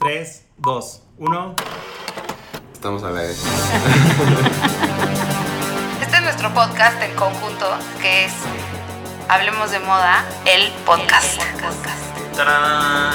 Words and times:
3, 0.00 0.46
2, 0.62 1.02
1. 1.18 1.54
Estamos 2.72 3.02
a 3.02 3.10
la 3.10 3.20
vez. 3.20 3.44
Este 6.00 6.16
es 6.16 6.22
nuestro 6.22 6.54
podcast 6.54 7.02
en 7.02 7.14
conjunto, 7.16 7.66
que 8.00 8.24
es 8.24 8.32
Hablemos 9.28 9.70
de 9.70 9.78
Moda, 9.80 10.24
el 10.46 10.72
podcast. 10.86 11.42
¡Tarán! 12.34 13.12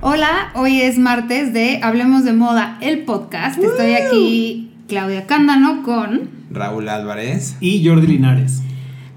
Hola, 0.00 0.50
hoy 0.56 0.82
es 0.82 0.98
martes 0.98 1.52
de 1.52 1.78
Hablemos 1.84 2.24
de 2.24 2.32
Moda, 2.32 2.78
el 2.80 3.04
podcast. 3.04 3.62
Estoy 3.62 3.94
aquí, 3.94 4.72
Claudia 4.88 5.28
Cándano, 5.28 5.84
con. 5.84 6.30
Raúl 6.50 6.88
Álvarez. 6.88 7.56
Y 7.60 7.86
Jordi 7.86 8.08
Linares. 8.08 8.62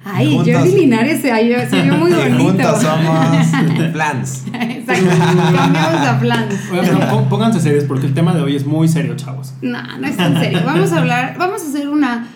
Ay. 0.04 0.36
Jordi 0.36 0.72
Linares 0.76 1.22
se 1.22 1.32
oyó 1.32 1.58
muy 1.98 2.12
Y 2.12 2.16
bonito. 2.16 2.44
juntos 2.44 2.82
somos 2.82 3.92
plans. 3.94 4.44
Exacto, 4.54 5.10
cambiamos 5.56 6.08
a 6.08 6.20
plan. 6.20 6.46
Oigan, 6.72 6.86
pero 6.86 7.00
pó- 7.12 7.30
pónganse 7.30 7.60
serios 7.60 7.84
porque 7.84 8.08
el 8.08 8.14
tema 8.14 8.34
de 8.34 8.42
hoy 8.42 8.56
es 8.56 8.66
muy 8.66 8.88
serio, 8.88 9.16
chavos. 9.16 9.54
No, 9.62 9.82
no 10.00 10.08
es 10.08 10.18
tan 10.18 10.40
serio. 10.40 10.62
Vamos 10.66 10.92
a 10.92 10.98
hablar, 11.00 11.36
vamos 11.38 11.62
a 11.64 11.68
hacer 11.68 11.88
una, 11.90 12.28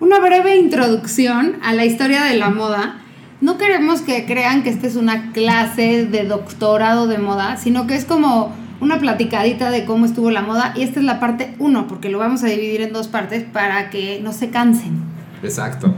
una 0.00 0.18
breve 0.20 0.56
introducción 0.56 1.56
a 1.62 1.72
la 1.74 1.84
historia 1.84 2.22
de 2.24 2.36
la 2.36 2.50
moda. 2.50 2.96
No 3.40 3.56
queremos 3.58 4.00
que 4.02 4.24
crean 4.24 4.62
que 4.62 4.70
esta 4.70 4.86
es 4.86 4.96
una 4.96 5.30
clase 5.32 6.06
de 6.06 6.24
doctorado 6.24 7.06
de 7.08 7.18
moda, 7.18 7.56
sino 7.56 7.86
que 7.86 7.94
es 7.96 8.04
como 8.04 8.52
una 8.80 8.98
platicadita 8.98 9.70
de 9.70 9.84
cómo 9.84 10.06
estuvo 10.06 10.30
la 10.32 10.42
moda. 10.42 10.72
Y 10.76 10.82
esta 10.82 10.98
es 11.00 11.06
la 11.06 11.20
parte 11.20 11.54
uno, 11.60 11.86
porque 11.86 12.08
lo 12.08 12.18
vamos 12.18 12.42
a 12.42 12.46
dividir 12.46 12.80
en 12.82 12.92
dos 12.92 13.06
partes 13.08 13.44
para 13.44 13.90
que 13.90 14.20
no 14.24 14.32
se 14.32 14.50
cansen. 14.50 15.02
Exacto. 15.42 15.94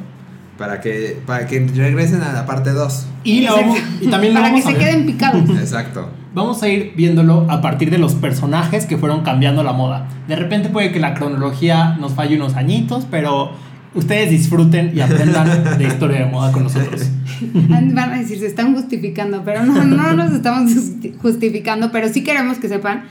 Para 0.59 0.81
que, 0.81 1.17
para 1.27 1.47
que 1.47 1.67
regresen 1.75 2.23
a 2.23 2.33
la 2.33 2.47
parte 2.47 2.71
2. 2.71 3.07
Y, 3.25 3.41
lo 3.43 3.57
vamos- 3.57 3.79
y 4.01 4.07
también 4.09 4.35
lo 4.35 4.41
para 4.41 4.55
que 4.55 4.61
a 4.61 4.63
se 4.63 4.73
ver- 4.73 4.79
queden 4.79 5.07
picados. 5.07 5.51
Exacto. 5.59 6.11
Vamos 6.35 6.63
a 6.63 6.69
ir 6.69 6.93
viéndolo 6.97 7.47
a 7.51 7.61
partir 7.61 7.91
de 7.91 7.99
los 7.99 8.15
personajes 8.15 8.87
que 8.87 8.97
fueron 8.97 9.23
cambiando 9.23 9.63
la 9.63 9.73
moda. 9.73 10.09
De 10.29 10.37
repente 10.37 10.69
puede 10.69 10.93
que 10.93 11.01
la 11.01 11.15
cronología 11.15 11.97
nos 12.01 12.13
falle 12.15 12.37
unos 12.37 12.55
añitos, 12.57 13.07
pero 13.11 13.53
ustedes 13.95 14.31
disfruten 14.31 14.93
y 14.97 15.01
aprendan 15.01 15.79
de 15.79 15.85
historia 15.87 16.21
de 16.21 16.27
moda 16.27 16.51
con 16.53 16.65
nosotros. 16.65 17.03
Van 17.53 17.99
a 17.99 18.17
decir, 18.19 18.39
se 18.39 18.47
están 18.47 18.75
justificando, 18.75 19.43
pero 19.45 19.65
no, 19.65 19.85
no 19.85 20.13
nos 20.15 20.33
estamos 20.33 20.71
justi- 20.73 21.15
justificando, 21.21 21.91
pero 21.93 22.09
sí 22.09 22.23
queremos 22.25 22.59
que 22.59 22.69
sepan 22.69 23.05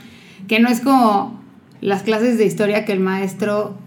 que 0.48 0.60
no 0.60 0.68
es 0.68 0.80
como 0.80 1.40
las 1.80 2.02
clases 2.02 2.36
de 2.38 2.44
historia 2.46 2.84
que 2.84 2.92
el 2.92 3.00
maestro 3.00 3.78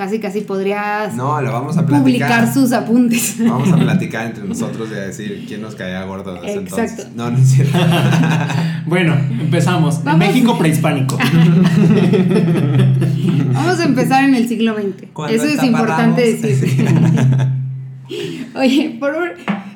casi 0.00 0.18
casi 0.18 0.40
podría 0.40 1.10
No, 1.14 1.42
lo 1.42 1.52
vamos 1.52 1.76
a 1.76 1.84
platicar. 1.84 2.00
publicar 2.02 2.52
sus 2.54 2.72
apuntes. 2.72 3.36
Vamos 3.38 3.70
a 3.70 3.76
platicar 3.86 4.26
entre 4.26 4.44
nosotros 4.44 4.88
y 4.90 4.94
a 4.94 5.00
decir 5.00 5.44
quién 5.46 5.60
nos 5.60 5.74
caía 5.74 6.02
gordo 6.04 6.32
desde 6.40 6.60
Exacto. 6.60 7.02
entonces. 7.02 7.14
No, 7.14 7.30
no 7.30 7.36
es 7.38 7.48
cierto. 7.50 7.78
Bueno, 8.86 9.14
empezamos. 9.14 10.02
Vamos. 10.02 10.18
México 10.18 10.58
prehispánico. 10.58 11.16
Vamos 13.52 13.80
a 13.80 13.84
empezar 13.84 14.24
en 14.24 14.34
el 14.34 14.48
siglo 14.48 14.74
XX. 14.74 15.08
Cuando 15.12 15.36
Eso 15.36 15.44
es 15.46 15.62
importante 15.62 16.22
decir. 16.22 16.86
Oye, 18.56 18.96
por 18.98 19.14
un- 19.14 19.30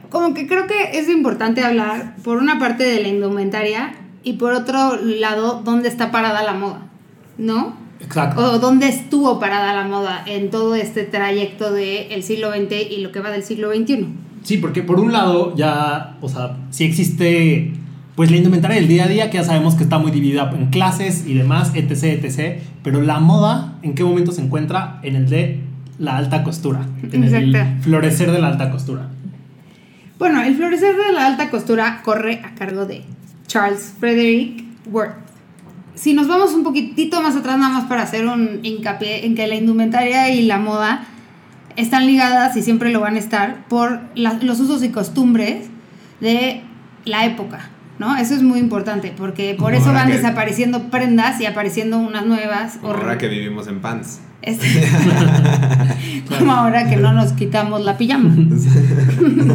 como 0.09 0.35
que 0.35 0.47
creo 0.47 0.67
que 0.67 0.99
es 0.99 1.09
importante 1.09 1.63
hablar 1.63 2.17
por 2.25 2.39
una 2.39 2.59
parte 2.59 2.85
de 2.85 3.03
la 3.03 3.09
indumentaria 3.09 3.95
y 4.23 4.35
por 4.35 4.55
otro 4.55 4.97
lado 4.97 5.61
dónde 5.65 5.89
está 5.89 6.11
parada 6.11 6.43
la 6.43 6.55
moda, 6.55 6.87
¿no? 7.37 7.77
Exacto. 8.01 8.41
o 8.41 8.59
dónde 8.59 8.89
estuvo 8.89 9.41
parada 9.41 9.73
la 9.75 9.89
moda 9.89 10.23
en 10.27 10.51
todo 10.51 10.75
este 10.75 11.05
trayecto 11.05 11.73
del 11.73 12.23
siglo 12.23 12.51
XX 12.51 12.91
y 12.91 12.99
lo 12.99 13.13
que 13.13 13.21
va 13.21 13.31
del 13.31 13.43
siglo 13.43 13.75
XXI. 13.75 14.07
Sí, 14.43 14.59
porque 14.59 14.83
por 14.83 15.01
un 15.01 15.13
lado 15.13 15.55
ya, 15.57 16.17
o 16.21 16.29
sea, 16.29 16.57
sí 16.71 16.85
existe 16.85 17.73
pues 18.15 18.31
la 18.31 18.37
indumentaria 18.37 18.77
del 18.77 18.89
día 18.89 19.05
a 19.05 19.09
día 19.09 19.31
que 19.31 19.39
ya 19.39 19.45
sabemos 19.45 19.75
que 19.75 19.83
está 19.83 19.99
muy 19.99 20.13
dividida 20.13 20.51
en 20.55 20.67
clases 20.67 21.27
y 21.27 21.35
demás, 21.35 21.73
etc, 21.75 22.25
etc, 22.25 22.61
pero 22.83 23.03
la 23.03 23.19
moda 23.19 23.79
en 23.83 23.95
qué 23.95 24.05
momento 24.05 24.33
se 24.33 24.43
encuentra 24.43 25.01
en 25.03 25.17
el 25.17 25.29
de 25.29 25.61
la 25.99 26.17
alta 26.17 26.45
costura, 26.45 26.87
en 27.03 27.25
el 27.25 27.55
Exacto. 27.55 27.83
florecer 27.83 28.31
de 28.31 28.41
la 28.41 28.49
alta 28.49 28.71
costura. 28.71 29.09
Bueno, 30.19 30.43
el 30.43 30.55
florecer 30.55 30.95
de 30.97 31.13
la 31.13 31.27
alta 31.27 31.51
costura 31.51 32.03
corre 32.05 32.41
a 32.45 32.55
cargo 32.55 32.87
de 32.87 33.03
Charles 33.47 33.95
Frederick 33.99 34.65
Worth. 34.91 35.24
Si 35.95 36.13
nos 36.15 36.27
vamos 36.29 36.53
un 36.53 36.65
poquitito 36.65 37.23
más 37.23 37.37
atrás, 37.37 37.57
nada 37.59 37.73
más 37.73 37.85
para 37.85 38.03
hacer 38.03 38.27
un 38.27 38.61
hincapié 38.63 39.27
en 39.27 39.35
que 39.35 39.47
la 39.47 39.55
indumentaria 39.55 40.29
y 40.31 40.43
la 40.43 40.59
moda 40.59 41.07
están 41.77 42.07
ligadas 42.07 42.57
y 42.57 42.63
siempre 42.63 42.91
lo 42.93 43.01
van 43.01 43.15
a 43.17 43.19
estar 43.19 43.65
por 43.69 44.01
la- 44.15 44.35
los 44.43 44.61
usos 44.61 44.83
y 44.83 44.89
costumbres 44.91 45.67
de 46.21 46.63
la 47.05 47.25
época, 47.27 47.69
¿no? 47.99 48.17
Eso 48.17 48.35
es 48.35 48.43
muy 48.43 48.59
importante 48.59 49.13
porque 49.17 49.55
por 49.59 49.73
Como 49.73 49.85
eso 49.85 49.93
van 49.93 50.09
que- 50.09 50.15
desapareciendo 50.17 50.91
prendas 50.91 51.41
y 51.41 51.47
apareciendo 51.47 51.99
unas 51.99 52.27
nuevas. 52.27 52.79
Como 52.81 52.95
ahora 52.95 53.17
que 53.19 53.29
vivimos 53.29 53.67
en 53.69 53.81
pants. 53.81 54.21
Como 56.39 56.53
ahora 56.53 56.89
que 56.89 56.97
no 56.97 57.13
nos 57.13 57.33
quitamos 57.33 57.83
la 57.85 57.97
pijama. 57.97 58.35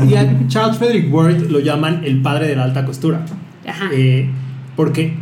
Y 0.09 0.16
a 0.16 0.47
Charles 0.47 0.78
Frederick 0.78 1.13
Worth 1.13 1.49
lo 1.49 1.59
llaman 1.59 2.01
el 2.03 2.22
padre 2.22 2.47
de 2.47 2.55
la 2.55 2.63
alta 2.63 2.85
costura. 2.85 3.23
Ajá. 3.67 3.85
Eh, 3.94 4.29
porque 4.75 5.13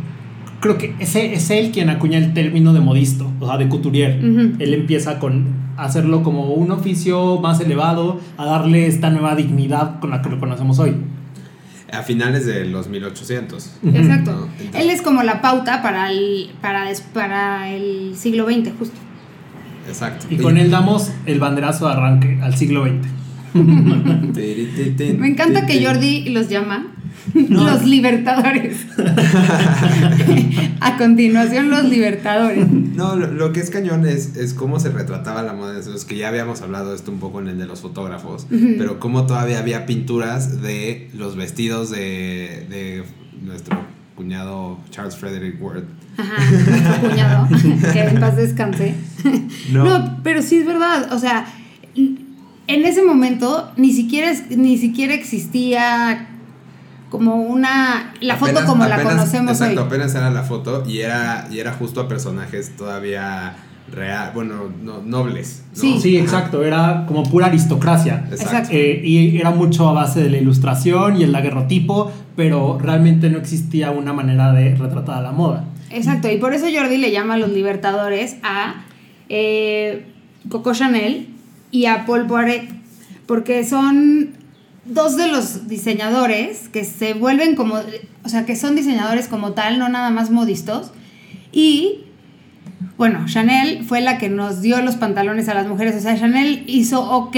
creo 0.60 0.78
que 0.78 0.94
ese 0.98 1.34
es 1.34 1.50
él 1.50 1.70
quien 1.72 1.90
acuña 1.90 2.18
el 2.18 2.34
término 2.34 2.72
de 2.72 2.80
modisto, 2.80 3.30
o 3.40 3.46
sea, 3.46 3.56
de 3.58 3.68
couturier. 3.68 4.12
Él 4.58 4.74
empieza 4.74 5.18
con 5.18 5.46
hacerlo 5.76 6.22
como 6.22 6.52
un 6.54 6.70
oficio 6.72 7.38
más 7.40 7.60
elevado, 7.60 8.20
a 8.36 8.44
darle 8.44 8.86
esta 8.86 9.10
nueva 9.10 9.34
dignidad 9.36 10.00
con 10.00 10.10
la 10.10 10.22
que 10.22 10.28
lo 10.30 10.40
conocemos 10.40 10.78
hoy. 10.78 10.94
A 11.92 12.02
finales 12.02 12.44
de 12.44 12.66
los 12.66 12.88
1800. 12.88 13.78
Exacto. 13.94 14.32
No, 14.32 14.46
entonces- 14.60 14.74
Él 14.82 14.90
es 14.90 15.00
como 15.00 15.22
la 15.22 15.40
pauta 15.40 15.80
para 15.82 16.10
el, 16.10 16.50
para, 16.60 16.84
des- 16.86 17.00
para 17.00 17.70
el 17.70 18.14
siglo 18.16 18.44
XX, 18.46 18.72
justo. 18.78 18.96
Exacto. 19.88 20.26
Y 20.28 20.36
con 20.36 20.58
él 20.58 20.70
damos 20.70 21.10
el 21.24 21.40
banderazo 21.40 21.86
de 21.86 21.92
arranque 21.94 22.38
al 22.42 22.54
siglo 22.56 22.84
XX. 22.84 23.08
Me 25.18 25.28
encanta 25.28 25.64
que 25.66 25.82
Jordi 25.84 26.28
los 26.30 26.48
llama 26.48 26.88
los 27.48 27.84
libertadores. 27.84 28.86
A 30.80 30.96
continuación, 30.96 31.70
los 31.70 31.84
libertadores. 31.84 32.68
No, 32.68 33.16
lo, 33.16 33.32
lo 33.32 33.52
que 33.52 33.60
es 33.60 33.70
cañón 33.70 34.06
es, 34.06 34.36
es 34.36 34.54
cómo 34.54 34.80
se 34.80 34.90
retrataba 34.90 35.42
la 35.42 35.52
moda. 35.52 35.78
Es 35.78 36.04
que 36.04 36.16
ya 36.16 36.28
habíamos 36.28 36.62
hablado 36.62 36.90
de 36.90 36.96
esto 36.96 37.10
un 37.10 37.18
poco 37.18 37.40
en 37.40 37.48
el 37.48 37.58
de 37.58 37.66
los 37.66 37.80
fotógrafos, 37.80 38.46
pero 38.50 38.98
cómo 39.00 39.26
todavía 39.26 39.58
había 39.58 39.86
pinturas 39.86 40.62
de 40.62 41.10
los 41.14 41.36
vestidos 41.36 41.90
de, 41.90 42.66
de 42.68 43.04
nuestro 43.42 43.78
cuñado 44.14 44.78
Charles 44.90 45.16
Frederick 45.16 45.60
Worth. 45.62 45.84
Ajá, 46.16 46.44
nuestro 46.50 47.08
cuñado, 47.08 47.48
que 47.92 48.00
en 48.00 48.20
paz 48.20 48.36
descanse. 48.36 48.94
No. 49.70 49.84
No. 49.84 50.20
pero 50.24 50.42
sí 50.42 50.58
es 50.58 50.66
verdad, 50.66 51.12
o 51.12 51.18
sea, 51.18 51.46
en 51.94 52.84
ese 52.84 53.02
momento 53.02 53.70
ni 53.76 53.92
siquiera, 53.92 54.32
ni 54.50 54.76
siquiera 54.78 55.14
existía 55.14 56.28
como 57.10 57.36
una, 57.36 58.12
la 58.20 58.36
foto 58.36 58.52
Apenas- 58.52 58.68
como 58.70 58.86
la 58.86 59.02
conocemos 59.02 59.52
Exacto, 59.52 59.80
hoy. 59.80 59.86
apenas 59.86 60.14
era 60.14 60.30
la 60.30 60.42
foto 60.42 60.84
y 60.86 60.98
era, 60.98 61.48
y 61.50 61.58
era 61.58 61.72
justo 61.72 62.00
a 62.00 62.08
personajes 62.08 62.76
todavía 62.76 63.56
real, 63.90 64.32
bueno, 64.34 64.64
no, 64.82 65.00
nobles. 65.02 65.62
¿no? 65.74 65.80
Sí. 65.80 65.98
Sí, 66.00 66.18
exacto, 66.18 66.62
era 66.62 67.04
como 67.06 67.22
pura 67.22 67.46
aristocracia. 67.46 68.26
Exacto. 68.30 68.68
Eh, 68.72 69.00
y 69.02 69.38
era 69.38 69.50
mucho 69.50 69.88
a 69.88 69.92
base 69.92 70.22
de 70.22 70.28
la 70.28 70.36
ilustración 70.36 71.18
y 71.18 71.22
el 71.22 71.32
daguerrotipo, 71.32 72.12
pero 72.36 72.78
realmente 72.78 73.30
no 73.30 73.38
existía 73.38 73.90
una 73.90 74.12
manera 74.12 74.52
de 74.52 74.74
retratar 74.74 75.16
a 75.18 75.22
la 75.22 75.32
moda. 75.32 75.64
Exacto, 75.90 76.30
y 76.30 76.36
por 76.36 76.52
eso 76.52 76.66
Jordi 76.70 76.98
le 76.98 77.10
llama 77.10 77.34
a 77.34 77.36
los 77.38 77.48
libertadores 77.50 78.36
a 78.42 78.84
eh, 79.30 80.04
Coco 80.50 80.74
Chanel 80.74 81.28
y 81.70 81.86
a 81.86 82.04
Paul 82.04 82.26
Poiret, 82.26 82.68
porque 83.26 83.64
son 83.64 84.30
dos 84.88 85.16
de 85.16 85.28
los 85.28 85.68
diseñadores 85.68 86.68
que 86.68 86.84
se 86.84 87.14
vuelven 87.14 87.54
como, 87.54 87.76
o 88.24 88.28
sea, 88.28 88.46
que 88.46 88.56
son 88.56 88.76
diseñadores 88.76 89.28
como 89.28 89.52
tal, 89.52 89.78
no 89.78 89.88
nada 89.88 90.10
más 90.10 90.30
modistos, 90.30 90.92
y 91.52 92.04
bueno, 92.98 93.26
Chanel 93.26 93.84
fue 93.84 94.00
la 94.00 94.18
que 94.18 94.28
nos 94.28 94.60
dio 94.60 94.82
los 94.82 94.96
pantalones 94.96 95.48
a 95.48 95.54
las 95.54 95.68
mujeres. 95.68 95.94
O 95.94 96.00
sea, 96.00 96.18
Chanel 96.18 96.64
hizo 96.66 97.00
ok 97.00 97.36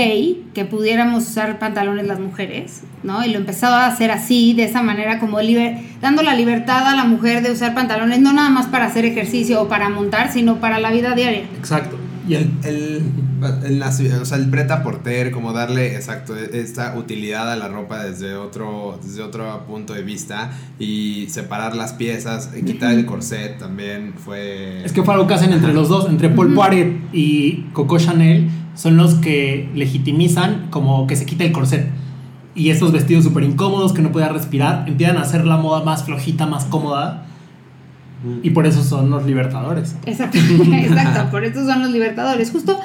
que 0.54 0.64
pudiéramos 0.64 1.28
usar 1.28 1.58
pantalones 1.58 2.06
las 2.06 2.18
mujeres, 2.18 2.80
¿no? 3.02 3.22
Y 3.22 3.28
lo 3.30 3.38
empezó 3.38 3.66
a 3.66 3.86
hacer 3.86 4.10
así, 4.10 4.54
de 4.54 4.64
esa 4.64 4.82
manera, 4.82 5.18
como 5.18 5.38
liber 5.42 5.76
dando 6.00 6.22
la 6.22 6.34
libertad 6.34 6.86
a 6.86 6.96
la 6.96 7.04
mujer 7.04 7.42
de 7.42 7.52
usar 7.52 7.74
pantalones, 7.74 8.20
no 8.20 8.32
nada 8.32 8.48
más 8.48 8.68
para 8.68 8.86
hacer 8.86 9.04
ejercicio 9.04 9.60
o 9.60 9.68
para 9.68 9.90
montar, 9.90 10.32
sino 10.32 10.60
para 10.60 10.78
la 10.78 10.90
vida 10.90 11.14
diaria. 11.14 11.44
Exacto. 11.58 11.99
Y 12.30 12.34
El, 12.36 12.52
el, 12.62 13.02
el, 13.64 13.82
el 13.82 13.82
o 13.82 14.24
sea, 14.24 14.38
el 14.38 14.50
preta 14.50 14.84
porter, 14.84 15.32
como 15.32 15.52
darle, 15.52 15.96
exacto, 15.96 16.36
esta 16.36 16.96
utilidad 16.96 17.50
a 17.50 17.56
la 17.56 17.66
ropa 17.66 18.04
desde 18.04 18.36
otro, 18.36 19.00
desde 19.02 19.20
otro 19.20 19.66
punto 19.66 19.94
de 19.94 20.02
vista 20.02 20.52
y 20.78 21.26
separar 21.28 21.74
las 21.74 21.92
piezas, 21.92 22.50
y 22.56 22.62
quitar 22.62 22.92
el 22.94 23.04
corset 23.04 23.58
también 23.58 24.14
fue... 24.16 24.84
Es 24.84 24.92
que 24.92 25.02
fue 25.02 25.14
algo 25.14 25.26
que 25.26 25.34
hacen 25.34 25.52
entre 25.52 25.74
los 25.74 25.88
dos, 25.88 26.08
entre 26.08 26.28
Paul 26.28 26.54
Poiret 26.54 27.00
y 27.12 27.64
Coco 27.72 27.98
Chanel, 27.98 28.48
son 28.76 28.96
los 28.96 29.14
que 29.14 29.68
legitimizan 29.74 30.68
como 30.70 31.08
que 31.08 31.16
se 31.16 31.26
quite 31.26 31.46
el 31.46 31.52
corset. 31.52 31.90
y 32.54 32.70
estos 32.70 32.92
vestidos 32.92 33.24
súper 33.24 33.42
incómodos 33.42 33.92
que 33.92 34.02
no 34.02 34.12
podía 34.12 34.28
respirar, 34.28 34.84
empiezan 34.86 35.16
a 35.16 35.22
hacer 35.22 35.44
la 35.46 35.56
moda 35.56 35.82
más 35.84 36.04
flojita, 36.04 36.46
más 36.46 36.64
cómoda. 36.66 37.26
Y 38.42 38.50
por 38.50 38.66
eso 38.66 38.82
son 38.82 39.10
los 39.10 39.24
libertadores. 39.24 39.96
Exacto, 40.06 40.38
exacto, 40.72 41.30
por 41.30 41.44
eso 41.44 41.66
son 41.66 41.82
los 41.82 41.90
libertadores. 41.90 42.50
Justo 42.50 42.78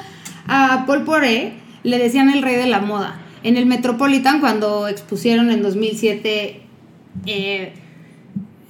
a 0.46 0.84
Paul 0.86 1.04
Poré 1.04 1.54
le 1.82 1.98
decían 1.98 2.30
el 2.30 2.42
rey 2.42 2.56
de 2.56 2.66
la 2.66 2.80
moda. 2.80 3.20
En 3.42 3.56
el 3.56 3.66
Metropolitan, 3.66 4.40
cuando 4.40 4.88
expusieron 4.88 5.50
en 5.50 5.62
2007 5.62 6.62
eh, 7.26 7.72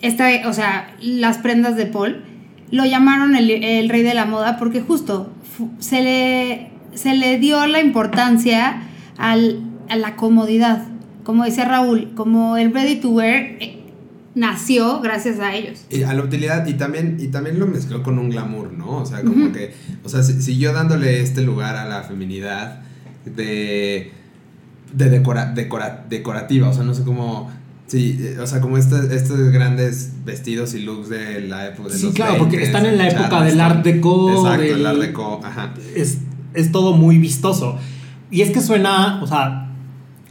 esta, 0.03 0.29
o 0.47 0.53
sea, 0.53 0.95
las 1.01 1.39
prendas 1.39 1.77
de 1.77 1.87
Paul, 1.87 2.23
lo 2.71 2.85
llamaron 2.85 3.37
el, 3.37 3.51
el 3.51 3.89
rey 3.89 4.03
de 4.03 4.15
la 4.15 4.27
moda 4.27 4.59
porque 4.59 4.81
justo 4.81 5.33
se 5.79 6.03
le, 6.03 6.71
se 6.95 7.15
le 7.15 7.39
dio 7.39 7.67
la 7.67 7.81
importancia 7.81 8.83
al, 9.17 9.61
a 9.89 9.97
la 9.97 10.17
comodidad. 10.17 10.87
Como 11.25 11.45
decía 11.45 11.65
Raúl, 11.65 12.13
como 12.15 12.57
el 12.57 12.73
ready 12.73 12.97
to 12.97 13.11
wear 13.11 13.35
eh, 13.35 13.86
nació 14.37 15.01
gracias 15.01 15.41
a 15.41 15.55
ellos. 15.57 15.81
Y 15.91 16.03
a 16.05 16.13
la 16.15 16.23
utilidad, 16.23 16.65
y 16.69 16.75
también, 16.75 17.17
y 17.19 17.29
también 17.29 17.59
lo 17.59 17.67
mezcló 17.67 18.03
con 18.05 18.19
un 18.21 18.31
glamour, 18.31 18.73
¿no? 18.73 18.99
O 18.99 19.07
sea, 19.07 19.23
como 19.23 19.51
que, 19.51 19.75
o 20.05 20.09
sea, 20.09 20.23
si- 20.23 20.41
siguió 20.43 20.73
dándole 20.73 21.21
este 21.23 21.41
lugar 21.43 21.75
a 21.75 21.87
la 21.87 22.03
feminidad 22.05 22.83
de, 23.25 24.13
de 24.93 25.11
decora, 25.11 25.55
decora- 25.55 26.05
decorativa, 26.09 26.69
o 26.69 26.73
sea, 26.73 26.85
no 26.85 26.95
sé 26.95 27.03
cómo, 27.03 27.51
sí, 27.87 28.19
eh, 28.21 28.39
o 28.41 28.47
sea, 28.47 28.61
como 28.61 28.79
este- 28.79 29.15
estos 29.17 29.39
grandes 29.51 30.13
vestidos 30.25 30.75
y 30.75 30.81
looks 30.81 31.09
de 31.09 31.41
la 31.41 31.67
época 31.69 31.89
de 31.91 31.99
Sí, 31.99 32.07
los 32.07 32.15
claro, 32.15 32.39
porque 32.39 32.59
20s, 32.59 32.63
están 32.67 32.87
en 32.87 32.99
la 32.99 33.09
época 33.09 33.43
del 33.43 33.61
Art 33.61 33.85
Deco, 33.85 34.31
Exacto, 34.31 34.63
del- 34.63 34.81
el 34.81 34.87
Art 34.87 34.99
Deco, 34.99 35.41
ajá. 35.43 35.75
es, 35.95 36.19
es 36.55 36.71
todo 36.73 36.93
muy 36.93 37.19
vistoso. 37.19 37.79
Y 38.31 38.43
es 38.43 38.51
que 38.51 38.61
suena, 38.61 39.23
o 39.23 39.27
sea, 39.27 39.71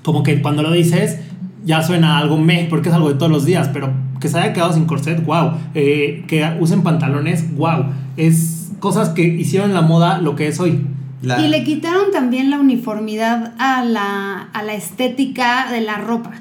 como 0.04 0.22
que 0.22 0.42
cuando 0.42 0.62
lo 0.62 0.72
dices, 0.72 1.18
ya 1.66 1.82
suena 1.84 2.18
algo 2.20 2.38
meh, 2.38 2.68
porque 2.70 2.90
es 2.90 2.96
algo 2.96 3.10
de 3.10 3.16
todos 3.16 3.32
los 3.32 3.44
días, 3.46 3.70
pero 3.74 3.92
que 4.22 4.30
se 4.30 4.40
haya 4.40 4.54
quedado 4.54 4.72
sin 4.74 4.86
corset, 4.86 5.24
wow. 5.26 5.52
que 5.74 6.56
usen 6.60 6.84
pantalones, 6.84 7.56
wow. 7.58 7.86
Es 8.18 8.72
cosas 8.80 9.10
que 9.10 9.24
hicieron 9.24 9.74
la 9.74 9.82
moda 9.82 10.20
lo 10.20 10.36
que 10.36 10.48
es 10.48 10.60
hoy. 10.60 10.86
La- 11.22 11.42
Y 11.42 11.48
le 11.50 11.64
quitaron 11.64 12.12
también 12.14 12.50
la 12.52 12.60
uniformidad 12.60 13.54
a 13.58 13.84
la, 13.84 14.50
a 14.54 14.64
la 14.64 14.74
estética 14.76 15.72
de 15.72 15.82
la 15.82 15.98
ropa. 15.98 16.32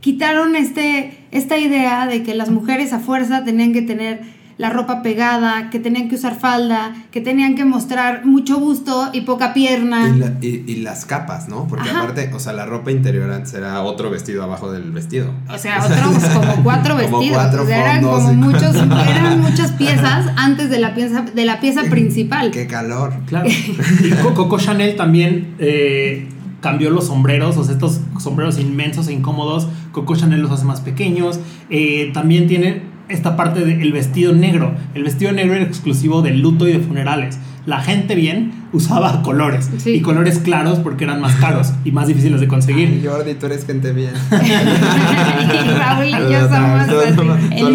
Quitaron 0.00 0.56
este, 0.56 1.16
esta 1.30 1.58
idea 1.58 2.06
de 2.06 2.22
que 2.22 2.34
las 2.34 2.50
mujeres 2.50 2.92
a 2.92 2.98
fuerza 2.98 3.44
tenían 3.44 3.72
que 3.72 3.82
tener 3.82 4.20
la 4.58 4.70
ropa 4.70 5.02
pegada, 5.02 5.68
que 5.68 5.78
tenían 5.78 6.08
que 6.08 6.14
usar 6.14 6.38
falda, 6.38 6.94
que 7.10 7.20
tenían 7.20 7.54
que 7.56 7.66
mostrar 7.66 8.24
mucho 8.24 8.58
busto 8.58 9.10
y 9.12 9.20
poca 9.22 9.52
pierna. 9.52 10.08
Y, 10.08 10.18
la- 10.18 10.32
y- 10.40 10.64
y 10.66 10.76
las 10.76 11.04
capas, 11.04 11.48
¿no? 11.48 11.66
Porque 11.68 11.90
Ajá. 11.90 12.00
aparte, 12.04 12.30
o 12.32 12.38
sea, 12.40 12.54
la 12.54 12.64
ropa 12.64 12.90
interior 12.90 13.30
antes 13.30 13.52
era 13.52 13.82
otro 13.82 14.08
vestido 14.08 14.42
abajo 14.42 14.72
del 14.72 14.90
vestido. 14.92 15.30
O 15.52 15.58
sea, 15.58 15.84
otros 15.84 16.24
como 16.34 16.54
cuatro 16.64 16.96
Como 16.96 17.18
vestidos. 17.18 17.36
cuatro 17.42 17.62
o 17.64 17.66
sea, 17.66 17.80
eran 17.82 18.02
fondos 18.02 18.20
como 18.22 18.32
muchos, 18.34 18.74
eran 19.10 19.40
muchas 19.42 19.72
piezas 19.72 20.26
antes 20.36 20.70
de 20.70 20.78
la 20.78 20.94
pieza, 20.94 21.22
de 21.22 21.44
la 21.44 21.60
pieza 21.60 21.82
principal. 21.90 22.50
¡Qué 22.50 22.66
calor! 22.66 23.12
Claro. 23.26 23.48
Y 24.02 24.10
Co- 24.22 24.32
Coco 24.34 24.58
Chanel 24.58 24.96
también 24.96 25.54
eh, 25.58 26.28
cambió 26.62 26.88
los 26.90 27.08
sombreros, 27.08 27.58
o 27.58 27.64
sea, 27.64 27.74
estos 27.74 28.00
sombreros 28.18 28.58
inmensos 28.58 29.08
e 29.08 29.12
incómodos. 29.12 29.68
Coco 29.92 30.16
Chanel 30.16 30.40
los 30.40 30.50
hace 30.50 30.64
más 30.64 30.80
pequeños. 30.80 31.40
Eh, 31.70 32.10
también 32.14 32.46
tiene 32.48 32.82
esta 33.08 33.36
parte 33.36 33.64
del 33.64 33.92
vestido 33.92 34.32
negro. 34.32 34.74
El 34.94 35.04
vestido 35.04 35.32
negro 35.32 35.54
era 35.54 35.64
exclusivo 35.64 36.22
del 36.22 36.40
luto 36.40 36.68
y 36.68 36.72
de 36.72 36.80
funerales. 36.80 37.38
La 37.66 37.80
gente 37.80 38.14
bien 38.14 38.52
usaba 38.72 39.22
colores 39.22 39.68
Sí. 39.78 39.90
y 39.90 40.00
colores 40.00 40.38
claros 40.38 40.78
porque 40.78 41.04
eran 41.04 41.20
más 41.20 41.34
caros 41.36 41.72
y 41.84 41.90
más 41.90 42.06
difíciles 42.06 42.40
de 42.40 42.46
conseguir. 42.48 43.02
Jordi, 43.04 43.34
tú 43.34 43.46
eres 43.46 43.66
gente 43.66 43.92
bien. 43.92 44.12
y 44.32 45.78
Raúl 45.78 46.06
y 46.06 46.32
yo 46.32 46.48
somos 46.48 46.86
Solo- 46.86 47.02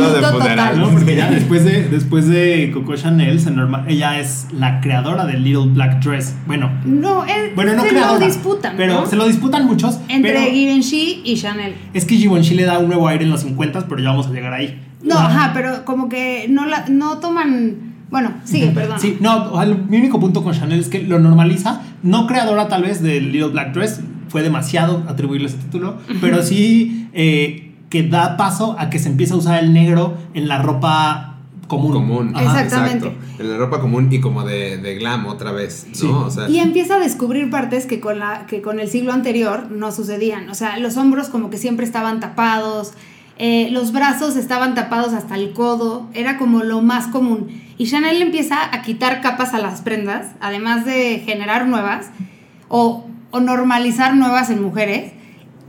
el 0.07 0.13
de 0.13 0.21
total. 0.21 0.79
¿no? 0.79 0.89
Porque 0.89 1.15
ya 1.15 1.29
después 1.29 1.65
de, 1.65 1.83
después 1.89 2.27
de 2.27 2.71
Coco 2.73 2.95
Chanel, 2.95 3.39
se 3.39 3.51
norma- 3.51 3.85
ella 3.87 4.19
es 4.19 4.47
la 4.57 4.79
creadora 4.81 5.25
del 5.25 5.43
Little 5.43 5.67
Black 5.73 6.01
Dress. 6.03 6.35
Bueno, 6.47 6.71
No, 6.85 7.25
es, 7.25 7.53
bueno, 7.55 7.73
no 7.73 7.83
se 7.83 7.89
creadora. 7.89 8.19
lo 8.19 8.25
disputan, 8.25 8.73
Pero 8.77 9.01
¿no? 9.01 9.05
se 9.07 9.15
lo 9.15 9.27
disputan 9.27 9.65
muchos. 9.65 9.99
Entre 10.07 10.33
pero- 10.33 10.51
Givenchy 10.51 11.21
y 11.25 11.35
Chanel. 11.35 11.75
Es 11.93 12.05
que 12.05 12.15
Givenchy 12.15 12.55
le 12.55 12.63
da 12.63 12.79
un 12.79 12.87
nuevo 12.87 13.07
aire 13.07 13.25
en 13.25 13.31
los 13.31 13.41
50, 13.41 13.87
pero 13.87 14.01
ya 14.01 14.09
vamos 14.09 14.27
a 14.27 14.31
llegar 14.31 14.53
ahí. 14.53 14.81
No, 15.03 15.17
ajá, 15.17 15.51
pero 15.53 15.83
como 15.83 16.07
que 16.09 16.45
no 16.49 16.65
la, 16.65 16.85
no 16.89 17.17
toman. 17.17 17.90
Bueno, 18.11 18.33
sigue, 18.43 18.67
perdón. 18.67 18.99
Sí, 18.99 19.17
no, 19.21 19.51
o 19.53 19.63
sea, 19.63 19.73
mi 19.73 19.97
único 19.97 20.19
punto 20.19 20.43
con 20.43 20.53
Chanel 20.53 20.81
es 20.81 20.89
que 20.89 21.01
lo 21.01 21.17
normaliza. 21.17 21.81
No 22.03 22.27
creadora 22.27 22.67
tal 22.67 22.83
vez 22.83 23.01
del 23.01 23.31
Little 23.31 23.49
Black 23.49 23.73
Dress, 23.73 24.01
fue 24.27 24.43
demasiado 24.43 25.03
atribuirle 25.07 25.47
ese 25.47 25.57
título, 25.57 25.97
pero 26.19 26.43
sí 26.43 27.09
eh, 27.13 27.73
que 27.89 28.03
da 28.03 28.37
paso 28.37 28.75
a 28.77 28.89
que 28.89 28.99
se 28.99 29.09
empiece 29.09 29.33
a 29.33 29.37
usar 29.37 29.63
el 29.63 29.73
negro 29.73 30.17
en 30.33 30.47
la 30.47 30.61
ropa 30.61 31.31
común. 31.67 31.93
Común. 31.93 32.31
Ajá. 32.35 32.63
Exactamente. 32.63 33.07
Exacto. 33.07 33.41
En 33.43 33.51
la 33.51 33.57
ropa 33.57 33.79
común 33.79 34.09
y 34.11 34.19
como 34.19 34.43
de, 34.43 34.77
de 34.77 34.95
glam 34.95 35.25
otra 35.27 35.51
vez, 35.51 35.87
¿no? 35.87 35.95
Sí. 35.95 36.07
O 36.07 36.29
sea, 36.29 36.49
Y 36.49 36.59
empieza 36.59 36.95
a 36.95 36.99
descubrir 36.99 37.49
partes 37.49 37.85
que 37.85 38.01
con, 38.01 38.19
la, 38.19 38.45
que 38.45 38.61
con 38.61 38.79
el 38.79 38.89
siglo 38.89 39.13
anterior 39.13 39.71
no 39.71 39.91
sucedían. 39.91 40.49
O 40.49 40.53
sea, 40.53 40.77
los 40.79 40.97
hombros 40.97 41.29
como 41.29 41.49
que 41.49 41.57
siempre 41.57 41.85
estaban 41.85 42.19
tapados, 42.19 42.93
eh, 43.37 43.69
los 43.71 43.91
brazos 43.91 44.35
estaban 44.35 44.75
tapados 44.75 45.13
hasta 45.13 45.35
el 45.35 45.53
codo, 45.53 46.07
era 46.13 46.37
como 46.37 46.63
lo 46.63 46.81
más 46.81 47.07
común. 47.07 47.47
Y 47.81 47.87
Chanel 47.89 48.21
empieza 48.21 48.57
a 48.75 48.83
quitar 48.83 49.21
capas 49.21 49.55
a 49.55 49.57
las 49.57 49.81
prendas, 49.81 50.33
además 50.39 50.85
de 50.85 51.23
generar 51.25 51.67
nuevas 51.67 52.11
o, 52.67 53.07
o 53.31 53.39
normalizar 53.39 54.15
nuevas 54.15 54.51
en 54.51 54.61
mujeres, 54.61 55.13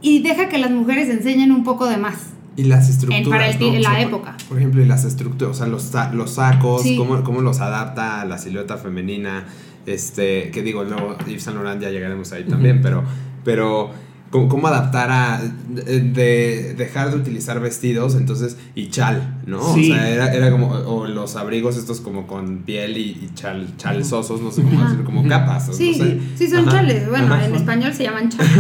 y 0.03 0.21
deja 0.23 0.51
que 0.51 0.59
las 0.59 0.71
mujeres 0.73 1.09
enseñen 1.09 1.53
un 1.53 1.65
poco 1.65 1.87
de 1.87 1.97
más. 1.97 2.17
y 2.55 2.65
las 2.65 2.91
estructuras. 2.91 3.25
En- 3.25 3.31
para 3.31 3.49
el 3.49 3.59
¿no? 3.59 3.67
O 3.69 3.73
la 3.81 3.91
sea, 3.93 4.01
época. 4.03 4.37
Por, 4.47 4.59
ejemplo, 4.59 4.83
y 4.83 4.85
las 4.85 5.05
estructuras, 5.07 5.57
o 5.57 5.59
sea, 5.59 5.67
los, 5.69 5.91
los 6.13 6.33
sacos, 6.33 6.83
Sí. 6.83 6.97
cómo, 6.99 7.23
cómo 7.25 7.41
los 7.41 7.61
adapta 7.61 8.21
a 8.21 8.27
la 8.27 8.37
silueta 8.37 8.77
femenina. 8.77 9.47
Este, 9.87 10.51
que 10.51 10.61
digo, 10.63 10.85
luego 10.85 11.17
Yves 11.27 11.43
Saint 11.45 11.57
Laurent 11.59 11.81
ya 11.81 11.89
llegaremos 11.89 12.31
ahí 12.33 12.45
también, 12.45 12.83
pero, 12.83 13.05
pero 13.43 13.91
cómo, 14.33 14.49
cómo 14.49 14.67
adaptar 14.67 15.11
a 15.13 15.41
de, 15.69 16.01
de 16.01 16.75
dejar 16.77 17.11
de 17.13 17.17
utilizar 17.19 17.61
vestidos, 17.61 18.17
entonces, 18.17 18.57
y 18.75 18.89
chal, 18.89 19.41
¿no? 19.47 19.75
Sí. 19.75 19.93
O 19.93 19.95
sea, 19.95 20.09
era, 20.11 20.35
era 20.35 20.51
como, 20.51 20.71
o 20.71 21.07
los 21.07 21.37
abrigos 21.37 21.77
estos 21.77 22.01
como 22.01 22.27
con 22.27 22.59
piel 22.63 22.97
y, 22.97 23.03
y 23.11 23.31
chal, 23.37 23.69
chalzosos, 23.77 24.41
no 24.41 24.51
sé 24.51 24.63
cómo 24.63 24.75
Ajá. 24.79 24.85
decirlo, 24.87 25.05
como 25.05 25.29
capas. 25.29 25.71
Sí, 25.77 25.95
no 25.99 26.05
sé. 26.05 26.19
sí 26.35 26.49
son 26.49 26.67
Ajá. 26.67 26.79
chales. 26.79 27.09
Bueno, 27.09 27.33
Ajá. 27.33 27.47
en 27.47 27.55
español 27.55 27.93
se 27.95 28.03
llaman 28.03 28.29
chales. 28.31 28.51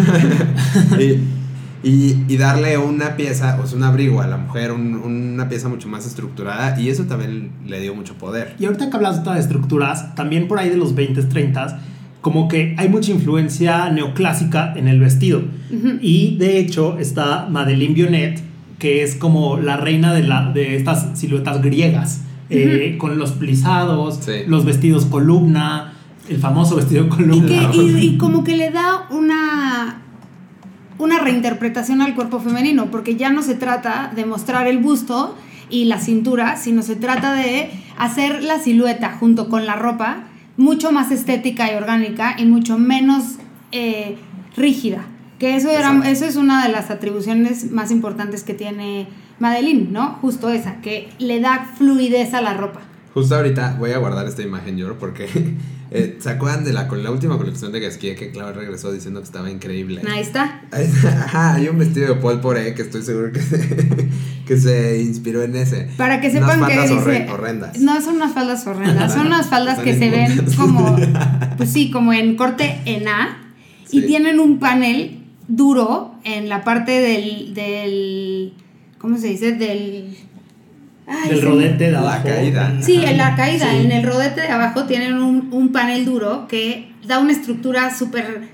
y, 1.00 1.88
y- 1.88 2.24
y 2.28 2.36
darle 2.36 2.78
una 2.78 3.16
pieza, 3.16 3.58
o 3.60 3.66
sea, 3.66 3.76
un 3.76 3.82
abrigo 3.82 4.20
a 4.22 4.26
la 4.28 4.36
mujer, 4.36 4.70
un- 4.70 4.94
una 4.94 5.48
pieza 5.48 5.68
mucho 5.68 5.88
más 5.88 6.06
estructurada, 6.06 6.80
y 6.80 6.90
eso 6.90 7.04
también 7.04 7.50
le 7.66 7.80
dio 7.80 7.92
mucho 7.94 8.14
poder. 8.14 8.54
Y 8.60 8.66
ahorita 8.66 8.88
que 8.88 8.96
hablas 8.96 9.24
de 9.24 9.38
estructuras, 9.40 10.14
también 10.14 10.46
por 10.46 10.58
ahí 10.60 10.68
de 10.68 10.76
los 10.76 10.94
20s, 10.94 11.28
30s, 11.28 11.78
como 12.22 12.48
que 12.48 12.74
hay 12.78 12.88
mucha 12.88 13.10
influencia 13.12 13.90
neoclásica 13.90 14.72
en 14.76 14.88
el 14.88 14.98
vestido. 15.00 15.42
Y 16.00 16.36
de 16.38 16.58
hecho 16.58 16.98
está 16.98 17.48
Madeleine 17.50 17.94
Bionnet, 17.94 18.40
que 18.78 19.02
es 19.02 19.14
como 19.16 19.58
la 19.58 19.76
reina 19.76 20.14
de, 20.14 20.22
la, 20.22 20.50
de 20.52 20.76
estas 20.76 21.18
siluetas 21.18 21.60
griegas, 21.60 22.22
eh, 22.48 22.96
con 22.98 23.18
los 23.18 23.32
plisados, 23.32 24.20
Sí. 24.22 24.32
los 24.46 24.64
vestidos 24.64 25.04
columna, 25.06 25.92
el 26.28 26.38
famoso 26.38 26.76
vestido 26.76 27.04
Y, 27.06 27.08
columna. 27.08 27.70
que, 27.70 27.76
y, 27.76 27.96
y 28.14 28.18
como 28.18 28.44
que 28.44 28.56
le 28.56 28.70
da 28.70 29.06
una, 29.10 30.02
una 30.98 31.18
reinterpretación 31.18 32.02
al 32.02 32.14
cuerpo 32.14 32.38
femenino, 32.40 32.86
porque 32.90 33.16
ya 33.16 33.30
no 33.30 33.42
se 33.42 33.54
trata 33.54 34.12
de 34.14 34.24
mostrar 34.26 34.66
el 34.68 34.78
busto 34.78 35.36
y 35.70 35.86
la 35.86 35.98
cintura, 35.98 36.56
sino 36.56 36.82
se 36.82 36.94
trata 36.96 37.32
de 37.32 37.70
hacer 37.98 38.42
la 38.42 38.58
silueta 38.58 39.16
junto 39.18 39.48
con 39.48 39.64
la 39.66 39.74
ropa 39.76 40.24
mucho 40.62 40.92
más 40.92 41.10
estética 41.10 41.72
y 41.72 41.74
orgánica 41.74 42.36
y 42.38 42.46
mucho 42.46 42.78
menos 42.78 43.36
eh, 43.72 44.16
rígida. 44.56 45.04
Que 45.38 45.56
eso, 45.56 45.70
era, 45.70 46.08
eso 46.08 46.24
es 46.24 46.36
una 46.36 46.64
de 46.64 46.72
las 46.72 46.90
atribuciones 46.90 47.72
más 47.72 47.90
importantes 47.90 48.44
que 48.44 48.54
tiene 48.54 49.08
Madeline, 49.40 49.92
¿no? 49.92 50.18
Justo 50.22 50.50
esa, 50.50 50.80
que 50.80 51.10
le 51.18 51.40
da 51.40 51.66
fluidez 51.76 52.32
a 52.32 52.40
la 52.40 52.54
ropa. 52.54 52.80
Justo 53.12 53.34
ahorita 53.34 53.76
voy 53.78 53.90
a 53.90 53.98
guardar 53.98 54.26
esta 54.26 54.42
imagen 54.42 54.78
yo 54.78 54.96
porque 54.98 55.26
eh, 55.90 56.16
¿se 56.20 56.30
acuerdan 56.30 56.64
de 56.64 56.72
la, 56.72 56.84
la 56.84 57.10
última 57.10 57.36
colección 57.36 57.72
de 57.72 57.80
Gasquier 57.80 58.16
que 58.16 58.30
Claudia 58.30 58.52
regresó 58.52 58.92
diciendo 58.92 59.18
que 59.20 59.24
estaba 59.24 59.50
increíble? 59.50 60.00
Ahí 60.08 60.22
está. 60.22 60.62
Ajá, 60.72 61.54
hay 61.54 61.68
un 61.68 61.78
vestido 61.78 62.14
de 62.14 62.20
Paul 62.20 62.40
Poré 62.40 62.72
que 62.74 62.82
estoy 62.82 63.02
seguro 63.02 63.32
que 63.32 63.40
se, 63.40 63.58
que 64.54 64.60
se 64.60 65.00
inspiró 65.02 65.42
en 65.42 65.56
ese. 65.56 65.88
Para 65.96 66.20
que 66.20 66.28
Unas 66.28 66.52
sepan 66.52 66.68
que 66.68 66.80
dice, 66.80 66.94
horre- 66.94 67.30
horrendas. 67.30 67.78
no 67.78 68.00
son 68.00 68.16
unas 68.16 68.32
faldas 68.32 68.66
horrendas, 68.66 69.12
son 69.14 69.26
unas 69.26 69.46
faldas 69.46 69.78
que 69.80 69.96
se 69.98 70.10
ven 70.10 70.44
como, 70.56 70.96
pues 71.56 71.70
sí, 71.72 71.90
como 71.90 72.12
en 72.12 72.36
corte 72.36 72.80
en 72.84 73.08
A 73.08 73.38
y 73.90 74.00
Sí. 74.00 74.06
tienen 74.06 74.40
un 74.40 74.58
panel 74.58 75.18
duro 75.48 76.14
en 76.24 76.48
la 76.48 76.64
parte 76.64 76.92
del, 76.92 77.52
del 77.54 78.52
¿cómo 78.98 79.18
se 79.18 79.28
dice? 79.28 79.52
Del, 79.52 80.16
ay, 81.06 81.28
del 81.30 81.42
rodete 81.42 81.84
de 81.84 81.92
La 81.92 81.98
abajo. 82.00 82.24
caída. 82.28 82.76
Sí, 82.80 83.02
en 83.04 83.16
la 83.18 83.34
caída, 83.36 83.66
Sí. 83.70 83.84
en 83.86 83.92
el 83.92 84.02
rodete 84.04 84.40
de 84.42 84.48
abajo 84.48 84.84
tienen 84.84 85.14
un, 85.14 85.48
un 85.52 85.72
panel 85.72 86.04
duro 86.04 86.46
que 86.48 86.92
da 87.06 87.18
una 87.18 87.32
estructura 87.32 87.94
súper 87.94 88.48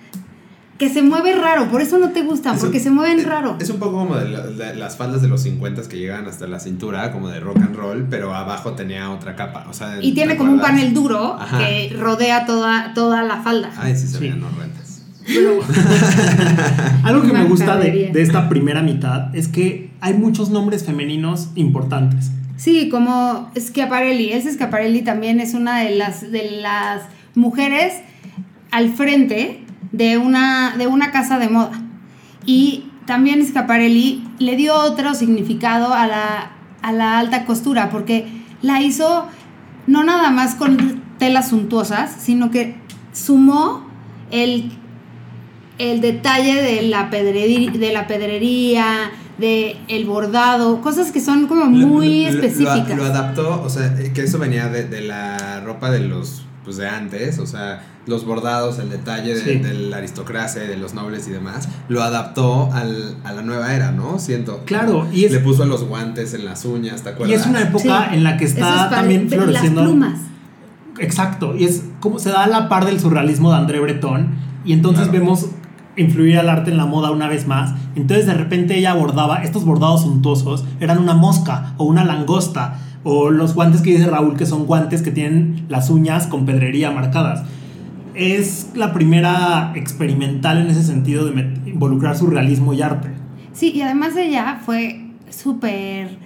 que 0.78 0.88
se 0.88 1.02
mueve 1.02 1.34
raro, 1.34 1.68
por 1.70 1.82
eso 1.82 1.98
no 1.98 2.10
te 2.10 2.22
gustan, 2.22 2.54
Es 2.54 2.60
porque 2.60 2.78
un- 2.78 2.84
se 2.84 2.90
mueven 2.90 3.18
es- 3.18 3.26
raro. 3.26 3.56
Es 3.60 3.68
un 3.68 3.78
poco 3.78 3.92
como 3.98 4.16
de, 4.16 4.28
la- 4.28 4.46
de 4.46 4.76
las 4.76 4.96
faldas 4.96 5.20
de 5.22 5.26
los 5.28 5.42
50 5.42 5.82
que 5.88 5.98
llegaban 5.98 6.26
hasta 6.26 6.46
la 6.46 6.60
cintura, 6.60 7.10
como 7.12 7.28
de 7.28 7.40
rock 7.40 7.56
and 7.56 7.74
roll, 7.74 8.06
pero 8.08 8.32
abajo 8.34 8.72
tenía 8.74 9.10
otra 9.10 9.34
capa. 9.34 9.66
O 9.68 9.72
sea, 9.72 9.98
y 10.00 10.12
tiene 10.14 10.32
¿te 10.34 10.38
como 10.38 10.52
un 10.52 10.60
panel 10.60 10.94
duro 10.94 11.34
Ajá. 11.34 11.58
que 11.58 11.92
rodea 11.98 12.46
toda, 12.46 12.94
toda 12.94 13.24
la 13.24 13.42
falda. 13.42 13.70
Ay, 13.76 13.96
sí 13.96 14.06
se 14.06 14.14
Sí. 14.14 14.20
veían 14.20 14.42
horrendas. 14.44 15.02
Algo 17.04 17.22
que 17.22 17.32
me 17.32 17.44
gusta 17.44 17.76
de, 17.76 18.10
de 18.12 18.22
esta 18.22 18.48
primera 18.48 18.80
mitad 18.82 19.34
es 19.36 19.48
que 19.48 19.90
hay 20.00 20.14
muchos 20.14 20.50
nombres 20.50 20.84
femeninos 20.84 21.48
importantes. 21.54 22.30
Sí, 22.56 22.88
como 22.88 23.50
Schiaparelli. 23.56 24.32
Elsa 24.32 24.50
Schiaparelli 24.52 25.02
también 25.02 25.40
es 25.40 25.54
una 25.54 25.80
de 25.80 25.96
las, 25.96 26.30
de 26.32 26.58
las 26.62 27.02
mujeres 27.34 27.94
al 28.70 28.90
frente 28.94 29.60
de 29.92 30.18
una, 30.18 30.76
de 30.76 30.86
una 30.86 31.10
casa 31.10 31.38
de 31.38 31.48
moda. 31.48 31.72
Y 32.46 32.84
también 33.06 33.44
Schiaparelli 33.46 34.24
le 34.38 34.56
dio 34.56 34.74
otro 34.74 35.14
significado 35.14 35.92
a 35.94 36.06
la, 36.06 36.50
a 36.82 36.92
la 36.92 37.18
alta 37.18 37.44
costura, 37.44 37.90
porque 37.90 38.26
la 38.62 38.80
hizo 38.82 39.26
no 39.86 40.04
nada 40.04 40.30
más 40.30 40.54
con 40.54 41.02
telas 41.18 41.48
suntuosas, 41.48 42.14
sino 42.20 42.50
que 42.50 42.76
sumó 43.12 43.86
el, 44.30 44.70
el 45.78 46.00
detalle 46.00 46.54
de 46.62 46.82
la, 46.82 47.08
pedrería, 47.10 47.70
de 47.70 47.92
la 47.92 48.06
pedrería, 48.06 49.10
de 49.38 49.76
el 49.88 50.04
bordado, 50.04 50.80
cosas 50.80 51.12
que 51.12 51.20
son 51.20 51.46
como 51.46 51.66
muy 51.66 52.24
Lo- 52.24 52.30
lo- 52.32 52.36
específicas. 52.38 52.96
Lo, 52.96 53.04
adaptó, 53.04 53.62
o 53.62 53.68
sea, 53.70 53.94
que 54.12 54.22
eso 54.22 54.38
venía 54.38 54.68
de, 54.68 54.84
de 54.88 55.00
la 55.02 55.60
ropa 55.64 55.90
de 55.90 56.00
los, 56.00 56.44
pues 56.68 56.76
de 56.76 56.86
antes, 56.86 57.38
o 57.38 57.46
sea, 57.46 57.82
los 58.04 58.26
bordados, 58.26 58.78
el 58.78 58.90
detalle 58.90 59.34
de, 59.34 59.40
Sí. 59.40 59.54
de 59.58 59.72
la 59.72 59.96
aristocracia, 59.96 60.60
de 60.64 60.76
los 60.76 60.92
nobles 60.92 61.26
y 61.26 61.30
demás, 61.30 61.66
lo 61.88 62.02
adaptó 62.02 62.70
al, 62.74 63.16
a 63.24 63.32
la 63.32 63.40
nueva 63.40 63.74
era, 63.74 63.90
¿no? 63.90 64.18
Siento. 64.18 64.64
Claro, 64.66 65.08
y 65.10 65.24
es- 65.24 65.32
Le 65.32 65.40
puso 65.40 65.64
los 65.64 65.84
guantes 65.84 66.34
en 66.34 66.44
las 66.44 66.66
uñas, 66.66 67.00
¿te 67.02 67.08
Y 67.08 67.12
acuerdas? 67.14 67.40
es 67.40 67.46
una 67.46 67.62
época 67.62 68.08
Sí. 68.10 68.16
en 68.16 68.22
la 68.24 68.36
que 68.36 68.44
está 68.44 68.84
es 68.84 68.90
también 68.90 69.30
floreciendo. 69.30 69.80
Las 69.80 69.88
plumas. 69.90 70.18
Exacto, 70.98 71.56
y 71.56 71.64
es 71.64 71.84
como 72.00 72.18
se 72.18 72.28
da 72.30 72.44
a 72.44 72.48
la 72.48 72.68
par 72.68 72.84
del 72.84 73.00
surrealismo 73.00 73.50
de 73.50 73.56
André 73.56 73.80
Breton, 73.80 74.28
y 74.66 74.74
entonces 74.74 75.08
Claro. 75.08 75.20
vemos 75.20 75.46
influir 75.96 76.38
al 76.38 76.48
arte 76.48 76.70
en 76.70 76.76
la 76.76 76.84
moda 76.86 77.10
una 77.10 77.28
vez 77.28 77.46
más. 77.46 77.72
Entonces 77.96 78.26
de 78.26 78.34
repente 78.34 78.76
ella 78.78 78.92
bordaba, 78.94 79.42
estos 79.42 79.64
bordados 79.64 80.02
suntuosos 80.02 80.64
eran 80.80 80.98
una 80.98 81.14
mosca 81.14 81.72
o 81.78 81.84
una 81.84 82.04
langosta, 82.04 82.78
o 83.10 83.30
los 83.30 83.54
guantes 83.54 83.80
que 83.80 83.92
dice 83.92 84.06
Raúl 84.06 84.36
que 84.36 84.44
son 84.44 84.66
guantes 84.66 85.00
que 85.00 85.10
tienen 85.10 85.64
las 85.70 85.88
uñas 85.88 86.26
con 86.26 86.44
pedrería 86.44 86.90
marcadas. 86.90 87.42
Es 88.12 88.72
la 88.74 88.92
primera 88.92 89.72
experimental 89.76 90.58
en 90.58 90.66
ese 90.66 90.82
sentido 90.82 91.24
de 91.24 91.40
involucrar 91.64 92.18
surrealismo 92.18 92.74
y 92.74 92.82
arte. 92.82 93.08
Sí, 93.54 93.72
y 93.74 93.80
además 93.80 94.14
ella 94.14 94.60
fue 94.62 95.06
súper, 95.30 96.18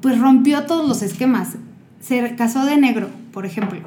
pues 0.00 0.18
rompió 0.18 0.64
todos 0.64 0.88
los 0.88 1.02
esquemas. 1.02 1.56
Se 2.00 2.34
casó 2.36 2.64
de 2.64 2.78
negro, 2.78 3.10
por 3.30 3.44
ejemplo. 3.44 3.80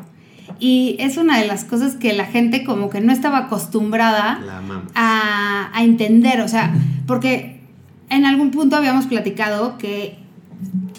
Y 0.60 0.98
es 1.00 1.18
una 1.18 1.40
de 1.40 1.48
las 1.48 1.64
cosas 1.64 1.96
que 1.96 2.14
la 2.14 2.26
gente 2.26 2.64
como 2.64 2.92
que 2.92 3.02
no 3.02 3.12
estaba 3.12 3.40
acostumbrada 3.40 4.40
a, 4.94 5.72
a 5.74 5.84
entender, 5.84 6.42
o 6.42 6.48
sea, 6.48 6.72
porque 7.08 7.62
en 8.12 8.26
algún 8.26 8.52
punto 8.52 8.76
habíamos 8.76 9.08
platicado 9.08 9.80
que 9.80 10.20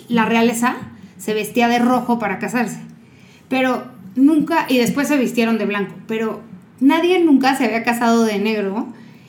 la 0.08 0.24
realeza 0.24 0.78
se 1.22 1.34
vestía 1.34 1.68
de 1.68 1.78
rojo 1.78 2.18
para 2.18 2.40
casarse, 2.40 2.80
pero 3.48 3.84
nunca, 4.16 4.66
y 4.68 4.78
después 4.78 5.06
se 5.06 5.16
vistieron 5.16 5.56
de 5.56 5.66
blanco, 5.66 5.94
pero 6.08 6.40
nadie 6.80 7.22
nunca 7.24 7.56
se 7.56 7.66
había 7.66 7.84
casado 7.84 8.24
de 8.24 8.40
negro, 8.40 8.88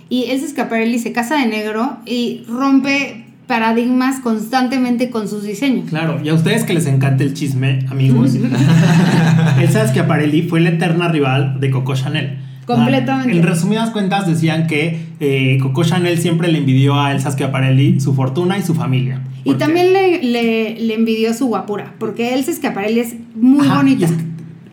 y 0.09 0.25
Elsa 0.31 0.47
Schiaparelli 0.47 0.97
se 0.97 1.11
casa 1.11 1.37
de 1.37 1.45
negro 1.45 1.97
y 2.05 2.43
rompe 2.47 3.25
paradigmas 3.47 4.21
constantemente 4.21 5.09
con 5.11 5.27
sus 5.27 5.43
diseños. 5.43 5.89
Claro, 5.89 6.19
y 6.23 6.29
a 6.29 6.33
ustedes 6.33 6.63
que 6.63 6.73
les 6.73 6.87
encanta 6.87 7.23
el 7.23 7.33
chisme, 7.33 7.85
amigos, 7.91 8.35
Elsa 9.61 9.87
Schiaparelli 9.87 10.43
fue 10.43 10.61
la 10.61 10.69
eterna 10.69 11.09
rival 11.09 11.59
de 11.59 11.69
Coco 11.69 11.93
Chanel. 11.95 12.39
Completamente. 12.65 13.33
Ah, 13.33 13.35
En 13.35 13.43
resumidas 13.43 13.89
cuentas 13.89 14.25
decían 14.25 14.67
que 14.67 14.97
eh, 15.19 15.57
Coco 15.61 15.83
Chanel 15.83 16.17
siempre 16.17 16.51
le 16.51 16.59
envidió 16.59 16.99
a 16.99 17.11
Elsa 17.11 17.31
Schiaparelli 17.31 17.99
su 17.99 18.13
fortuna 18.15 18.57
y 18.57 18.61
su 18.61 18.73
familia. 18.73 19.21
Y 19.45 19.55
también 19.55 19.91
le, 19.93 20.23
le, 20.23 20.79
le 20.79 20.93
envidió 20.93 21.33
su 21.33 21.47
guapura, 21.47 21.93
porque 21.99 22.33
Elsa 22.33 22.53
Schiaparelli 22.53 22.99
es 23.01 23.15
muy 23.35 23.65
Ajá, 23.67 23.77
bonita, 23.77 24.05
es 24.05 24.11
que- 24.13 24.23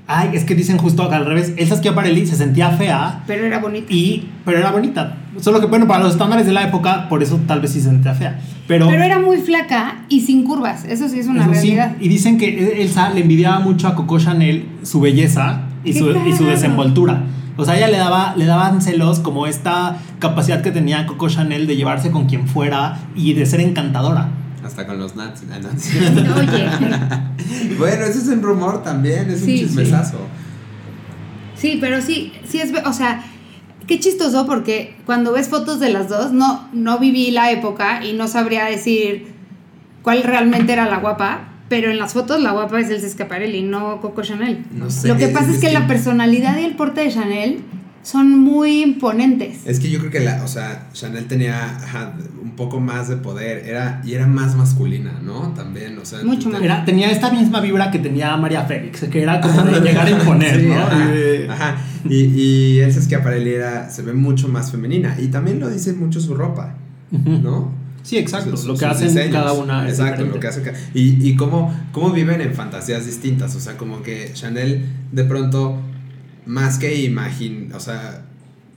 ay, 0.07 0.31
es 0.33 0.45
que 0.45 0.55
dicen 0.55 0.79
justo 0.79 1.11
al 1.11 1.25
revés. 1.27 1.55
Elsa 1.57 1.77
Schiaparelli 1.77 2.27
se 2.27 2.37
sentía 2.37 2.71
fea, 2.71 3.23
pero 3.27 3.45
era 3.47 3.59
bonita. 3.59 3.87
y, 3.93 4.29
pero 4.45 4.59
era 4.59 4.71
bonita. 4.71 5.17
Solo 5.41 5.61
que, 5.61 5.67
bueno, 5.67 5.87
para 5.87 6.03
los 6.05 6.13
estándares 6.13 6.47
de 6.47 6.53
la 6.53 6.65
época, 6.65 7.09
por 7.09 7.23
eso 7.23 7.41
tal 7.47 7.61
vez 7.61 7.73
sí 7.73 7.81
se 7.81 7.89
sentía 7.89 8.15
fea. 8.15 8.41
Pero, 8.69 8.87
Pero 8.89 9.03
era 9.03 9.19
muy 9.19 9.39
flaca 9.39 10.05
y 10.09 10.21
sin 10.21 10.45
curvas, 10.45 10.85
eso 10.85 11.09
sí 11.09 11.19
es 11.21 11.27
una 11.27 11.43
Eso 11.43 11.55
sí, 11.55 11.75
realidad. 11.75 11.97
y 12.01 12.09
dicen 12.09 12.39
que 12.39 12.83
Elsa 12.83 13.11
le 13.11 13.21
envidiaba 13.23 13.59
mucho 13.61 13.89
a 13.89 13.95
Coco 13.97 14.19
Chanel 14.21 14.67
su 14.83 15.01
belleza 15.01 15.63
y 15.85 15.93
¡Qué 15.93 15.99
su, 15.99 16.11
y 16.29 16.33
su 16.33 16.45
desenvoltura. 16.47 17.23
O 17.57 17.65
sea, 17.65 17.77
ella 17.77 17.89
le 17.89 17.97
daba, 17.99 18.35
le 18.37 18.45
daban 18.47 18.81
celos 18.81 19.19
como 19.21 19.47
esta 19.47 19.99
capacidad 20.19 20.63
que 20.63 20.71
tenía 20.71 21.07
Coco 21.07 21.29
Chanel 21.29 21.67
de 21.67 21.77
llevarse 21.77 22.11
con 22.11 22.27
quien 22.27 22.47
fuera 22.49 22.99
y 23.17 23.33
de 23.35 23.45
ser 23.47 23.61
encantadora. 23.61 24.29
Hasta 24.65 24.87
con 24.87 24.99
los 24.99 25.17
nazis. 25.17 25.49
Ah, 25.53 25.59
no. 25.59 25.69
Oye, 26.37 27.77
bueno, 27.79 28.05
eso 28.05 28.19
es 28.19 28.29
un 28.29 28.43
rumor 28.43 28.83
también, 28.83 29.31
es 29.31 29.41
Sí, 29.41 29.53
un 29.53 29.59
sí. 29.59 29.67
chismesazo. 29.67 30.19
sí, 31.57 31.79
pero 31.81 32.01
sí, 32.03 32.33
sí 32.49 32.61
es, 32.61 32.73
o 32.85 32.93
sea, 32.93 33.23
qué 33.87 33.99
chistoso 34.01 34.47
porque 34.47 34.97
cuando 35.07 35.33
ves 35.33 35.49
fotos 35.49 35.81
de 35.81 35.91
las 35.91 36.09
dos, 36.09 36.33
no, 36.33 36.69
no 36.73 36.99
viví 36.99 37.31
la 37.31 37.51
época 37.51 38.05
y 38.05 38.13
no 38.13 38.29
sabría 38.29 38.65
decir 38.67 39.29
cuál 40.03 40.23
realmente 40.23 40.73
era 40.73 40.87
la 40.89 40.99
guapa, 40.99 41.49
pero 41.69 41.91
en 41.91 41.99
las 41.99 42.13
fotos 42.15 42.41
la 42.43 42.53
guapa 42.53 42.81
es 42.81 42.91
Elsa 42.91 43.09
Schiaparelli, 43.09 43.63
no 43.63 44.01
Coco 44.01 44.23
Chanel. 44.23 44.65
No 44.73 44.91
sé, 44.91 45.09
Lo 45.09 45.17
que 45.17 45.29
pasa 45.29 45.47
es, 45.51 45.57
es 45.57 45.61
que, 45.61 45.67
que- 45.69 45.73
la 45.73 45.87
personalidad 45.87 46.59
y 46.59 46.65
el 46.65 46.75
porte 46.77 47.01
de 47.03 47.11
Chanel 47.11 47.61
son 48.03 48.39
muy 48.39 48.83
imponentes. 48.83 49.59
Es 49.67 49.79
que 49.79 49.91
yo 49.91 49.99
creo 49.99 50.11
que 50.11 50.21
la, 50.21 50.43
o 50.45 50.49
sea, 50.49 50.89
Chanel 50.93 51.27
tenía 51.27 51.77
ajá, 51.77 52.15
un 52.43 52.53
poco 52.57 52.81
más 52.81 53.09
de 53.09 53.17
poder, 53.17 53.67
era, 53.67 54.01
y 54.05 54.15
era 54.15 54.27
más 54.27 54.57
masculina, 54.57 55.21
¿no? 55.23 55.49
También, 55.55 55.99
o 55.99 56.05
sea. 56.05 56.23
Mucho 56.25 56.49
más. 56.49 56.63
Era, 56.63 56.85
tenía 56.85 57.11
esta 57.11 57.31
misma 57.31 57.61
vibra 57.61 57.91
que 57.91 57.99
tenía 57.99 58.37
María 58.37 58.63
Félix, 58.65 59.01
que 59.11 59.23
era 59.23 59.41
como 59.41 59.63
de 59.63 59.81
llegar 59.81 60.07
a 60.07 60.11
imponer, 60.11 60.61
Sí, 60.61 60.67
¿no? 60.67 60.75
Ajá, 60.81 61.09
ajá. 61.51 61.77
Y, 62.09 62.17
y 62.25 62.79
Elsa 62.81 63.03
Schiaparelli 63.03 63.51
era, 63.51 63.91
se 63.91 64.03
ve 64.03 64.13
mucho 64.15 64.49
más 64.49 64.71
femenina. 64.71 65.17
Y 65.21 65.29
también 65.29 65.61
lo 65.61 65.69
dice 65.69 65.93
mucho 65.93 66.21
su 66.21 66.35
ropa. 66.35 66.75
¿no? 67.11 67.73
Sí, 68.03 68.17
exacto. 68.17 68.57
Sus- 68.57 68.67
lo 68.67 68.77
que 68.77 68.87
hacen 68.87 69.09
diseños. 69.09 69.33
cada 69.35 69.53
una 69.53 69.85
es 69.87 69.99
Exacto, 69.99 70.25
diferente. 70.25 70.35
lo 70.35 70.41
que 70.41 70.47
hace 70.49 70.63
ca- 70.63 70.73
Y, 70.95 71.29
y 71.29 71.37
cómo, 71.37 71.75
cómo 71.93 72.11
viven 72.13 72.41
en 72.41 72.55
fantasías 72.55 73.05
distintas. 73.05 73.55
O 73.57 73.61
sea, 73.61 73.77
como 73.77 74.03
que 74.03 74.31
Chanel 74.33 74.87
de 75.13 75.25
pronto, 75.25 75.79
más 76.51 76.79
que 76.79 76.95
imagin... 77.03 77.73
O 77.75 77.81
sea, 77.81 78.25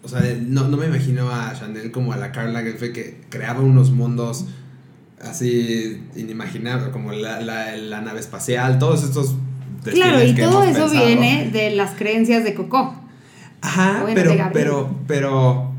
o 0.03 0.07
sea 0.07 0.21
no, 0.41 0.67
no 0.67 0.77
me 0.77 0.85
imagino 0.85 1.29
a 1.29 1.53
Chanel 1.53 1.91
como 1.91 2.13
a 2.13 2.17
la 2.17 2.31
Carla 2.31 2.61
Geffe 2.61 2.93
que 2.93 3.21
creaba 3.29 3.61
unos 3.61 3.91
mundos 3.91 4.45
así 5.21 6.03
inimaginables, 6.15 6.89
como 6.89 7.11
la, 7.11 7.41
la, 7.41 7.75
la 7.77 8.01
nave 8.01 8.19
espacial, 8.19 8.79
todos 8.79 9.03
estos... 9.03 9.35
Claro, 9.83 10.23
y 10.23 10.33
que 10.33 10.43
todo 10.43 10.63
eso 10.63 10.87
pensado. 10.87 11.05
viene 11.05 11.49
de 11.51 11.71
las 11.71 11.91
creencias 11.91 12.43
de 12.45 12.53
Coco. 12.53 12.95
Ajá, 13.61 13.99
Bueno, 14.03 14.15
pero, 14.15 14.49
pero, 14.53 14.95
pero, 15.07 15.71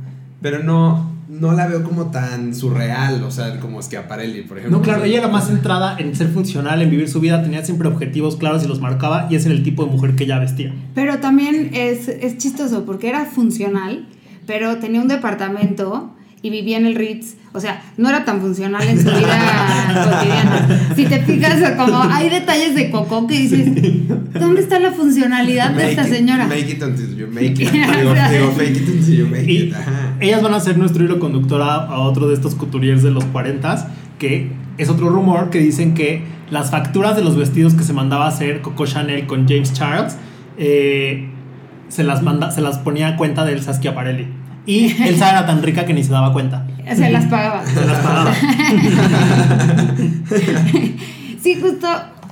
pero 0.42 0.62
no, 0.62 1.13
no 1.40 1.52
la 1.52 1.66
veo 1.66 1.82
como 1.82 2.10
tan 2.10 2.54
surreal, 2.54 3.22
o 3.24 3.30
sea, 3.30 3.58
como 3.60 3.82
Schiaparelli, 3.82 4.42
por 4.42 4.58
ejemplo. 4.58 4.78
No, 4.78 4.84
claro, 4.84 5.04
ella 5.04 5.18
era 5.18 5.28
más 5.28 5.48
centrada 5.48 5.96
en 5.98 6.14
ser 6.14 6.28
funcional, 6.28 6.80
en 6.80 6.90
vivir 6.90 7.08
su 7.08 7.20
vida, 7.20 7.42
tenía 7.42 7.64
siempre 7.64 7.88
objetivos 7.88 8.36
claros 8.36 8.64
y 8.64 8.68
los 8.68 8.80
marcaba, 8.80 9.26
y 9.30 9.36
ese 9.36 9.48
era 9.48 9.56
el 9.56 9.64
tipo 9.64 9.84
de 9.84 9.90
mujer 9.90 10.14
que 10.14 10.24
ella 10.24 10.38
vestía. 10.38 10.72
Pero 10.94 11.18
también 11.18 11.70
es, 11.74 12.08
es 12.08 12.38
chistoso 12.38 12.84
porque 12.84 13.08
era 13.08 13.24
funcional, 13.26 14.06
pero 14.46 14.78
tenía 14.78 15.00
un 15.00 15.08
departamento 15.08 16.14
y 16.44 16.50
vivía 16.50 16.76
en 16.76 16.84
el 16.86 16.94
Ritz. 16.94 17.36
O 17.52 17.60
sea, 17.60 17.82
no 17.96 18.08
era 18.08 18.24
tan 18.24 18.40
funcional 18.40 18.82
en 18.86 18.98
su 18.98 19.04
vida 19.08 19.88
cotidiana. 19.94 20.94
Si 20.94 21.06
te 21.06 21.20
fijas, 21.22 21.72
como 21.76 22.02
hay 22.02 22.28
detalles 22.28 22.74
de 22.74 22.90
Coco 22.90 23.26
que 23.26 23.38
dices, 23.38 23.68
¿dónde 24.38 24.60
está 24.60 24.78
la 24.78 24.92
funcionalidad 24.92 25.70
de 25.70 25.74
Make 25.76 25.90
esta 25.90 26.06
it- 26.08 26.14
señora? 26.14 26.46
Make 26.46 26.70
it 26.70 26.82
until 26.82 27.16
you 27.16 27.26
make 27.28 27.46
it. 27.62 27.70
Digo, 27.72 28.52
fake 28.56 28.76
it 28.76 28.88
until 28.88 29.16
you 29.16 29.26
make 29.26 29.50
Y 29.50 29.56
it. 29.68 29.74
Ajá. 29.74 30.16
ellas 30.20 30.42
van 30.42 30.52
a 30.54 30.60
ser 30.60 30.76
nuestro 30.76 31.04
hilo 31.04 31.18
conductor 31.18 31.62
a, 31.62 31.74
a 31.76 31.98
otro 32.00 32.28
de 32.28 32.34
estos 32.34 32.54
couturiers 32.54 33.02
de 33.02 33.10
los 33.10 33.24
40 33.24 33.88
que 34.18 34.50
es 34.76 34.88
otro 34.90 35.08
rumor 35.08 35.50
que 35.50 35.60
dicen 35.60 35.94
que 35.94 36.22
las 36.50 36.70
facturas 36.70 37.16
de 37.16 37.24
los 37.24 37.36
vestidos 37.36 37.74
que 37.74 37.84
se 37.84 37.92
mandaba 37.92 38.26
a 38.26 38.28
hacer 38.28 38.60
Coco 38.60 38.84
Chanel 38.86 39.26
con 39.26 39.48
James 39.48 39.72
Charles 39.72 40.16
eh, 40.58 41.28
se, 41.88 42.04
las 42.04 42.22
manda, 42.22 42.50
se 42.50 42.60
las 42.60 42.78
ponía 42.78 43.08
a 43.08 43.16
cuenta 43.16 43.44
de 43.44 43.52
Elsa 43.54 43.72
Schiaparelli. 43.74 44.26
Y 44.66 44.90
Elsa 45.02 45.30
era 45.30 45.46
tan 45.46 45.62
rica 45.62 45.84
que 45.84 45.92
ni 45.94 46.02
se 46.02 46.10
daba 46.10 46.32
cuenta. 46.32 46.66
Se 46.94 47.10
las 47.10 47.26
pagaba. 47.26 47.66
Se 47.66 47.84
las 47.84 47.98
pagaba. 47.98 48.34
Sí, 51.44 51.60
justo, 51.60 51.86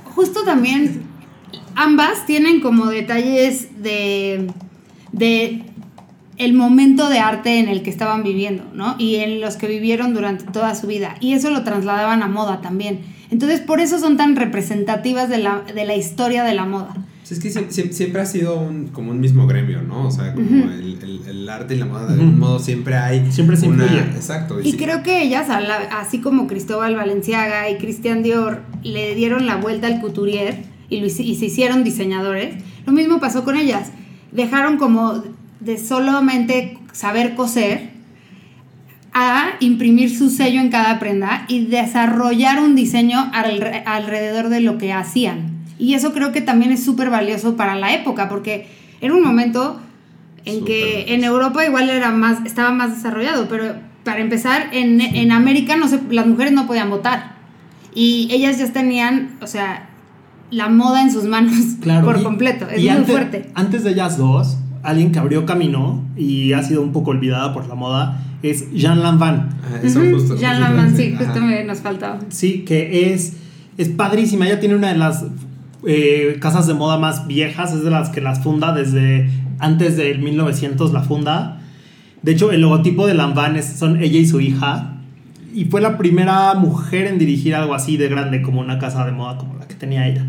justo 0.05 0.43
también 0.43 1.03
ambas 1.75 2.25
tienen 2.25 2.61
como 2.61 2.87
detalles 2.87 3.83
de, 3.83 4.51
de 5.11 5.61
el 6.37 6.53
momento 6.53 7.09
de 7.09 7.19
arte 7.19 7.59
en 7.59 7.69
el 7.69 7.83
que 7.83 7.91
estaban 7.91 8.23
viviendo, 8.23 8.63
¿no? 8.73 8.95
Y 8.97 9.17
en 9.17 9.39
los 9.39 9.55
que 9.55 9.67
vivieron 9.67 10.15
durante 10.15 10.45
toda 10.45 10.73
su 10.73 10.87
vida. 10.87 11.15
Y 11.19 11.33
eso 11.33 11.51
lo 11.51 11.63
trasladaban 11.63 12.23
a 12.23 12.27
moda 12.27 12.61
también. 12.61 13.01
Entonces, 13.29 13.61
por 13.61 13.79
eso 13.79 13.99
son 13.99 14.17
tan 14.17 14.35
representativas 14.35 15.29
de 15.29 15.37
la, 15.37 15.61
de 15.61 15.85
la 15.85 15.95
historia 15.95 16.43
de 16.43 16.53
la 16.53 16.65
moda. 16.65 16.95
Sí, 17.23 17.33
es 17.35 17.39
que 17.39 17.49
sie- 17.49 17.69
sie- 17.69 17.91
siempre 17.93 18.21
ha 18.21 18.25
sido 18.25 18.59
un, 18.59 18.87
como 18.89 19.11
un 19.11 19.19
mismo 19.21 19.47
gremio, 19.47 19.81
¿no? 19.81 20.07
O 20.07 20.11
sea, 20.11 20.33
como 20.33 20.45
el, 20.71 20.97
el- 21.01 21.21
el 21.27 21.49
arte 21.49 21.75
y 21.75 21.77
la 21.77 21.85
moda, 21.85 22.05
de 22.07 22.13
algún 22.13 22.37
modo 22.37 22.59
siempre 22.59 22.95
hay. 22.97 23.31
Siempre 23.31 23.55
se 23.57 23.67
una. 23.67 23.85
Exacto. 24.15 24.59
Y 24.59 24.71
sí. 24.71 24.77
creo 24.77 25.03
que 25.03 25.21
ellas, 25.23 25.47
así 25.91 26.19
como 26.19 26.47
Cristóbal 26.47 26.95
Valenciaga 26.95 27.69
y 27.69 27.77
Christian 27.77 28.23
Dior, 28.23 28.61
le 28.83 29.15
dieron 29.15 29.45
la 29.45 29.55
vuelta 29.55 29.87
al 29.87 30.01
couturier 30.01 30.63
y, 30.89 30.99
lo 30.99 31.05
y 31.07 31.09
se 31.09 31.23
hicieron 31.45 31.83
diseñadores, 31.85 32.61
lo 32.85 32.91
mismo 32.91 33.19
pasó 33.21 33.43
con 33.45 33.55
ellas. 33.55 33.91
Dejaron 34.33 34.77
como 34.77 35.23
de 35.61 35.77
solamente 35.77 36.77
saber 36.91 37.35
coser 37.35 37.91
a 39.13 39.51
imprimir 39.59 40.09
su 40.15 40.29
sello 40.29 40.59
en 40.59 40.69
cada 40.69 40.99
prenda 40.99 41.45
y 41.47 41.67
desarrollar 41.67 42.59
un 42.61 42.75
diseño 42.75 43.31
alre- 43.31 43.83
alrededor 43.85 44.49
de 44.49 44.59
lo 44.59 44.77
que 44.77 44.91
hacían. 44.91 45.52
Y 45.79 45.93
eso 45.95 46.13
creo 46.13 46.31
que 46.31 46.41
también 46.41 46.71
es 46.71 46.83
súper 46.83 47.09
valioso 47.09 47.55
para 47.55 47.75
la 47.75 47.93
época, 47.93 48.29
porque 48.29 48.67
era 49.01 49.13
un 49.13 49.23
momento 49.23 49.79
en 50.45 50.59
Súper 50.59 50.67
que 50.67 50.81
valioso. 50.93 51.13
en 51.13 51.23
Europa 51.23 51.65
igual 51.65 51.89
era 51.89 52.11
más, 52.11 52.45
estaba 52.45 52.71
más 52.71 52.95
desarrollado, 52.95 53.47
pero 53.47 53.73
para 54.03 54.19
empezar, 54.19 54.67
en, 54.73 54.99
en 55.01 55.31
América 55.31 55.75
no 55.77 55.87
se, 55.87 55.99
las 56.09 56.27
mujeres 56.27 56.53
no 56.53 56.67
podían 56.67 56.89
votar. 56.89 57.33
Y 57.95 58.27
ellas 58.31 58.57
ya 58.59 58.71
tenían, 58.73 59.31
o 59.41 59.47
sea, 59.47 59.89
la 60.51 60.67
moda 60.69 61.01
en 61.01 61.11
sus 61.11 61.23
manos 61.25 61.53
Claro, 61.81 62.05
por 62.05 62.19
y- 62.19 62.23
completo. 62.23 62.67
Es 62.69 62.79
y 62.79 62.81
muy 62.83 62.89
antes, 62.89 63.11
fuerte. 63.11 63.49
Antes 63.55 63.83
de 63.83 63.91
ellas 63.91 64.17
dos, 64.17 64.57
alguien 64.83 65.11
que 65.11 65.19
abrió 65.19 65.45
camino 65.45 66.03
y 66.17 66.53
ha 66.53 66.61
sido 66.63 66.81
un 66.81 66.91
poco 66.91 67.11
olvidada 67.11 67.53
por 67.53 67.67
la 67.67 67.75
moda 67.75 68.19
es 68.43 68.69
Jean 68.73 69.01
Lanvin. 69.01 69.43
Eso 69.81 70.01
Ujú, 70.01 70.15
justo. 70.15 70.35
Jean 70.37 70.59
Lanvin, 70.59 70.95
sí, 70.97 71.15
justo 71.17 71.31
ajá. 71.31 71.39
me 71.45 71.63
nos 71.63 71.79
faltaba. 71.79 72.19
Sí, 72.29 72.65
que 72.65 73.13
es, 73.13 73.37
es 73.77 73.87
padrísima. 73.89 74.45
Ella 74.47 74.59
tiene 74.59 74.75
una 74.75 74.89
de 74.89 74.97
las 74.97 75.23
eh, 75.85 76.37
casas 76.39 76.67
de 76.67 76.73
moda 76.73 76.97
más 76.97 77.27
viejas, 77.27 77.73
es 77.73 77.83
de 77.83 77.89
las 77.91 78.09
que 78.09 78.21
las 78.21 78.41
funda 78.43 78.73
desde 78.73 79.29
antes 79.59 79.97
del 79.97 80.19
1900 80.19 80.93
la 80.93 81.01
funda. 81.01 81.59
De 82.21 82.31
hecho, 82.31 82.51
el 82.51 82.61
logotipo 82.61 83.05
de 83.07 83.13
Lanvin 83.13 83.55
es- 83.57 83.77
son 83.79 84.01
ella 84.01 84.19
y 84.19 84.25
su 84.25 84.39
hija. 84.41 84.89
Y 85.53 85.65
fue 85.65 85.81
la 85.81 85.97
primera 85.97 86.53
mujer 86.55 87.07
en 87.07 87.19
dirigir 87.19 87.53
algo 87.53 87.73
así 87.75 87.97
de 87.97 88.07
grande 88.09 88.41
como 88.41 88.59
una 88.61 88.79
casa 88.79 89.05
de 89.05 89.11
moda 89.11 89.37
como 89.37 89.55
la 89.59 89.67
que 89.67 89.75
tenía 89.75 90.07
ella. 90.07 90.25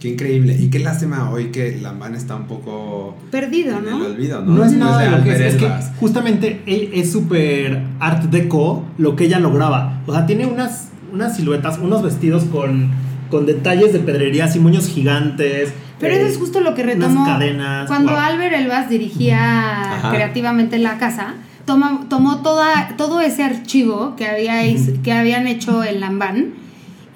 Qué 0.00 0.10
increíble. 0.10 0.54
Y 0.60 0.68
qué 0.68 0.80
lástima 0.80 1.30
hoy 1.30 1.46
que 1.46 1.78
Lambán 1.80 2.14
está 2.14 2.36
un 2.36 2.44
poco. 2.44 3.16
Perdido, 3.30 3.78
en 3.78 3.84
¿no? 3.84 4.04
el 4.04 4.12
olvido, 4.12 4.42
¿no? 4.44 4.52
No, 4.54 4.64
es 4.64 4.72
nada 4.72 4.98
de 5.02 5.10
lo 5.16 5.22
que 5.24 5.46
es, 5.48 5.54
que 5.54 5.70
justamente 5.98 6.60
e- 6.66 6.90
es 6.94 7.10
súper 7.12 7.82
art 8.00 8.24
deco 8.24 8.84
lo 8.98 9.16
que 9.16 9.24
ella 9.24 9.38
lograba. 9.38 10.02
O 10.06 10.12
sea, 10.12 10.26
tiene 10.26 10.44
unas, 10.44 10.88
unas 11.12 11.36
siluetas, 11.36 11.78
unos 11.78 12.02
vestidos 12.02 12.44
con, 12.44 12.90
con 13.34 13.46
detalles 13.46 13.92
de 13.92 13.98
pedrería, 13.98 14.44
así 14.44 14.60
moños 14.60 14.86
gigantes. 14.86 15.74
Pero 15.98 16.14
eh, 16.14 16.18
eso 16.18 16.26
es 16.28 16.38
justo 16.38 16.60
lo 16.60 16.76
que 16.76 16.84
unas 16.84 16.94
retomó 16.94 17.24
cadenas, 17.24 17.88
cuando 17.88 18.12
wow. 18.12 18.20
Albert 18.20 18.54
Elbas 18.54 18.88
dirigía 18.88 19.96
Ajá. 19.96 20.10
creativamente 20.12 20.78
la 20.78 20.98
casa. 20.98 21.34
Tomó 21.64 22.42
toda, 22.42 22.94
todo 22.96 23.20
ese 23.20 23.42
archivo 23.42 24.14
que, 24.14 24.28
habíais, 24.28 25.00
que 25.02 25.10
habían 25.10 25.48
hecho 25.48 25.82
en 25.82 25.98
Lambán 25.98 26.54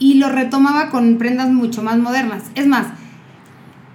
y 0.00 0.14
lo 0.14 0.28
retomaba 0.28 0.90
con 0.90 1.18
prendas 1.18 1.50
mucho 1.50 1.84
más 1.84 1.98
modernas. 1.98 2.42
Es 2.56 2.66
más, 2.66 2.88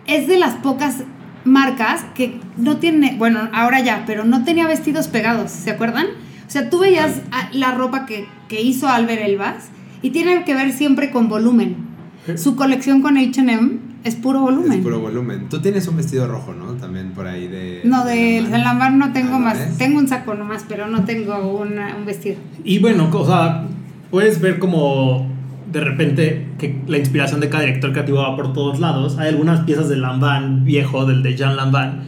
es 0.07 0.25
de 0.25 0.37
las 0.37 0.53
pocas 0.53 1.03
marcas 1.43 2.05
que 2.15 2.39
no 2.55 2.77
tiene, 2.77 3.15
bueno, 3.17 3.49
ahora 3.51 3.81
ya, 3.81 4.03
pero 4.07 4.23
no 4.23 4.45
tenía 4.45 4.65
vestidos 4.65 5.09
pegados, 5.09 5.51
¿se 5.51 5.71
acuerdan? 5.71 6.05
O 6.47 6.49
sea, 6.49 6.69
tú 6.69 6.79
veías 6.79 7.19
la 7.51 7.71
ropa 7.71 8.05
que, 8.05 8.29
que 8.47 8.61
hizo 8.61 8.87
Albert 8.87 9.23
Elbas 9.23 9.71
y 10.01 10.11
tiene 10.11 10.45
que 10.45 10.53
ver 10.53 10.71
siempre 10.71 11.11
con 11.11 11.27
volumen. 11.27 11.92
Su 12.37 12.55
colección 12.55 13.01
con 13.01 13.17
HM 13.17 13.79
es 14.03 14.15
puro 14.15 14.41
volumen. 14.41 14.73
Es 14.73 14.79
puro 14.83 14.99
volumen. 14.99 15.47
Tú 15.49 15.59
tienes 15.61 15.87
un 15.87 15.97
vestido 15.97 16.27
rojo, 16.27 16.53
¿no? 16.53 16.73
También 16.73 17.11
por 17.11 17.27
ahí 17.27 17.47
de. 17.47 17.81
No, 17.83 18.05
de 18.05 18.41
Lambán. 18.41 18.51
San 18.51 18.63
Lamar 18.63 18.93
no 18.93 19.13
tengo 19.13 19.29
Ah, 19.35 19.39
¿no 19.39 19.45
más. 19.45 19.77
Tengo 19.77 19.99
un 19.99 20.07
saco 20.07 20.33
nomás, 20.33 20.65
pero 20.67 20.87
no 20.87 21.03
tengo 21.05 21.59
una- 21.59 21.95
un 21.95 22.05
vestido. 22.05 22.37
Y 22.63 22.79
bueno, 22.79 23.09
o 23.11 23.25
sea, 23.25 23.65
puedes 24.11 24.39
ver 24.41 24.59
como 24.59 25.27
de 25.71 25.79
repente 25.81 26.47
que 26.59 26.81
la 26.87 26.97
inspiración 26.99 27.39
de 27.39 27.49
cada 27.49 27.63
director 27.63 27.91
creativo 27.93 28.19
va 28.19 28.35
por 28.35 28.53
todos 28.53 28.79
lados. 28.79 29.17
Hay 29.17 29.29
algunas 29.29 29.61
piezas 29.61 29.89
del 29.89 30.01
Lanvin 30.01 30.63
viejo, 30.65 31.05
del 31.05 31.23
de 31.23 31.35
Jean 31.35 31.55
Lanvin, 31.55 32.03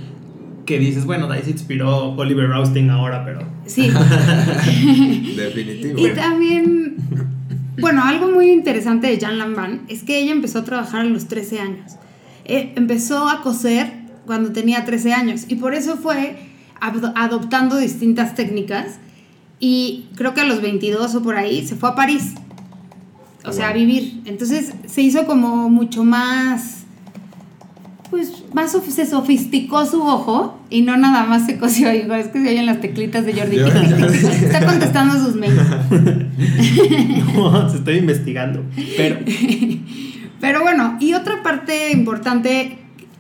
que 0.65 0.77
dices, 0.79 1.05
bueno, 1.05 1.27
de 1.27 1.37
ahí 1.37 1.43
se 1.43 1.51
inspiró 1.51 2.11
Oliver 2.15 2.47
Rousting 2.49 2.89
ahora, 2.89 3.23
pero 3.25 3.39
Sí. 3.65 3.89
Definitivo. 5.35 5.97
y 5.99 6.09
también, 6.11 6.95
bueno, 7.79 8.03
algo 8.03 8.29
muy 8.29 8.51
interesante 8.51 9.07
de 9.07 9.17
Jean 9.17 9.38
Lambán 9.38 9.81
es 9.88 10.03
que 10.03 10.19
ella 10.19 10.31
empezó 10.31 10.59
a 10.59 10.63
trabajar 10.63 11.01
a 11.01 11.05
los 11.05 11.27
13 11.27 11.59
años. 11.59 11.93
Eh, 12.45 12.73
empezó 12.75 13.27
a 13.27 13.41
coser 13.41 13.91
cuando 14.25 14.51
tenía 14.51 14.85
13 14.85 15.13
años 15.13 15.45
y 15.47 15.55
por 15.55 15.73
eso 15.73 15.97
fue 15.97 16.38
ad- 16.79 17.11
adoptando 17.15 17.77
distintas 17.77 18.35
técnicas 18.35 18.97
y 19.59 20.05
creo 20.15 20.33
que 20.33 20.41
a 20.41 20.45
los 20.45 20.61
22 20.61 21.15
o 21.15 21.21
por 21.23 21.35
ahí 21.38 21.65
se 21.67 21.75
fue 21.75 21.89
a 21.89 21.95
París. 21.95 22.33
O 23.45 23.51
sea, 23.51 23.69
a 23.69 23.73
vivir. 23.73 24.21
Entonces 24.25 24.73
se 24.88 25.01
hizo 25.01 25.25
como 25.27 25.69
mucho 25.69 26.03
más 26.03 26.84
pues 28.09 28.43
más 28.53 28.73
sof- 28.75 28.89
se 28.89 29.05
sofisticó 29.05 29.85
su 29.85 30.01
ojo 30.03 30.59
y 30.69 30.81
no 30.81 30.95
nada 30.97 31.25
más 31.25 31.45
se 31.45 31.57
cosió 31.57 31.93
igual 31.93 32.19
es 32.21 32.27
que 32.27 32.41
se 32.41 32.49
oyen 32.49 32.65
las 32.65 32.81
teclitas 32.81 33.25
de 33.25 33.33
Jordi 33.33 33.57
está 33.57 34.65
contestando 34.65 35.17
sus 35.23 35.35
mails 35.35 35.61
no, 37.35 37.69
se 37.69 37.77
estoy 37.77 37.97
investigando. 37.97 38.63
Pero 38.97 39.19
pero 40.41 40.61
bueno 40.61 40.97
y 40.99 41.13
otra 41.13 41.41
parte 41.43 41.91
importante 41.91 42.77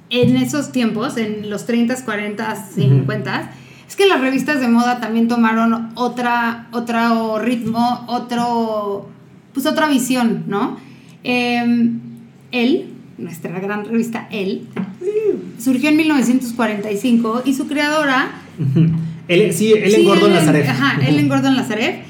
en 0.09 0.37
esos 0.37 0.71
tiempos 0.71 1.17
en 1.17 1.49
los 1.49 1.65
30 1.65 2.03
40 2.03 2.55
50 2.55 3.51
es 3.87 3.95
que 3.95 4.05
las 4.07 4.19
revistas 4.21 4.59
de 4.59 4.67
moda 4.67 4.99
también 4.99 5.27
tomaron 5.27 5.91
otra 5.95 6.67
otro 6.71 7.39
ritmo 7.39 8.05
otro 8.07 9.09
pues 9.53 9.65
otra 9.65 9.87
visión 9.87 10.43
no 10.47 10.77
Em, 11.27 12.01
él 12.51 12.93
nuestra 13.17 13.59
gran 13.59 13.85
revista 13.85 14.27
él 14.31 14.67
surgió 15.57 15.89
en 15.89 15.97
1945 15.97 17.43
y 17.45 17.53
su 17.53 17.67
creadora 17.67 18.31
sí, 19.27 19.73
él 19.73 19.91
Sí, 19.91 20.05
Ellen- 20.05 20.33
Nazaret. 20.33 20.67
Ajá, 20.69 20.99
Ellen 21.07 21.27
Gordon 21.29 21.55
Lazaret. 21.55 22.03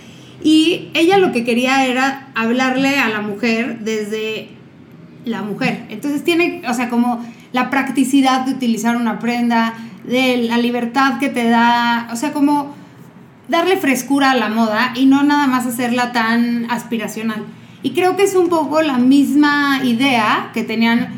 Y 0.43 0.89
ella 0.93 1.17
lo 1.17 1.31
que 1.31 1.43
quería 1.43 1.85
era 1.85 2.27
hablarle 2.35 2.99
a 2.99 3.09
la 3.09 3.21
mujer 3.21 3.79
desde 3.79 4.49
la 5.25 5.41
mujer. 5.41 5.85
Entonces 5.89 6.23
tiene, 6.23 6.61
o 6.69 6.73
sea, 6.73 6.89
como 6.89 7.25
la 7.51 7.69
practicidad 7.69 8.45
de 8.45 8.51
utilizar 8.51 8.95
una 8.97 9.17
prenda, 9.19 9.73
de 10.07 10.37
la 10.37 10.57
libertad 10.57 11.17
que 11.19 11.29
te 11.29 11.45
da, 11.49 12.09
o 12.11 12.15
sea, 12.15 12.31
como 12.31 12.75
darle 13.47 13.77
frescura 13.77 14.31
a 14.31 14.35
la 14.35 14.49
moda 14.49 14.93
y 14.95 15.05
no 15.07 15.23
nada 15.23 15.47
más 15.47 15.65
hacerla 15.65 16.11
tan 16.11 16.69
aspiracional. 16.69 17.43
Y 17.86 17.91
creo 17.91 18.15
que 18.15 18.24
es 18.24 18.34
un 18.36 18.50
poco 18.50 18.82
la 18.82 18.98
misma 18.98 19.82
idea 19.84 20.50
que 20.56 20.63
tenían 20.63 21.10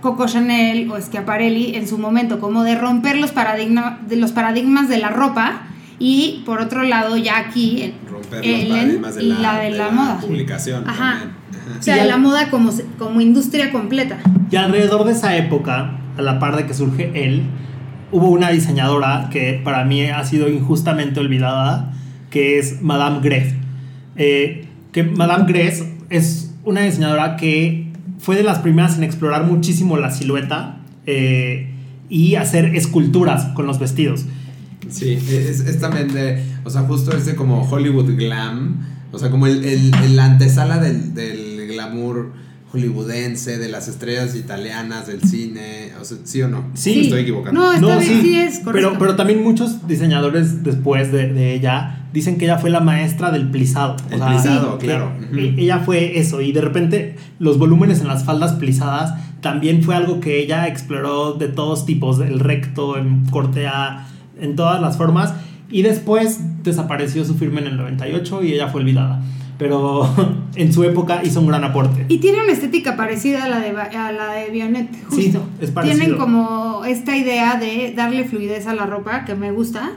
Coco 0.00 0.26
Chanel 0.28 0.88
o 0.88 1.00
Schiaparelli 1.00 1.74
en 1.74 1.88
su 1.88 1.98
momento, 1.98 2.38
como 2.38 2.62
de 2.62 2.76
romper 2.76 3.16
los, 3.16 3.32
paradigma, 3.32 3.98
de 4.06 4.14
los 4.14 4.30
paradigmas 4.30 4.88
de 4.88 4.98
la 4.98 5.08
ropa 5.08 5.62
y 5.98 6.42
por 6.46 6.60
otro 6.60 6.84
lado 6.84 7.16
ya 7.16 7.38
aquí 7.38 7.82
en- 7.82 7.94
Romper 8.08 8.38
los 8.38 8.46
Ellen 8.46 8.68
paradigmas 8.68 9.14
de 9.16 9.22
la, 9.24 9.58
de 9.58 9.70
la 9.72 9.90
moda. 9.90 10.20
publicación. 10.20 10.88
Ajá. 10.88 11.10
también. 11.18 11.30
Ajá. 11.70 11.78
O 11.80 11.82
sea, 11.82 11.96
Y 11.96 11.98
ya- 12.00 12.06
la 12.06 12.16
moda 12.18 12.50
como, 12.50 12.70
como 12.96 13.20
industria 13.20 13.72
completa. 13.72 14.18
Y 14.52 14.54
alrededor 14.56 15.04
de 15.04 15.10
esa 15.12 15.36
época, 15.36 15.98
a 16.16 16.22
la 16.22 16.38
par 16.38 16.54
de 16.56 16.66
que 16.66 16.74
surge 16.74 17.10
él, 17.24 17.42
hubo 18.12 18.28
una 18.28 18.50
diseñadora 18.50 19.28
que 19.32 19.60
para 19.64 19.84
mí 19.84 20.04
ha 20.04 20.22
sido 20.24 20.48
injustamente 20.48 21.18
olvidada, 21.18 21.92
que 22.30 22.60
es 22.60 22.80
Madame 22.80 23.18
Gref. 23.22 23.52
Eh, 24.16 24.63
que 24.94 25.02
Madame 25.02 25.44
Gref 25.52 25.82
es 26.08 26.52
una 26.64 26.82
diseñadora 26.82 27.36
que 27.36 27.88
fue 28.20 28.36
de 28.36 28.44
las 28.44 28.60
primeras 28.60 28.96
en 28.96 29.02
explorar 29.02 29.44
muchísimo 29.44 29.96
la 29.96 30.12
silueta 30.12 30.78
eh, 31.04 31.68
y 32.08 32.36
hacer 32.36 32.76
esculturas 32.76 33.46
con 33.54 33.66
los 33.66 33.80
vestidos. 33.80 34.24
Sí, 34.88 35.14
es, 35.14 35.80
también 35.80 36.14
de, 36.14 36.44
o 36.62 36.70
sea, 36.70 36.82
justo 36.82 37.16
ese 37.16 37.34
como 37.34 37.68
Hollywood 37.68 38.16
glam, 38.16 38.86
o 39.10 39.18
sea, 39.18 39.30
como 39.30 39.48
el, 39.48 40.18
antesala 40.20 40.78
del 40.78 41.66
glamour 41.66 42.32
hollywoodense, 42.74 43.58
de 43.58 43.68
las 43.68 43.88
estrellas 43.88 44.34
italianas, 44.34 45.06
del 45.06 45.22
cine, 45.22 45.92
o 46.00 46.04
sea, 46.04 46.18
¿sí 46.24 46.42
o 46.42 46.48
no? 46.48 46.64
Sí. 46.74 46.94
Me 46.96 47.00
estoy 47.02 47.22
equivocando. 47.22 47.60
No, 47.60 47.72
está 47.72 47.98
bien, 47.98 48.22
sí 48.22 48.36
es 48.36 48.60
correcto. 48.60 48.88
pero, 48.90 48.98
pero 48.98 49.16
también 49.16 49.42
muchos 49.42 49.86
diseñadores 49.86 50.62
después 50.62 51.10
de, 51.12 51.32
de 51.32 51.54
ella 51.54 52.00
dicen 52.12 52.36
que 52.38 52.44
ella 52.44 52.58
fue 52.58 52.70
la 52.70 52.80
maestra 52.80 53.30
del 53.30 53.50
plisado. 53.50 53.96
El 54.10 54.20
plisado, 54.20 54.78
que- 54.78 54.86
claro. 54.86 55.12
que 55.32 55.48
Ujú. 55.48 55.60
Ella 55.60 55.78
fue 55.80 56.18
eso 56.18 56.40
y 56.40 56.52
de 56.52 56.60
repente 56.60 57.16
los 57.38 57.58
volúmenes 57.58 58.00
en 58.00 58.08
las 58.08 58.24
faldas 58.24 58.52
plisadas 58.54 59.14
también 59.40 59.82
fue 59.82 59.94
algo 59.94 60.20
que 60.20 60.40
ella 60.40 60.68
exploró 60.68 61.34
de 61.34 61.48
todos 61.48 61.86
tipos, 61.86 62.18
el 62.20 62.40
recto, 62.40 62.96
en 62.96 63.26
corte 63.26 63.66
A, 63.66 64.06
en 64.40 64.56
todas 64.56 64.80
las 64.80 64.96
formas 64.96 65.34
y 65.70 65.82
después 65.82 66.40
desapareció 66.62 67.24
su 67.24 67.34
firma 67.34 67.60
en 67.60 67.66
el 67.66 67.76
98 67.76 68.42
y 68.44 68.52
ella 68.52 68.68
fue 68.68 68.80
olvidada. 68.82 69.22
Pero 69.58 70.08
en 70.56 70.72
su 70.72 70.82
época 70.84 71.20
hizo 71.24 71.40
un 71.40 71.46
gran 71.46 71.62
aporte. 71.64 72.04
Y 72.08 72.18
tiene 72.18 72.42
una 72.42 72.52
estética 72.52 72.96
parecida 72.96 73.44
a 73.44 73.48
la 73.48 73.60
de, 73.60 73.70
a 73.70 74.12
la 74.12 74.32
de 74.32 74.50
Bionnet, 74.50 74.88
Sí, 75.10 75.26
justo. 75.32 75.46
es 75.60 75.70
parecido. 75.70 75.98
Tienen 76.00 76.18
como 76.18 76.84
esta 76.84 77.16
idea 77.16 77.54
de 77.56 77.92
darle 77.96 78.24
fluidez 78.24 78.66
a 78.66 78.74
la 78.74 78.86
ropa, 78.86 79.24
que 79.24 79.34
me 79.34 79.52
gusta. 79.52 79.92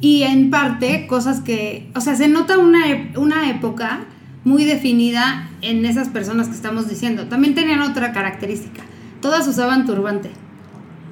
Y 0.00 0.22
en 0.22 0.50
parte, 0.50 1.06
cosas 1.06 1.40
que. 1.40 1.88
O 1.94 2.00
sea, 2.00 2.14
se 2.14 2.28
nota 2.28 2.56
una, 2.58 2.78
una 3.16 3.50
época 3.50 4.00
muy 4.44 4.64
definida 4.64 5.50
en 5.60 5.84
esas 5.84 6.08
personas 6.08 6.48
que 6.48 6.54
estamos 6.54 6.88
diciendo. 6.88 7.24
También 7.26 7.54
tenían 7.54 7.82
otra 7.82 8.12
característica. 8.12 8.82
Todas 9.20 9.46
usaban 9.46 9.84
turbante. 9.86 10.30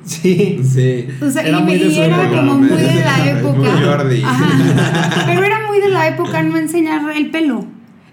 Sí. 0.05 0.61
Sí. 0.65 1.07
O 1.21 1.29
sea, 1.31 1.43
Era 1.43 1.61
y, 1.61 1.63
muy 1.65 1.79
de 1.79 2.05
era 2.07 2.23
época, 2.23 2.41
como 2.41 2.55
muy 2.55 2.69
de 2.69 2.95
la 3.05 3.19
Muy 3.19 3.29
época. 3.29 3.81
Jordi. 3.85 4.23
Ajá. 4.25 5.25
Pero 5.27 5.45
era 5.45 5.67
muy 5.67 5.81
de 5.81 5.91
la 5.91 6.09
época 6.09 6.43
no 6.43 6.57
enseñar 6.57 7.03
el 7.15 7.31
pelo. 7.31 7.67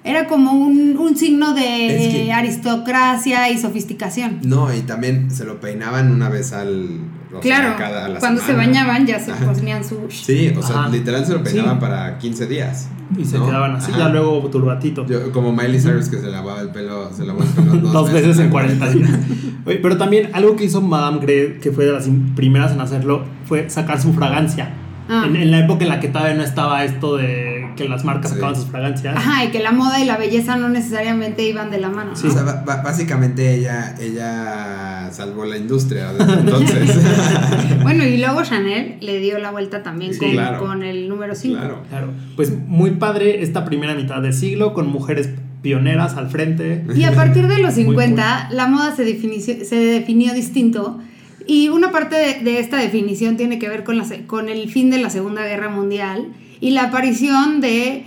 Era 0.06 0.28
como 0.28 0.52
un, 0.52 0.96
un 0.98 1.18
signo 1.18 1.54
de 1.56 1.88
Es 2.08 2.14
que- 2.14 2.32
aristocracia 2.32 3.50
y 3.50 3.58
sofisticación. 3.58 4.40
No, 4.44 4.74
y 4.74 4.82
también 4.82 5.32
se 5.32 5.46
lo 5.46 5.60
peinaban 5.60 6.12
una 6.12 6.30
vez 6.30 6.54
al. 6.54 6.88
sea, 7.32 7.40
Claro, 7.42 7.76
cada- 7.78 8.06
a 8.06 8.10
la 8.10 8.20
cuando 8.20 8.42
se 8.42 8.54
bañaban 8.54 9.06
ya 9.06 9.20
se 9.20 9.32
ponían 9.34 9.84
su... 9.84 9.98
Sí, 10.10 10.54
o 10.58 10.62
sea, 10.62 10.82
Ajá. 10.82 10.90
literal 10.90 11.26
se 11.26 11.34
lo 11.34 11.44
peinaban 11.44 11.76
Sí. 11.76 11.82
para 11.82 12.18
15 12.18 12.48
días. 12.48 12.88
Y 13.18 13.26
se 13.26 13.38
¿no? 13.38 13.46
quedaban 13.46 13.76
así, 13.76 13.92
Ajá. 13.92 14.00
ya 14.00 14.10
luego 14.10 14.48
turbatito. 14.50 15.06
Yo- 15.06 15.32
como 15.32 15.52
Miley 15.52 15.80
Cyrus 15.80 16.08
que 16.10 16.18
se 16.18 16.28
lavaba 16.28 16.62
el 16.62 16.70
pelo, 16.70 17.12
se 17.14 17.26
lavó 17.26 17.42
el 17.44 17.50
pelo 17.50 17.74
dos, 17.78 17.92
Dos 17.94 18.14
veces 18.14 18.38
en 18.38 18.46
al 18.46 18.50
40 18.52 18.86
mes. 18.86 18.94
días. 18.96 19.10
Oye, 19.66 19.78
pero 19.78 19.98
también 19.98 20.30
algo 20.34 20.56
que 20.56 20.66
hizo 20.66 20.82
Madame 20.82 21.20
Grey, 21.20 21.58
que 21.62 21.72
fue 21.72 21.86
de 21.86 21.92
las 21.94 22.08
im- 22.08 22.34
primeras 22.36 22.72
en 22.72 22.80
hacerlo, 22.82 23.24
fue 23.46 23.70
sacar 23.70 24.00
su 24.00 24.14
fragancia. 24.14 24.70
Ah. 25.10 25.26
En, 25.28 25.36
en 25.36 25.52
la 25.52 25.60
época 25.60 25.84
en 25.84 25.90
la 25.90 26.00
que 26.00 26.08
todavía 26.08 26.36
no 26.36 26.44
estaba 26.44 26.84
esto 26.84 27.18
de 27.18 27.55
que 27.76 27.88
las 27.90 28.04
marcas 28.04 28.32
Sí. 28.32 28.36
sacaban 28.36 28.56
sus 28.56 28.66
fragancias. 28.66 29.16
Ajá, 29.16 29.44
y 29.46 29.50
que 29.50 29.60
la 29.60 29.72
moda 29.72 30.00
y 30.00 30.06
la 30.06 30.18
belleza 30.18 30.56
no 30.58 30.70
necesariamente 30.70 31.44
iban 31.44 31.70
de 31.72 31.80
la 31.80 31.90
mano. 31.90 32.12
¿no? 32.12 32.16
Sí. 32.16 32.28
O 32.28 32.32
sea, 32.32 32.44
básicamente 32.66 33.54
ella, 33.56 33.96
ella 34.00 35.10
salvó 35.12 35.46
la 35.46 35.58
industria 35.58 36.14
desde 36.14 36.34
entonces. 36.34 36.96
Bueno, 37.84 38.04
y 38.04 38.18
luego 38.18 38.42
Chanel 38.44 38.98
le 39.02 39.20
dio 39.20 39.38
la 39.38 39.52
vuelta 39.52 39.84
también 39.84 40.14
Sí, 40.14 40.20
con, 40.20 40.32
claro. 40.32 40.60
con 40.60 40.84
el 40.84 41.08
número 41.08 41.36
5. 41.36 41.56
claro. 41.58 41.84
Claro. 41.90 42.08
Pues 42.36 42.52
muy 42.68 42.92
padre 42.92 43.44
esta 43.44 43.64
primera 43.66 43.94
mitad 43.94 44.22
de 44.22 44.34
siglo 44.34 44.74
con 44.74 44.88
mujeres 44.88 45.30
pioneras 45.62 46.16
al 46.16 46.30
frente. 46.30 46.84
Y 46.96 47.04
a 47.04 47.12
partir 47.14 47.48
de 47.48 47.58
los 47.60 47.74
Muy 47.76 47.84
50, 47.84 48.50
la 48.52 48.68
moda 48.68 48.96
se 48.96 49.04
definió, 49.04 49.40
se 49.40 49.76
definió 49.76 50.34
distinto. 50.34 51.00
Y 51.48 51.70
una 51.70 51.92
parte 51.92 52.16
de, 52.16 52.40
de 52.44 52.60
esta 52.60 52.78
definición 52.78 53.38
tiene 53.38 53.60
que 53.60 53.70
ver 53.70 53.84
con, 53.84 53.98
la, 54.00 54.04
se- 54.06 54.26
con 54.26 54.50
el 54.50 54.68
fin 54.70 54.90
de 54.90 54.98
la 54.98 55.12
Segunda 55.12 55.44
Guerra 55.44 55.70
Mundial 55.70 56.28
y 56.66 56.72
la 56.72 56.86
aparición 56.86 57.62
de 57.62 58.06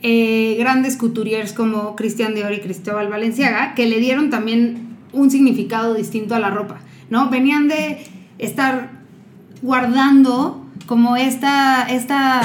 eh, 0.00 0.56
grandes 0.58 0.96
couturiers 0.96 1.52
como 1.52 1.94
Christian 1.96 2.34
Dior 2.34 2.54
y 2.54 2.60
Cristóbal 2.60 3.08
Valenciaga, 3.08 3.74
que 3.74 3.86
le 3.86 4.00
dieron 4.00 4.30
también 4.30 4.96
un 5.12 5.30
significado 5.30 5.92
distinto 5.92 6.34
a 6.34 6.38
la 6.38 6.48
ropa, 6.48 6.80
¿no? 7.10 7.28
Venían 7.28 7.68
de 7.68 7.98
estar 8.38 8.88
guardando 9.60 10.64
como 10.86 11.18
esta, 11.18 11.82
esta 11.82 12.40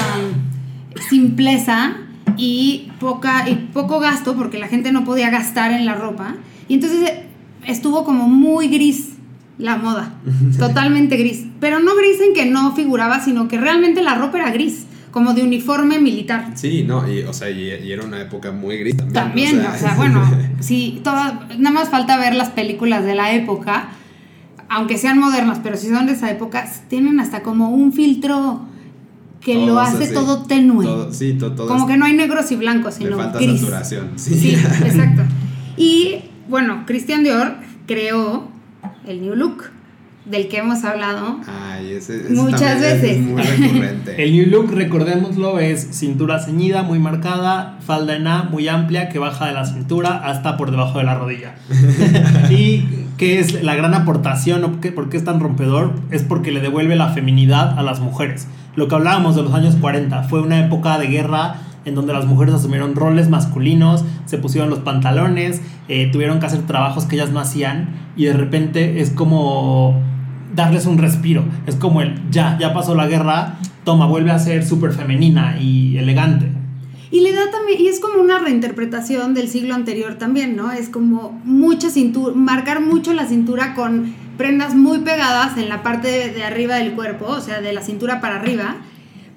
simpleza 1.08 1.96
y, 2.36 2.92
poca, 3.00 3.48
y 3.48 3.54
poco 3.72 3.98
gasto, 3.98 4.36
porque 4.36 4.58
la 4.58 4.68
gente 4.68 4.92
no 4.92 5.06
podía 5.06 5.30
gastar 5.30 5.72
en 5.72 5.86
la 5.86 5.94
ropa. 5.94 6.34
Y 6.68 6.74
entonces 6.74 7.08
eh, 7.08 7.26
estuvo 7.64 8.04
como 8.04 8.28
muy 8.28 8.68
gris 8.68 9.14
la 9.56 9.78
moda, 9.78 10.12
totalmente 10.58 11.16
gris. 11.16 11.46
Pero 11.60 11.80
no 11.80 11.96
gris 11.96 12.20
en 12.20 12.34
que 12.34 12.44
no 12.44 12.76
figuraba, 12.76 13.20
sino 13.20 13.48
que 13.48 13.56
realmente 13.56 14.02
la 14.02 14.16
ropa 14.16 14.36
era 14.36 14.50
gris, 14.50 14.84
como 15.10 15.34
de 15.34 15.42
uniforme 15.42 15.98
militar. 15.98 16.52
Sí, 16.54 16.84
no, 16.86 17.10
y, 17.12 17.22
o 17.22 17.32
sea, 17.32 17.50
y, 17.50 17.62
y 17.68 17.92
era 17.92 18.04
una 18.04 18.20
época 18.20 18.52
muy 18.52 18.78
gris 18.78 18.96
también. 18.96 19.14
También, 19.14 19.66
o 19.66 19.78
sea, 19.78 19.94
bueno, 19.94 20.22
sí, 20.60 21.00
toda, 21.02 21.48
nada 21.58 21.74
más 21.74 21.88
falta 21.88 22.16
ver 22.16 22.34
las 22.34 22.50
películas 22.50 23.04
de 23.04 23.14
la 23.14 23.32
época, 23.32 23.88
aunque 24.68 24.98
sean 24.98 25.18
modernas, 25.18 25.58
pero 25.62 25.76
si 25.76 25.88
son 25.88 26.06
de 26.06 26.12
esa 26.12 26.30
época, 26.30 26.64
tienen 26.88 27.18
hasta 27.20 27.42
como 27.42 27.70
un 27.70 27.92
filtro 27.92 28.66
que 29.40 29.66
lo 29.66 29.80
hace 29.80 30.08
todo 30.08 30.42
tenue. 30.44 30.84
Todo- 30.84 31.12
sí, 31.12 31.32
to- 31.32 31.52
todo 31.54 31.66
como 31.66 31.86
es- 31.86 31.90
que 31.92 31.96
no 31.96 32.04
hay 32.04 32.12
negros 32.12 32.52
y 32.52 32.56
blancos, 32.56 32.94
sino 32.94 33.16
falta 33.16 33.38
gris. 33.38 33.58
saturación. 33.60 34.10
Sí. 34.16 34.34
Sí, 34.38 34.50
exacto. 34.54 35.22
Y 35.76 36.16
bueno, 36.48 36.84
Christian 36.86 37.22
Dior 37.24 37.54
creó 37.86 38.48
el 39.06 39.22
New 39.22 39.34
Look, 39.34 39.64
del 40.24 40.48
que 40.48 40.58
hemos 40.58 40.84
hablado. 40.84 41.40
Ay, 41.48 41.92
ese, 41.92 42.16
ese 42.22 42.32
Muchas 42.32 42.80
veces. 42.80 43.16
Es 43.16 43.20
muy 43.20 43.42
recurrente. 43.42 44.22
El 44.22 44.32
New 44.32 44.46
Look, 44.48 44.72
recordémoslo, 44.72 45.58
es 45.58 45.88
cintura 45.92 46.38
ceñida, 46.38 46.82
muy 46.82 46.98
marcada, 46.98 47.78
falda 47.84 48.16
en 48.16 48.26
A, 48.26 48.42
muy 48.44 48.68
amplia, 48.68 49.08
que 49.08 49.18
baja 49.18 49.46
de 49.46 49.52
la 49.54 49.64
cintura 49.64 50.22
hasta 50.24 50.56
por 50.56 50.70
debajo 50.70 50.98
de 50.98 51.04
la 51.04 51.14
rodilla. 51.14 51.54
y 52.50 52.84
que 53.16 53.38
es 53.38 53.62
la 53.62 53.74
gran 53.74 53.94
aportación, 53.94 54.64
o 54.64 54.80
que- 54.80 54.92
por 54.92 55.08
qué 55.08 55.16
es 55.16 55.24
tan 55.24 55.40
rompedor, 55.40 55.94
es 56.10 56.22
porque 56.22 56.52
le 56.52 56.60
devuelve 56.60 56.96
la 56.96 57.08
feminidad 57.08 57.78
a 57.78 57.82
las 57.82 58.00
mujeres. 58.00 58.46
Lo 58.76 58.88
que 58.88 58.94
hablábamos 58.94 59.36
de 59.36 59.42
los 59.42 59.52
años 59.54 59.76
40 59.80 60.22
fue 60.24 60.40
una 60.40 60.60
época 60.64 60.98
de 60.98 61.06
guerra 61.08 61.56
en 61.86 61.94
donde 61.94 62.12
las 62.12 62.26
mujeres 62.26 62.54
asumieron 62.54 62.94
roles 62.94 63.30
masculinos, 63.30 64.04
se 64.26 64.36
pusieron 64.38 64.68
los 64.68 64.80
pantalones, 64.80 65.62
eh, 65.88 66.10
tuvieron 66.12 66.38
que 66.38 66.46
hacer 66.46 66.60
trabajos 66.66 67.06
que 67.06 67.16
ellas 67.16 67.30
no 67.30 67.40
hacían 67.40 67.88
y 68.16 68.26
de 68.26 68.34
repente 68.34 69.00
es 69.00 69.10
como 69.10 69.98
darles 70.54 70.86
un 70.86 70.98
respiro. 70.98 71.44
Es 71.66 71.76
como 71.76 72.02
el, 72.02 72.20
ya, 72.30 72.56
ya 72.58 72.72
pasó 72.72 72.94
la 72.94 73.06
guerra, 73.06 73.58
toma, 73.84 74.06
vuelve 74.06 74.30
a 74.30 74.38
ser 74.38 74.66
súper 74.66 74.92
femenina 74.92 75.58
y 75.60 75.98
elegante. 75.98 76.46
Y 77.12 77.20
le 77.20 77.32
da 77.32 77.50
también, 77.50 77.80
y 77.80 77.88
es 77.88 77.98
como 77.98 78.20
una 78.20 78.38
reinterpretación 78.38 79.34
del 79.34 79.48
siglo 79.48 79.74
anterior 79.74 80.14
también, 80.14 80.54
¿no? 80.54 80.70
Es 80.70 80.88
como 80.88 81.40
mucha 81.44 81.90
cintura, 81.90 82.34
marcar 82.36 82.80
mucho 82.80 83.12
la 83.12 83.26
cintura 83.26 83.74
con 83.74 84.14
prendas 84.36 84.74
muy 84.74 85.00
pegadas 85.00 85.58
en 85.58 85.68
la 85.68 85.82
parte 85.82 86.30
de, 86.30 86.44
arriba 86.44 86.76
del 86.76 86.92
cuerpo, 86.92 87.26
o 87.26 87.40
sea, 87.40 87.60
de 87.60 87.72
la 87.72 87.82
cintura 87.82 88.20
para 88.20 88.36
arriba, 88.36 88.76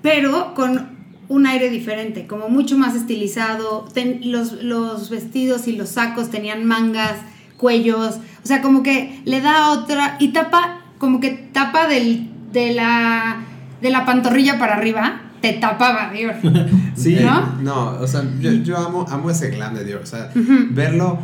pero 0.03 0.53
con 0.53 0.93
un 1.29 1.47
aire 1.47 1.69
diferente, 1.71 2.27
como 2.27 2.47
mucho 2.47 2.77
más 2.77 2.95
estilizado. 2.95 3.87
Los, 4.21 4.63
los 4.63 5.09
vestidos 5.09 5.67
y 5.67 5.75
los 5.75 5.89
sacos 5.89 6.29
tenían 6.29 6.65
mangas, 6.65 7.17
cuellos, 7.57 8.19
o 8.43 8.47
sea, 8.47 8.61
como 8.61 8.83
que 8.83 9.19
le 9.25 9.41
da 9.41 9.71
otra, 9.71 10.17
y 10.19 10.27
tapa, 10.27 10.82
como 11.03 11.19
que 11.19 11.31
tapa 11.51 11.85
del, 11.89 12.29
de, 12.53 12.71
la, 12.73 13.35
de 13.81 13.89
la 13.89 14.05
pantorrilla 14.05 14.57
para 14.57 14.75
arriba, 14.75 15.19
te 15.41 15.51
tapaba, 15.51 16.11
Dior. 16.13 16.35
Sí, 16.95 17.15
Eh, 17.17 17.25
¿no? 17.25 17.61
no, 17.61 17.89
o 17.99 18.07
sea, 18.07 18.23
yo, 18.39 18.53
yo 18.53 18.77
amo, 18.77 19.05
amo 19.09 19.29
ese 19.29 19.49
glam 19.49 19.73
de 19.75 19.83
Dior. 19.83 19.99
O 20.01 20.05
sea, 20.05 20.29
verlo, 20.71 21.19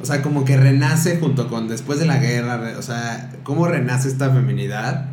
o 0.00 0.04
sea, 0.04 0.22
como 0.22 0.44
que 0.44 0.56
renace 0.56 1.18
junto 1.18 1.48
con 1.48 1.66
después 1.66 1.98
de 1.98 2.06
la 2.06 2.18
guerra. 2.18 2.74
o 2.78 2.82
sea, 2.82 3.32
cómo 3.42 3.66
renace 3.66 4.06
esta 4.06 4.30
feminidad, 4.30 5.06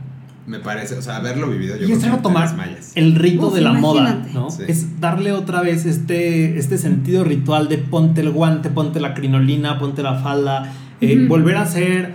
me 0.46 0.60
parece. 0.60 0.94
O 1.00 1.02
sea, 1.02 1.16
haberlo 1.16 1.50
vivido 1.50 1.76
yo 1.78 1.88
y 1.88 1.92
es 1.94 2.02
desmayas. 2.04 2.92
el 2.94 3.16
rito 3.16 3.48
Uf, 3.48 3.56
de 3.56 3.62
la 3.62 3.74
moda. 3.74 4.22
¿no? 4.36 4.52
Sí. 4.52 4.62
Es 4.68 5.00
darle 5.02 5.32
otra 5.32 5.62
vez 5.62 5.88
este, 5.88 6.60
este 6.60 6.78
sentido 6.78 7.24
ritual 7.24 7.70
de 7.70 7.80
ponte 7.80 8.22
el 8.22 8.30
guante, 8.30 8.70
ponte 8.70 9.00
la 9.00 9.16
crinolina, 9.16 9.80
ponte 9.80 10.04
la 10.04 10.20
falda, 10.20 10.72
eh, 11.02 11.26
volver 11.28 11.58
a 11.58 11.66
ser 11.66 12.14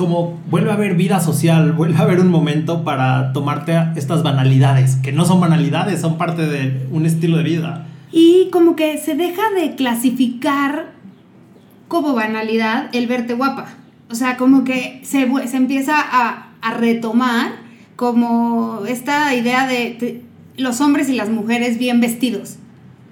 como 0.00 0.40
vuelve 0.48 0.70
a 0.70 0.74
haber 0.74 0.94
vida 0.94 1.20
social, 1.20 1.72
vuelve 1.76 1.98
a 1.98 2.02
haber 2.02 2.20
un 2.20 2.30
momento 2.30 2.84
para 2.84 3.34
tomarte 3.34 3.78
estas 3.96 4.22
banalidades, 4.22 4.96
que 4.96 5.12
no 5.12 5.26
son 5.26 5.40
banalidades, 5.40 6.00
son 6.00 6.16
parte 6.16 6.46
de 6.46 6.86
un 6.90 7.04
estilo 7.04 7.36
de 7.36 7.42
vida. 7.42 7.86
Y 8.10 8.48
como 8.50 8.76
que 8.76 8.96
se 8.96 9.14
deja 9.14 9.42
de 9.54 9.74
clasificar 9.76 10.92
como 11.86 12.14
banalidad 12.14 12.88
el 12.94 13.06
verte 13.06 13.34
guapa. 13.34 13.66
O 14.10 14.14
sea, 14.14 14.38
como 14.38 14.64
que 14.64 15.02
se, 15.04 15.28
se 15.46 15.56
empieza 15.58 15.94
a, 16.00 16.48
a 16.62 16.74
retomar 16.74 17.52
como 17.94 18.86
esta 18.88 19.34
idea 19.34 19.66
de, 19.66 20.22
los 20.56 20.80
hombres 20.80 21.10
y 21.10 21.14
las 21.14 21.28
mujeres 21.28 21.78
bien 21.78 22.00
vestidos. 22.00 22.56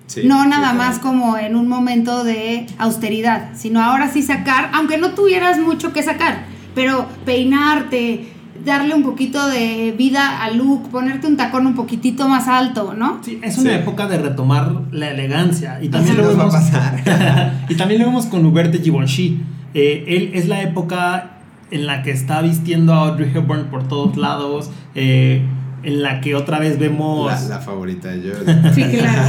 Sí, 0.07 0.23
no 0.25 0.47
nada 0.47 0.73
más 0.73 0.99
como 0.99 1.37
en 1.37 1.55
un 1.55 1.69
momento 1.69 2.25
de 2.25 2.67
austeridad, 2.79 3.51
sino 3.55 3.83
ahora 3.83 4.11
sí 4.11 4.23
sacar, 4.23 4.71
aunque 4.73 4.97
no 4.97 5.11
tuvieras 5.11 5.59
mucho 5.59 5.93
que 5.93 6.03
sacar, 6.03 6.47
pero 6.79 7.07
peinarte, 7.25 8.25
darle 8.65 8.95
un 8.95 9.03
poquito 9.03 9.49
de 9.49 9.93
vida 9.99 10.41
al 10.45 10.59
look, 10.59 10.91
ponerte 10.93 11.27
un 11.27 11.37
tacón 11.37 11.67
un 11.67 11.75
poquitito 11.75 12.29
más 12.29 12.47
alto, 12.47 12.95
¿no? 12.97 13.19
Sí, 13.25 13.41
es 13.43 13.59
una 13.59 13.71
Sí. 13.71 13.77
época 13.79 14.07
de 14.07 14.19
retomar 14.19 14.83
la 14.93 15.11
elegancia. 15.11 15.81
Y 15.83 15.89
también, 15.89 16.15
Así 16.15 16.23
lo 16.23 16.29
nos 16.29 16.39
va 16.39 16.43
a 16.45 16.47
vemos, 16.47 16.71
pasar. 16.71 17.65
y 17.69 17.75
también 17.75 18.01
lo 18.01 18.07
vemos 18.07 18.27
con 18.27 18.47
Hubert 18.47 18.71
de 18.73 18.79
Givenchy. 18.79 19.41
Eh, 19.75 20.05
él 20.07 20.31
es 20.35 20.47
la 20.47 20.63
época 20.63 21.39
en 21.73 21.85
la 21.89 22.05
que 22.05 22.13
está 22.13 22.43
vistiendo 22.43 22.95
a 22.95 23.09
Audrey 23.09 23.33
Hepburn 23.35 23.65
por 23.73 23.89
todos 23.89 24.17
lados, 24.17 24.71
eh, 24.95 25.43
en 25.83 26.03
la 26.03 26.21
que 26.21 26.37
otra 26.37 26.61
vez 26.61 26.79
vemos... 26.79 27.27
La, 27.27 27.57
la 27.57 27.59
favorita 27.61 28.09
de 28.11 28.31
Jordan. 28.33 28.73
Sí, 28.73 28.85
claro. 28.85 29.23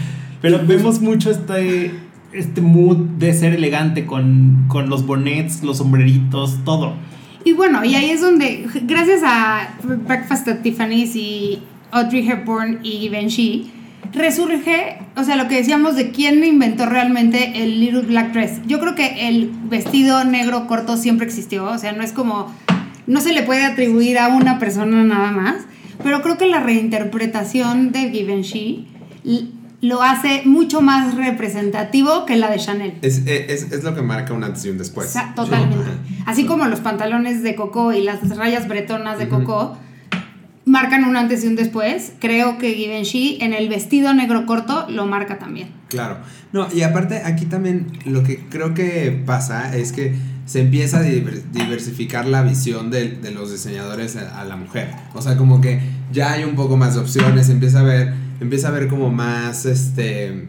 Pero 0.42 0.60
vemos 0.66 1.00
mucho 1.00 1.30
este, 1.30 1.94
este 2.36 2.60
mood 2.60 2.96
de 3.18 3.32
ser 3.32 3.54
elegante 3.54 4.06
con, 4.06 4.64
con 4.68 4.88
los 4.88 5.06
bonnets, 5.06 5.62
los 5.62 5.78
sombreritos, 5.78 6.58
todo. 6.64 6.94
Y 7.44 7.52
bueno, 7.52 7.84
y 7.84 7.94
ahí 7.94 8.10
es 8.10 8.20
donde, 8.20 8.66
gracias 8.82 9.22
a 9.24 9.76
Breakfast 9.82 10.48
at 10.48 10.62
Tiffany's 10.62 11.14
y 11.14 11.60
Audrey 11.92 12.28
Hepburn 12.28 12.80
y 12.82 12.98
Givenchy, 12.98 13.70
resurge, 14.12 14.98
o 15.16 15.24
sea, 15.24 15.36
lo 15.36 15.46
que 15.48 15.56
decíamos 15.56 15.94
de 15.94 16.10
quién 16.10 16.42
inventó 16.42 16.86
realmente 16.86 17.62
el 17.62 17.80
Little 17.80 18.02
Black 18.02 18.32
Dress. 18.32 18.60
Yo 18.66 18.80
creo 18.80 18.94
que 18.94 19.28
el 19.28 19.50
vestido 19.68 20.24
negro 20.24 20.66
corto 20.66 20.96
siempre 20.96 21.26
existió, 21.26 21.64
o 21.66 21.78
sea, 21.78 21.92
no 21.92 22.02
es 22.02 22.12
como, 22.12 22.52
no 23.06 23.20
se 23.20 23.32
le 23.32 23.42
puede 23.42 23.64
atribuir 23.64 24.18
a 24.18 24.28
una 24.28 24.58
persona 24.58 25.04
nada 25.04 25.30
más, 25.30 25.66
pero 26.02 26.22
creo 26.22 26.38
que 26.38 26.46
la 26.46 26.60
reinterpretación 26.60 27.92
de 27.92 28.10
Givenchy 28.10 28.86
lo 29.86 30.02
hace 30.02 30.42
mucho 30.44 30.80
más 30.80 31.14
representativo 31.14 32.26
que 32.26 32.36
la 32.36 32.50
de 32.50 32.58
Chanel. 32.58 32.94
Es, 33.02 33.22
es, 33.26 33.70
es 33.72 33.84
lo 33.84 33.94
que 33.94 34.02
marca 34.02 34.32
un 34.32 34.42
antes 34.42 34.64
y 34.64 34.70
un 34.70 34.78
después. 34.78 35.14
Totalmente. 35.34 35.76
Así 36.26 36.44
como 36.44 36.66
los 36.66 36.80
pantalones 36.80 37.42
de 37.42 37.54
Coco 37.54 37.92
y 37.92 38.02
las 38.02 38.36
rayas 38.36 38.66
bretonas 38.68 39.18
de 39.18 39.28
Coco 39.28 39.76
marcan 40.64 41.04
un 41.04 41.16
antes 41.16 41.44
y 41.44 41.46
un 41.46 41.54
después, 41.54 42.12
creo 42.20 42.58
que 42.58 42.74
Givenchy 42.74 43.38
en 43.40 43.52
el 43.52 43.68
vestido 43.68 44.12
negro 44.12 44.46
corto 44.46 44.86
lo 44.88 45.06
marca 45.06 45.38
también. 45.38 45.68
Claro. 45.88 46.18
No, 46.52 46.66
y 46.74 46.82
aparte 46.82 47.22
aquí 47.24 47.46
también 47.46 47.86
lo 48.04 48.24
que 48.24 48.44
creo 48.48 48.74
que 48.74 49.22
pasa 49.24 49.76
es 49.76 49.92
que 49.92 50.14
se 50.46 50.62
empieza 50.62 50.98
a 50.98 51.02
diver- 51.02 51.42
diversificar 51.52 52.26
la 52.26 52.42
visión 52.42 52.90
de, 52.90 53.10
de 53.10 53.30
los 53.30 53.52
diseñadores 53.52 54.16
a, 54.16 54.40
a 54.40 54.44
la 54.44 54.56
mujer. 54.56 54.90
O 55.14 55.22
sea, 55.22 55.36
como 55.36 55.60
que 55.60 55.80
ya 56.12 56.32
hay 56.32 56.42
un 56.44 56.56
poco 56.56 56.76
más 56.76 56.94
de 56.94 57.00
opciones, 57.00 57.48
empieza 57.48 57.80
a 57.80 57.82
ver, 57.84 58.14
empieza 58.40 58.68
a 58.68 58.70
ver 58.72 58.88
como 58.88 59.10
más 59.10 59.64
este 59.66 60.48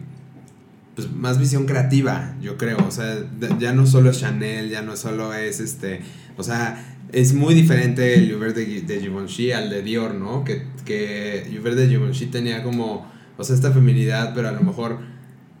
pues 0.94 1.12
más 1.12 1.38
visión 1.38 1.64
creativa, 1.66 2.34
yo 2.42 2.56
creo. 2.56 2.78
O 2.86 2.90
sea, 2.90 3.16
ya 3.60 3.72
no 3.72 3.86
solo 3.86 4.10
es 4.10 4.18
Chanel, 4.20 4.68
ya 4.68 4.82
no 4.82 4.96
solo 4.96 5.32
es 5.32 5.60
este. 5.60 6.00
O 6.36 6.42
sea, 6.42 6.84
es 7.12 7.34
muy 7.34 7.54
diferente 7.54 8.14
el 8.14 8.34
Hubert 8.34 8.56
de, 8.56 8.82
de 8.82 9.00
Givenchy 9.00 9.52
al 9.52 9.70
de 9.70 9.82
Dior, 9.82 10.14
¿no? 10.16 10.42
Que, 10.44 10.64
que 10.84 11.56
Hubert 11.60 11.76
de 11.76 11.88
Givenchy 11.88 12.26
tenía 12.26 12.64
como. 12.64 13.06
O 13.36 13.44
sea, 13.44 13.54
esta 13.54 13.70
feminidad, 13.70 14.32
pero 14.34 14.48
a 14.48 14.52
lo 14.52 14.60
mejor 14.62 14.98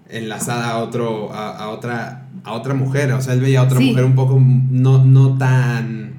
enlazada 0.08 0.70
a 0.70 0.78
otro. 0.78 1.32
a, 1.32 1.50
a 1.56 1.68
otra. 1.68 2.26
a 2.42 2.52
otra 2.54 2.74
mujer. 2.74 3.12
O 3.12 3.20
sea, 3.20 3.34
él 3.34 3.40
veía 3.40 3.60
a 3.60 3.64
otra 3.64 3.78
Sí. 3.78 3.90
mujer 3.90 4.04
un 4.04 4.16
poco 4.16 4.42
no, 4.42 5.04
no 5.04 5.38
tan. 5.38 6.14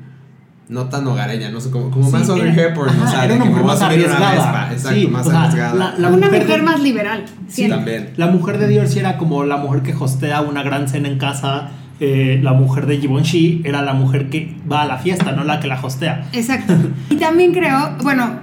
No 0.70 0.86
tan 0.86 1.06
hogareña, 1.08 1.50
no 1.50 1.60
sé, 1.60 1.72
como, 1.72 1.90
como 1.90 2.10
más 2.12 2.26
Sí, 2.26 2.32
Audrey 2.32 2.54
era- 2.54 2.64
Hepburn, 2.68 2.90
ajá, 2.92 3.04
o 3.04 3.08
sea, 3.10 3.26
era 3.26 3.34
de 3.34 3.42
una 3.42 3.50
mujer 3.50 3.64
más 3.66 3.82
arriesgada. 3.82 4.32
vespa. 4.32 4.70
Exacto, 4.72 5.00
Sí, 5.00 5.08
más 5.08 5.28
o 5.28 5.30
sea, 5.32 5.42
arriesgada. 5.42 5.74
la- 5.76 5.92
la 5.98 6.08
Una 6.10 6.28
mujer 6.28 6.42
mujer 6.44 6.58
de- 6.60 6.64
más 6.64 6.80
liberal. 6.82 7.26
Sí, 7.48 7.68
también. 7.68 8.14
La 8.18 8.28
mujer 8.28 8.58
de 8.60 8.68
Dior 8.68 8.88
sí 8.88 9.00
era 9.00 9.18
como 9.18 9.44
la 9.44 9.58
mujer 9.58 9.82
que 9.82 9.94
hostea 9.94 10.42
una 10.42 10.62
gran 10.64 10.88
cena 10.88 11.08
en 11.10 11.18
casa. 11.18 11.72
eh, 12.02 12.40
la 12.42 12.54
mujer 12.54 12.86
de 12.86 12.98
Givenchy 13.00 13.62
era 13.66 13.82
la 13.82 13.92
mujer 13.94 14.30
que 14.30 14.56
va 14.72 14.84
a 14.84 14.86
la 14.86 15.00
fiesta, 15.00 15.34
no 15.34 15.44
la 15.44 15.60
que 15.60 15.68
la 15.68 15.78
hostea. 15.84 16.30
Exacto. 16.32 16.74
Y 17.10 17.16
también 17.18 17.52
creo, 17.52 17.98
bueno, 18.04 18.40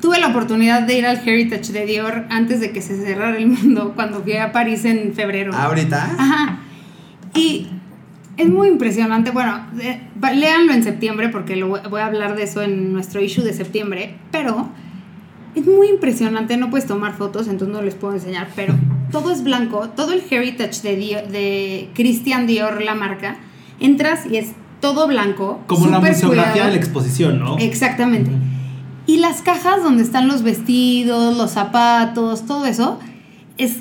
tuve 0.00 0.18
la 0.18 0.28
oportunidad 0.28 0.84
de 0.84 0.96
ir 0.96 1.04
al 1.04 1.18
Heritage 1.18 1.74
de 1.74 1.84
Dior 1.84 2.24
antes 2.30 2.58
de 2.60 2.72
que 2.72 2.80
se 2.80 2.96
cerrara 2.96 3.36
el 3.36 3.48
mundo 3.48 3.92
cuando 3.94 4.22
fui 4.22 4.34
a 4.38 4.50
París 4.52 4.86
en 4.86 5.12
febrero. 5.12 5.54
¿Ahorita? 5.54 6.10
Ajá. 6.18 6.60
Y 7.34 7.66
es 8.40 8.48
muy 8.48 8.68
impresionante. 8.68 9.30
Bueno, 9.30 9.66
eh, 9.80 10.00
léanlo 10.34 10.72
en 10.72 10.82
septiembre 10.82 11.28
porque 11.28 11.56
lo 11.56 11.68
voy, 11.68 12.00
a 12.00 12.06
hablar 12.06 12.36
de 12.36 12.44
eso 12.44 12.62
en 12.62 12.92
nuestro 12.92 13.20
issue 13.20 13.42
de 13.44 13.52
septiembre. 13.52 14.14
Pero 14.30 14.68
es 15.54 15.66
muy 15.66 15.88
impresionante. 15.88 16.56
No 16.56 16.70
puedes 16.70 16.86
tomar 16.86 17.14
fotos, 17.14 17.48
entonces 17.48 17.74
no 17.76 17.82
les 17.82 17.94
puedo 17.94 18.14
enseñar. 18.14 18.48
Pero 18.56 18.74
todo 19.12 19.30
es 19.30 19.44
blanco. 19.44 19.90
Todo 19.94 20.12
el 20.12 20.22
heritage 20.30 20.80
de, 20.82 20.98
Dior- 20.98 21.26
de 21.26 21.90
Christian 21.94 22.46
Dior, 22.46 22.82
la 22.82 22.94
marca. 22.94 23.36
Entras 23.78 24.24
y 24.24 24.38
es 24.38 24.52
todo 24.80 25.06
blanco. 25.06 25.60
Como 25.66 25.86
la 25.88 26.00
museografía 26.00 26.52
cuidado. 26.52 26.70
de 26.70 26.76
la 26.76 26.78
exposición, 26.78 27.38
¿no? 27.40 27.58
Exactamente. 27.58 28.30
Y 29.06 29.18
las 29.18 29.42
cajas 29.42 29.82
donde 29.82 30.02
están 30.02 30.28
los 30.28 30.42
vestidos, 30.42 31.36
los 31.36 31.50
zapatos, 31.50 32.46
todo 32.46 32.64
eso, 32.64 32.98
es 33.58 33.78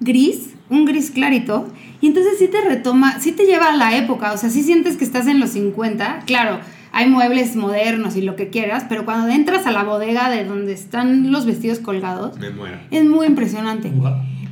gris, 0.00 0.50
un 0.68 0.84
gris 0.84 1.10
clarito. 1.10 1.68
Y 2.06 2.10
entonces 2.10 2.34
sí 2.38 2.46
te 2.46 2.60
retoma, 2.60 3.18
sí 3.18 3.32
te 3.32 3.46
lleva 3.46 3.66
a 3.70 3.76
la 3.76 3.96
época, 3.96 4.32
o 4.32 4.36
sea, 4.36 4.48
sí 4.48 4.62
sientes 4.62 4.96
que 4.96 5.04
estás 5.04 5.26
en 5.26 5.40
los 5.40 5.50
50. 5.50 6.20
Claro, 6.24 6.60
hay 6.92 7.08
muebles 7.10 7.56
modernos 7.56 8.14
y 8.14 8.22
lo 8.22 8.36
que 8.36 8.48
quieras, 8.48 8.84
pero 8.88 9.04
cuando 9.04 9.26
entras 9.26 9.66
a 9.66 9.72
la 9.72 9.82
bodega 9.82 10.30
de 10.30 10.44
donde 10.44 10.72
están 10.72 11.32
los 11.32 11.46
vestidos 11.46 11.80
colgados, 11.80 12.38
Me 12.38 12.50
muero. 12.50 12.78
es 12.92 13.04
muy 13.04 13.26
impresionante. 13.26 13.90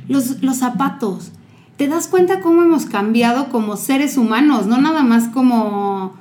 Los, 0.09 0.43
los 0.43 0.57
zapatos. 0.57 1.31
Te 1.77 1.87
das 1.87 2.09
cuenta 2.09 2.41
cómo 2.41 2.61
hemos 2.61 2.87
cambiado 2.87 3.47
como 3.47 3.77
seres 3.77 4.17
humanos, 4.17 4.67
no 4.67 4.81
nada 4.81 5.03
más 5.03 5.29
como... 5.29 6.13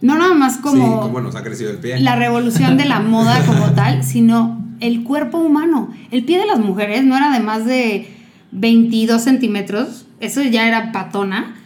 No 0.00 0.16
nada 0.16 0.34
más 0.34 0.56
como 0.56 1.06
sí, 1.06 1.22
nos 1.22 1.36
ha 1.36 1.44
crecido 1.44 1.70
el 1.70 1.78
pie. 1.78 2.00
la 2.00 2.16
revolución 2.16 2.76
de 2.76 2.86
la 2.86 2.98
moda 3.14 3.38
como 3.46 3.66
tal, 3.66 4.02
sino 4.02 4.60
el 4.80 5.04
cuerpo 5.04 5.38
humano. 5.38 5.90
El 6.10 6.24
pie 6.24 6.40
de 6.40 6.46
las 6.46 6.58
mujeres 6.58 7.04
no 7.04 7.16
era 7.16 7.30
de 7.30 7.38
más 7.38 7.66
de 7.66 8.08
22 8.50 9.22
centímetros, 9.22 10.06
eso 10.22 10.42
ya 10.42 10.66
era 10.66 10.92
patona. 10.92 11.56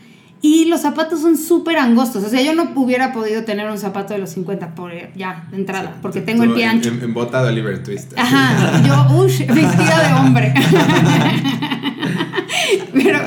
Y 0.43 0.67
los 0.67 0.83
zapatos 0.83 1.21
son 1.21 1.37
súper 1.37 1.77
angostos. 1.77 2.25
O 2.25 2.29
sea, 2.29 2.43
yo 2.43 2.55
no 2.55 2.71
hubiera 2.75 3.13
podido 3.13 3.45
tener 3.45 3.71
un 3.71 3.79
zapato 3.79 4.15
de 4.15 4.21
los 4.21 4.31
50 4.31 4.75
por, 4.75 4.93
ya, 5.17 5.47
de 5.51 5.57
entrada, 5.57 5.97
porque 6.03 6.21
tengo 6.21 6.45
el 6.45 6.53
pie 6.53 6.67
ancho. 6.67 6.91
En, 6.91 7.03
en 7.03 7.15
bota 7.15 7.43
de 7.43 7.49
Oliver 7.49 7.83
Twist. 7.83 8.13
Ajá, 8.17 8.83
yo, 8.87 9.17
uy, 9.17 9.29
vestida 9.29 10.09
de 10.09 10.15
hombre. 10.15 10.55
Pero, 12.93 13.19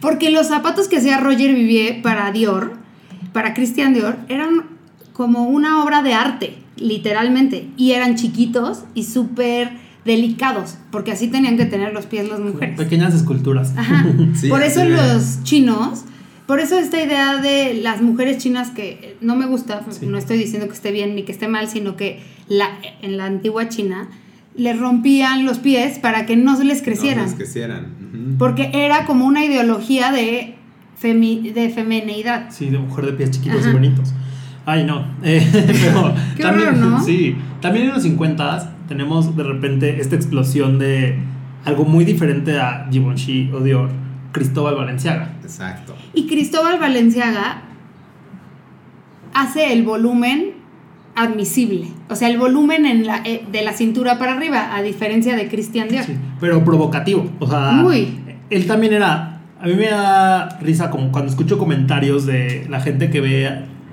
porque 0.00 0.30
los 0.30 0.48
zapatos 0.48 0.88
que 0.88 0.98
hacía 0.98 1.18
Roger 1.18 1.54
Vivier 1.54 2.02
para 2.02 2.30
Dior, 2.30 2.74
para 3.32 3.54
Christian 3.54 3.94
Dior, 3.94 4.16
eran 4.28 4.66
como 5.12 5.44
una 5.44 5.82
obra 5.82 6.02
de 6.02 6.14
arte, 6.14 6.58
literalmente. 6.76 7.68
Y 7.76 7.92
eran 7.92 8.16
chiquitos 8.16 8.84
y 8.94 9.04
súper 9.04 9.72
delicados, 10.04 10.76
porque 10.90 11.12
así 11.12 11.28
tenían 11.28 11.56
que 11.56 11.66
tener 11.66 11.92
los 11.92 12.06
pies 12.06 12.28
las 12.28 12.40
mujeres. 12.40 12.76
Pequeñas 12.76 13.14
esculturas. 13.14 13.74
Ajá. 13.76 14.06
Sí, 14.34 14.48
por 14.48 14.62
eso 14.62 14.84
los 14.84 15.42
chinos, 15.42 16.04
por 16.46 16.60
eso 16.60 16.78
esta 16.78 17.02
idea 17.02 17.36
de 17.36 17.74
las 17.74 18.00
mujeres 18.02 18.38
chinas 18.38 18.70
que 18.70 19.16
no 19.20 19.36
me 19.36 19.46
gusta, 19.46 19.82
Sí. 19.90 20.06
no 20.06 20.16
estoy 20.18 20.38
diciendo 20.38 20.66
que 20.68 20.74
esté 20.74 20.90
bien 20.92 21.14
ni 21.14 21.22
que 21.24 21.32
esté 21.32 21.48
mal, 21.48 21.68
sino 21.68 21.96
que 21.96 22.20
la, 22.48 22.66
en 23.02 23.16
la 23.16 23.26
antigua 23.26 23.68
China 23.68 24.08
les 24.56 24.78
rompían 24.78 25.44
los 25.44 25.58
pies 25.58 25.98
para 25.98 26.26
que 26.26 26.36
no 26.36 26.56
se 26.56 26.64
les 26.64 26.82
crecieran. 26.82 27.18
No, 27.24 27.24
les 27.26 27.34
crecieran. 27.34 27.86
Ujú. 28.12 28.38
Porque 28.38 28.70
era 28.72 29.06
como 29.06 29.26
una 29.26 29.44
ideología 29.44 30.10
de, 30.12 30.56
femi- 31.00 31.52
de 31.52 31.68
feminidad. 31.70 32.46
Sí, 32.50 32.68
de 32.70 32.78
mujer 32.78 33.06
de 33.06 33.12
pies 33.12 33.30
chiquitos 33.30 33.60
Ajá. 33.60 33.70
y 33.70 33.72
bonitos. 33.72 34.12
Ay, 34.66 34.84
no. 34.84 35.04
Eh, 35.22 35.46
pero 35.52 36.14
Qué 36.36 36.42
también, 36.42 36.68
horror, 36.68 36.78
¿no? 36.80 37.04
Sí. 37.04 37.36
También 37.60 37.86
en 37.88 37.92
los 37.94 38.02
50 38.02 38.76
tenemos 38.90 39.36
de 39.36 39.44
repente 39.44 40.00
esta 40.00 40.16
explosión 40.16 40.80
de 40.80 41.16
algo 41.64 41.84
muy 41.84 42.04
diferente 42.04 42.58
a 42.58 42.88
Givenchy 42.90 43.52
o 43.52 43.60
Dior, 43.60 43.88
Cristóbal 44.32 44.74
Valenciaga. 44.74 45.30
Exacto. 45.44 45.94
Y 46.12 46.26
Cristóbal 46.26 46.80
Valenciaga 46.80 47.62
hace 49.32 49.72
el 49.72 49.84
volumen 49.84 50.54
admisible. 51.14 51.86
O 52.08 52.16
sea, 52.16 52.28
el 52.30 52.36
volumen 52.36 52.84
en 52.84 53.06
la, 53.06 53.22
eh, 53.24 53.44
de 53.52 53.62
la 53.62 53.74
cintura 53.74 54.18
para 54.18 54.32
arriba, 54.32 54.74
a 54.74 54.82
diferencia 54.82 55.36
de 55.36 55.46
Christian 55.46 55.86
Dior. 55.86 56.02
Sí, 56.02 56.16
pero 56.40 56.64
provocativo. 56.64 57.30
O 57.38 57.46
sea, 57.46 57.70
Muy. 57.70 58.18
él 58.50 58.66
también 58.66 58.92
era. 58.92 59.40
A 59.60 59.66
mí 59.68 59.74
me 59.74 59.86
da 59.86 60.58
risa 60.58 60.90
como 60.90 61.12
cuando 61.12 61.30
escucho 61.30 61.58
comentarios 61.58 62.26
de 62.26 62.66
la 62.68 62.80
gente 62.80 63.08
que 63.08 63.20
ve 63.20 63.46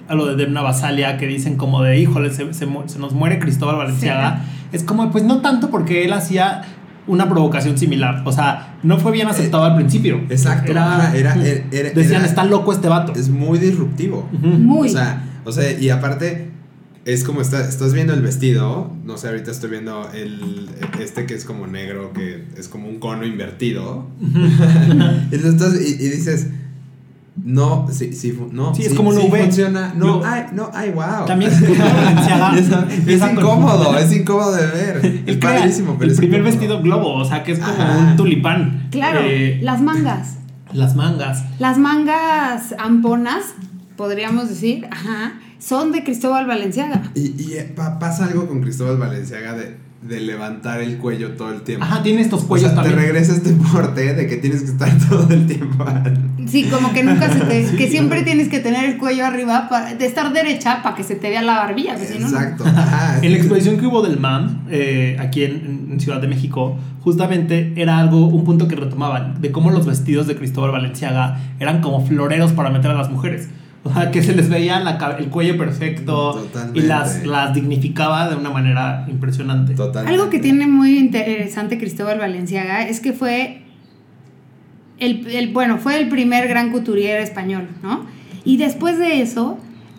a 0.07 0.15
lo 0.15 0.25
de 0.25 0.35
Demna 0.37 0.63
Basalia 0.63 1.17
que 1.17 1.27
dicen 1.27 1.55
como 1.55 1.83
de 1.83 1.99
híjole, 1.99 2.31
se, 2.31 2.51
se 2.55 2.67
se 2.87 2.99
nos 2.99 3.13
muere 3.13 3.37
Cristóbal 3.37 3.75
Valenciaga. 3.75 4.41
Es 4.71 4.83
como, 4.83 5.11
pues 5.11 5.23
no 5.23 5.41
tanto 5.41 5.69
porque 5.69 6.03
él 6.05 6.13
hacía 6.13 6.63
una 7.07 7.29
provocación 7.29 7.77
similar. 7.77 8.21
O 8.25 8.31
sea, 8.31 8.77
no 8.83 8.97
fue 8.97 9.11
bien 9.13 9.27
aceptado 9.27 9.63
al 9.63 9.75
principio. 9.75 10.21
Exacto. 10.29 10.71
Era, 10.71 10.95
Ajá, 10.97 11.15
era- 11.17 11.35
era- 11.35 11.63
era- 11.71 11.89
decían, 11.91 12.21
era- 12.21 12.25
está 12.25 12.43
loco 12.43 12.73
este 12.73 12.89
vato. 12.89 13.13
Es 13.13 13.29
muy 13.29 13.59
disruptivo. 13.59 14.29
Ujú. 14.33 14.47
Muy. 14.47 14.89
O 14.89 14.91
sea, 14.91 15.23
o 15.45 15.51
sea, 15.51 15.71
y 15.79 15.89
aparte 15.89 16.51
es 17.05 17.23
como 17.23 17.39
está, 17.39 17.61
estás 17.67 17.93
viendo 17.93 18.13
el 18.13 18.21
vestido, 18.21 18.91
no 19.05 19.17
sé, 19.17 19.29
ahorita 19.29 19.51
estoy 19.51 19.69
viendo 19.69 20.09
el 20.13 20.67
este 20.99 21.25
que 21.25 21.35
es 21.35 21.45
como 21.45 21.65
negro, 21.65 22.11
que 22.11 22.43
es 22.57 22.67
como 22.67 22.89
un 22.89 22.99
cono 22.99 23.25
invertido. 23.25 24.07
y, 25.31 25.37
lo 25.37 25.49
estás- 25.49 25.79
y- 25.79 25.93
y 26.03 26.09
dices, 26.09 26.47
no, 27.43 27.87
sí, 27.91 28.13
sí, 28.13 28.37
no, 28.51 28.73
Sí, 28.75 28.83
es 28.83 28.93
como 28.93 29.09
una 29.09 29.21
sí 29.21 29.27
V. 29.29 29.39
funciona. 29.43 29.93
No, 29.95 30.05
Luego- 30.05 30.23
ay, 30.25 30.43
no, 30.53 30.69
ay, 30.73 30.91
wow. 30.91 31.25
También 31.25 31.51
Cristóbal 31.57 31.93
Valenciaga 31.93 32.57
es, 32.57 32.69
es 33.07 33.31
incómodo, 33.31 33.97
es 33.97 34.15
incómodo 34.15 34.51
de 34.55 34.65
ver. 34.67 35.23
Es 35.27 35.37
padrísimo, 35.37 35.93
pero 35.97 36.05
el 36.05 36.11
es 36.11 36.17
primer 36.17 36.39
incómodo. 36.39 36.59
vestido 36.59 36.81
globo, 36.81 37.13
o 37.15 37.25
sea, 37.25 37.43
que 37.43 37.53
es 37.53 37.59
como 37.59 37.71
Ajá. 37.73 37.97
un 37.97 38.15
tulipán. 38.17 38.87
Claro, 38.91 39.19
Eh, 39.23 39.59
las 39.61 39.81
mangas. 39.81 40.37
Las 40.73 40.95
mangas. 40.97 41.43
Las 41.59 41.77
mangas 41.77 42.75
amponas, 42.77 43.45
podríamos 43.95 44.49
decir, 44.49 44.85
ajá, 44.91 45.35
son 45.59 45.93
de 45.93 46.03
Cristóbal 46.03 46.45
Valenciaga. 46.45 47.03
Y, 47.15 47.41
y, 47.41 47.53
eh, 47.53 47.63
pa- 47.73 47.99
pasa 47.99 48.25
algo 48.25 48.47
con 48.47 48.61
Cristóbal 48.61 48.97
Valenciaga 48.97 49.53
de, 49.53 49.77
de 50.01 50.19
levantar 50.21 50.81
el 50.81 50.97
cuello 50.97 51.31
todo 51.31 51.51
el 51.51 51.61
tiempo. 51.61 51.83
Ajá, 51.83 52.03
tiene 52.03 52.21
estos 52.21 52.43
O 52.43 52.47
cuellos 52.47 52.71
sea, 52.71 52.81
te 52.83 52.89
también. 52.89 53.07
regresa 53.07 53.33
este 53.33 53.51
porte 53.53 54.13
de 54.13 54.27
que 54.27 54.37
tienes 54.37 54.61
que 54.61 54.71
estar 54.71 54.89
todo 55.09 55.27
el 55.33 55.47
tiempo. 55.47 55.85
Sí, 56.47 56.63
como 56.65 56.93
que 56.93 57.03
nunca 57.03 57.31
se 57.31 57.39
te, 57.41 57.67
Sí, 57.69 57.75
que 57.75 57.89
siempre 57.89 58.21
tienes 58.23 58.47
que 58.47 58.59
tener 58.59 58.85
el 58.85 58.97
cuello 58.97 59.25
arriba 59.25 59.67
para, 59.69 59.95
de 59.95 60.05
estar 60.05 60.31
derecha 60.31 60.81
para 60.83 60.95
que 60.95 61.03
se 61.03 61.15
te 61.15 61.29
vea 61.29 61.41
la 61.41 61.57
barbilla, 61.57 61.97
si 61.97 62.19
no, 62.19 62.29
no. 62.29 62.37
Exacto. 62.37 62.63
Ajá. 62.67 63.19
En 63.21 63.31
la 63.31 63.37
exposición 63.37 63.77
que 63.77 63.87
hubo 63.87 64.01
del 64.01 64.19
MAM, 64.19 64.61
eh, 64.69 65.17
aquí 65.19 65.43
en, 65.43 65.89
en 65.91 65.99
Ciudad 65.99 66.21
de 66.21 66.27
México, 66.27 66.77
justamente 67.01 67.73
era 67.75 67.97
algo, 67.99 68.27
un 68.27 68.43
punto 68.43 68.67
que 68.67 68.75
retomaban, 68.75 69.41
de 69.41 69.51
cómo 69.51 69.71
los 69.71 69.85
vestidos 69.85 70.27
de 70.27 70.35
Cristóbal 70.35 70.71
Valenciaga 70.71 71.39
eran 71.59 71.81
como 71.81 72.05
floreros 72.05 72.53
para 72.53 72.69
meter 72.69 72.91
a 72.91 72.93
las 72.93 73.09
mujeres. 73.09 73.49
O 73.87 73.93
sea, 73.93 74.11
que 74.11 74.21
se 74.23 74.33
les 74.35 74.49
veía 74.49 74.79
la 74.79 75.15
el 75.19 75.27
cuello 75.29 75.57
perfecto 75.57 76.33
Totalmente. 76.33 76.79
y 76.79 76.83
las, 76.83 77.25
las 77.25 77.53
dignificaba 77.53 78.29
de 78.29 78.35
una 78.35 78.49
manera 78.49 79.05
impresionante. 79.09 79.73
Totalmente. 79.75 80.13
Algo 80.19 80.29
que 80.29 80.39
tiene 80.39 80.67
muy 80.67 80.97
interesante 80.97 81.77
Cristóbal 81.77 82.19
Valenciaga 82.19 82.87
es 82.87 82.99
que 82.99 83.13
fue 83.13 83.61
el, 84.99 85.27
el- 85.27 85.49
bueno, 85.49 85.77
fue 85.77 85.99
el 85.99 86.09
primer 86.09 86.47
gran 86.47 86.71
couturier 86.71 87.19
español, 87.21 87.67
¿no? 87.83 88.05
Y 88.43 88.57
después 88.57 88.97
de 88.97 89.21
eso, 89.21 89.57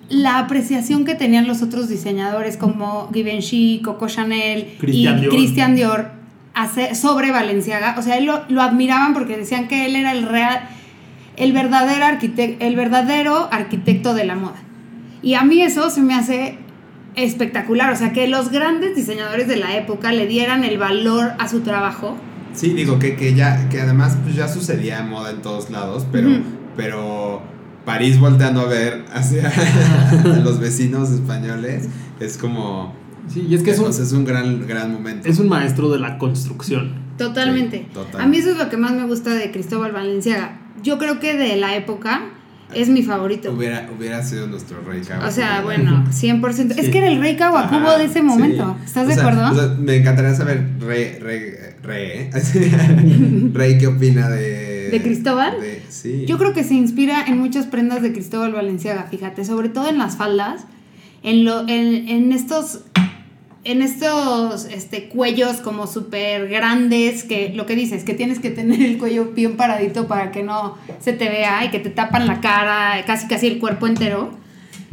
la 0.09 0.39
apreciación 0.39 1.05
que 1.05 1.15
tenían 1.15 1.47
los 1.47 1.63
otros 1.63 1.89
diseñadores 1.89 2.57
como 2.57 3.11
Givenchy, 3.13 3.81
Coco 3.85 4.09
Chanel 4.09 4.75
Christian 4.81 5.19
y 5.19 5.21
Dior. 5.21 5.35
Christian 5.35 5.77
Dior 5.77 6.11
hace- 6.55 6.95
sobre 6.95 7.31
Valenciaga, 7.31 7.95
o 7.99 8.03
sea, 8.03 8.17
él 8.17 8.25
lo, 8.25 8.43
lo 8.49 8.63
admiraban 8.63 9.13
porque 9.15 9.37
decían 9.37 9.69
que 9.69 9.87
él 9.87 9.95
era 9.97 10.13
el 10.13 10.23
real, 10.27 10.61
el 11.39 11.53
verdadero 11.53 12.05
arquitecto, 12.05 12.65
el 12.65 12.77
verdadero 12.77 13.49
arquitecto 13.53 14.15
de 14.15 14.25
la 14.25 14.35
moda. 14.35 14.57
Y 15.23 15.35
a 15.35 15.43
mí 15.43 15.63
eso 15.63 15.91
se 15.91 16.01
me 16.01 16.15
hace 16.15 16.59
espectacular, 17.15 17.93
o 17.93 17.97
sea, 17.97 18.13
que 18.13 18.29
los 18.29 18.51
grandes 18.51 18.95
diseñadores 18.95 19.49
de 19.49 19.57
la 19.57 19.77
época 19.77 20.13
le 20.13 20.27
dieran 20.27 20.65
el 20.65 20.79
valor 20.79 21.33
a 21.39 21.49
su 21.49 21.61
trabajo. 21.61 22.17
Sí, 22.53 22.71
digo 22.71 22.99
que, 22.99 23.17
que 23.17 23.35
ya, 23.35 23.69
que 23.69 23.81
además 23.81 24.17
pues 24.23 24.37
ya 24.37 24.49
sucedía 24.49 25.03
moda 25.03 25.31
en 25.31 25.43
todos 25.43 25.71
lados, 25.71 26.07
pero, 26.11 26.31
pero 26.77 27.43
París 27.85 28.19
volteando 28.21 28.61
a 28.61 28.67
ver 28.67 29.05
hacia 29.13 29.53
los 30.45 30.61
vecinos 30.61 31.11
españoles 31.11 31.89
es 32.21 32.37
como 32.37 32.95
Sí, 33.29 33.47
y 33.49 33.55
es 33.55 33.63
que 33.63 33.73
es 33.73 33.79
un, 33.79 33.91
es 33.91 34.13
un 34.13 34.25
gran, 34.25 34.67
gran 34.67 34.93
momento. 34.93 35.29
es 35.29 35.39
un 35.39 35.49
maestro 35.49 35.91
de 35.91 35.99
la 35.99 36.19
construcción. 36.19 36.95
Totalmente. 37.19 37.79
Sí, 37.81 37.95
total. 37.95 38.21
A 38.23 38.27
mí 38.27 38.39
eso 38.39 38.51
es 38.51 38.57
lo 38.57 38.71
que 38.71 38.77
más 38.77 38.93
me 38.93 39.05
gusta 39.05 39.35
de 39.35 39.51
Cristóbal 39.51 39.93
Valenciaga. 39.93 40.58
Yo 40.83 40.99
creo 40.99 41.19
que 41.21 41.35
de 41.37 41.57
la 41.57 41.77
época 41.77 42.23
es 42.75 42.89
mi 42.89 43.03
favorito. 43.03 43.51
Hubiera, 43.53 43.89
hubiera 43.97 44.23
sido 44.23 44.47
nuestro 44.47 44.83
rey 44.83 45.01
Kawakubo. 45.01 45.29
O 45.29 45.33
sea, 45.33 45.63
bueno, 45.63 46.05
100%. 46.11 46.75
Es 46.79 46.87
Sí. 46.87 46.91
que 46.93 46.99
era 46.99 47.09
el 47.09 47.21
rey 47.21 47.37
Kawakubo 47.37 47.89
Ajá, 47.89 47.99
de 47.99 48.05
ese 48.05 48.23
momento. 48.23 48.77
sí. 48.81 48.85
¿Estás 48.87 49.05
O 49.05 49.09
de 49.09 49.15
sea, 49.15 49.23
acuerdo? 49.27 49.51
o 49.51 49.55
sea, 49.55 49.75
me 49.79 49.97
encantaría 49.97 50.35
saber, 50.35 50.67
Rey, 50.81 51.19
Rey, 51.19 51.41
Rey, 51.83 52.11
¿eh? 52.13 52.31
Rey, 53.55 53.79
¿qué 53.79 53.87
opina 53.87 54.29
de... 54.29 54.89
¿De 54.91 55.03
Cristóbal? 55.03 55.61
de- 55.61 55.83
sí. 55.89 56.25
Yo 56.27 56.39
creo 56.39 56.53
que 56.53 56.65
se 56.65 56.75
inspira 56.75 57.25
en 57.27 57.39
muchas 57.39 57.67
prendas 57.67 58.03
de 58.03 58.13
Cristóbal 58.13 58.53
Valenciaga, 58.53 59.05
fíjate, 59.11 59.45
sobre 59.45 59.69
todo 59.69 59.89
en 59.89 59.99
las 59.99 60.17
faldas, 60.17 60.65
en, 61.23 61.45
lo, 61.45 61.63
en, 61.69 62.09
en 62.09 62.33
estos 62.33 62.81
en 63.71 63.83
estos 63.83 64.65
este, 64.67 65.09
cuellos 65.09 65.57
como 65.59 65.87
súper 65.87 66.49
grandes, 66.49 67.25
que 67.25 67.51
lo 67.55 67.67
que 67.67 67.75
dices, 67.77 68.05
que 68.05 68.15
tienes 68.15 68.39
que 68.39 68.51
tener 68.51 68.81
el 68.83 68.99
cuello 68.99 69.27
bien 69.35 69.57
paradito 69.57 70.07
para 70.07 70.31
que 70.33 70.43
no 70.43 70.77
se 71.01 71.13
te 71.13 71.29
vea 71.29 71.65
y 71.65 71.71
que 71.71 71.79
te 71.79 71.91
tapan 71.91 72.27
la 72.27 72.41
cara, 72.41 73.05
casi 73.07 73.27
casi 73.29 73.47
el 73.47 73.59
cuerpo 73.59 73.87
entero. 73.87 74.31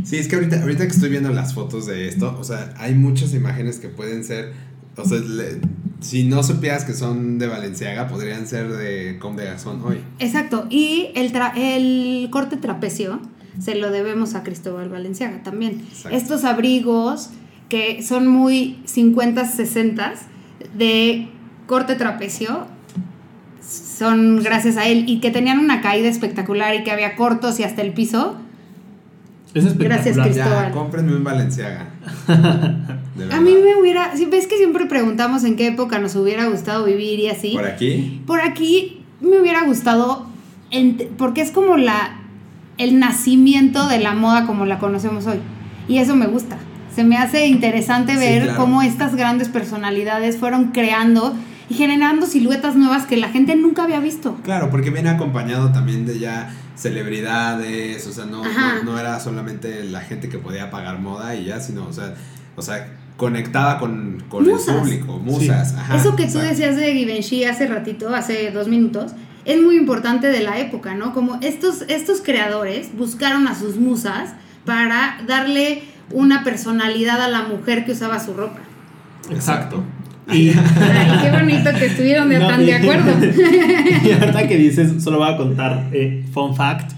Sí, 0.03 0.17
es 0.17 0.27
que 0.27 0.35
ahorita, 0.35 0.61
ahorita 0.61 0.83
que 0.85 0.91
estoy 0.91 1.09
viendo 1.09 1.29
las 1.31 1.53
fotos 1.53 1.85
de 1.85 2.07
esto, 2.07 2.37
o 2.39 2.43
sea, 2.43 2.73
hay 2.77 2.93
muchas 2.95 3.33
imágenes 3.33 3.79
que 3.79 3.87
pueden 3.87 4.23
ser, 4.23 4.53
o 4.97 5.05
sea, 5.05 5.17
le- 5.19 5.59
si 6.01 6.23
no 6.25 6.43
supieras 6.43 6.83
que 6.83 6.93
son 6.93 7.39
de 7.39 7.47
Valenciaga, 7.47 8.07
podrían 8.07 8.45
ser 8.45 8.67
de 8.71 9.17
Comme 9.19 9.41
de 9.41 9.47
Garzón 9.47 9.81
hoy. 9.83 9.99
Exacto, 10.19 10.67
y 10.69 11.07
el, 11.15 11.31
tra- 11.33 11.53
el 11.55 12.27
corte 12.29 12.57
trapecio 12.57 13.19
se 13.59 13.75
lo 13.75 13.89
debemos 13.89 14.35
a 14.35 14.43
Cristóbal 14.43 14.89
Valenciaga 14.89 15.41
también. 15.41 15.81
Exacto. 15.89 16.15
Estos 16.17 16.43
abrigos 16.43 17.29
que 17.75 18.01
son 18.01 18.25
muy 18.25 18.77
50, 18.85 19.43
60 19.43 20.13
de 20.77 21.27
corte 21.67 21.95
trapecio 21.95 22.67
son 23.59 24.41
gracias 24.41 24.77
a 24.77 24.87
él 24.87 25.03
y 25.09 25.19
que 25.19 25.29
tenían 25.29 25.59
una 25.59 25.81
caída 25.81 26.07
espectacular 26.07 26.73
y 26.73 26.85
que 26.85 26.91
había 26.91 27.17
cortos 27.17 27.59
y 27.59 27.63
hasta 27.63 27.81
el 27.81 27.91
piso. 27.91 28.37
Es 29.53 29.65
espectacular. 29.65 30.03
Gracias, 30.03 30.25
Cristóbal. 30.25 30.67
Ya, 30.67 30.71
cómprenme 30.71 31.17
un 31.17 31.25
Valenciaga. 31.25 31.89
A 32.27 33.41
mí 33.41 33.55
me 33.61 33.75
hubiera, 33.75 34.15
si 34.15 34.25
ves 34.25 34.47
que 34.47 34.55
siempre 34.55 34.85
preguntamos 34.85 35.43
en 35.43 35.57
qué 35.57 35.67
época 35.67 35.99
nos 35.99 36.15
hubiera 36.15 36.45
gustado 36.45 36.85
vivir 36.85 37.19
y 37.19 37.27
así. 37.27 37.55
Por 37.55 37.65
aquí, 37.65 38.21
Por 38.25 38.39
aquí 38.39 39.01
me 39.19 39.41
hubiera 39.41 39.65
gustado, 39.65 40.27
porque 41.17 41.41
es 41.41 41.51
como 41.51 41.75
la 41.75 42.21
el 42.77 42.99
nacimiento 42.99 43.87
de 43.89 43.99
la 43.99 44.13
moda 44.13 44.45
como 44.45 44.65
la 44.65 44.79
conocemos 44.79 45.27
hoy. 45.27 45.39
Y 45.89 45.97
eso 45.97 46.15
me 46.15 46.27
gusta. 46.27 46.57
Se 46.95 47.03
me 47.03 47.17
hace 47.17 47.47
interesante 47.47 48.13
Sí, 48.13 48.19
ver 48.19 48.43
claro. 48.43 48.59
cómo 48.59 48.81
estas 48.81 49.15
grandes 49.15 49.49
personalidades 49.49 50.37
fueron 50.37 50.71
creando 50.71 51.35
y 51.69 51.73
generando 51.73 52.25
siluetas 52.27 52.75
nuevas 52.75 53.05
que 53.05 53.17
la 53.17 53.29
gente 53.29 53.55
nunca 53.55 53.83
había 53.83 53.99
visto. 53.99 54.37
claro, 54.43 54.69
porque 54.69 54.89
viene 54.91 55.09
acompañado 55.09 55.71
también 55.71 56.05
de 56.05 56.19
ya 56.19 56.53
celebridades, 56.75 58.05
o 58.07 58.11
sea, 58.11 58.25
no, 58.25 58.43
no, 58.43 58.83
no 58.83 58.99
era 58.99 59.19
solamente 59.19 59.83
la 59.85 60.01
gente 60.01 60.29
que 60.29 60.37
podía 60.37 60.69
pagar 60.69 60.99
moda 60.99 61.35
y 61.35 61.45
ya, 61.45 61.59
sino, 61.59 61.85
o 61.87 61.93
sea, 61.93 62.13
o 62.55 62.61
sea 62.61 62.87
conectaba 63.17 63.79
con, 63.79 64.23
con 64.27 64.45
el 64.49 64.57
público, 64.57 65.19
musas. 65.19 65.73
ajá, 65.73 65.95
Eso 65.95 66.15
que 66.17 66.27
tú 66.27 66.37
decías 66.39 66.75
de 66.75 66.93
Givenchy 66.93 67.45
hace 67.45 67.65
ratito, 67.67 68.13
hace 68.13 68.51
dos 68.51 68.67
minutos, 68.67 69.13
es 69.45 69.61
muy 69.61 69.77
importante 69.77 70.27
de 70.27 70.41
la 70.41 70.59
época, 70.59 70.95
¿no? 70.95 71.13
Como 71.13 71.37
estos, 71.41 71.83
estos 71.87 72.19
creadores 72.21 72.89
buscaron 72.97 73.47
a 73.47 73.55
sus 73.55 73.77
musas 73.77 74.31
para 74.65 75.17
darle 75.27 75.83
una 76.11 76.43
personalidad 76.43 77.21
a 77.21 77.27
la 77.29 77.43
mujer 77.43 77.85
que 77.85 77.91
usaba 77.93 78.19
su 78.19 78.33
ropa. 78.33 78.59
Exacto. 79.31 79.83
Y, 80.31 80.49
Ay, 80.49 81.19
qué 81.23 81.31
bonito 81.31 81.69
que 81.77 81.85
estuvieron 81.85 82.29
de, 82.29 82.39
No, 82.39 82.47
tan 82.47 82.61
y- 82.61 82.65
de 82.65 82.73
acuerdo. 82.75 83.11
y 84.05 84.11
ahorita 84.11 84.47
que 84.47 84.57
dices, 84.57 85.03
solo 85.03 85.19
voy 85.19 85.31
a 85.33 85.37
contar, 85.37 85.87
eh, 85.91 86.25
fun 86.33 86.55
fact, 86.55 86.91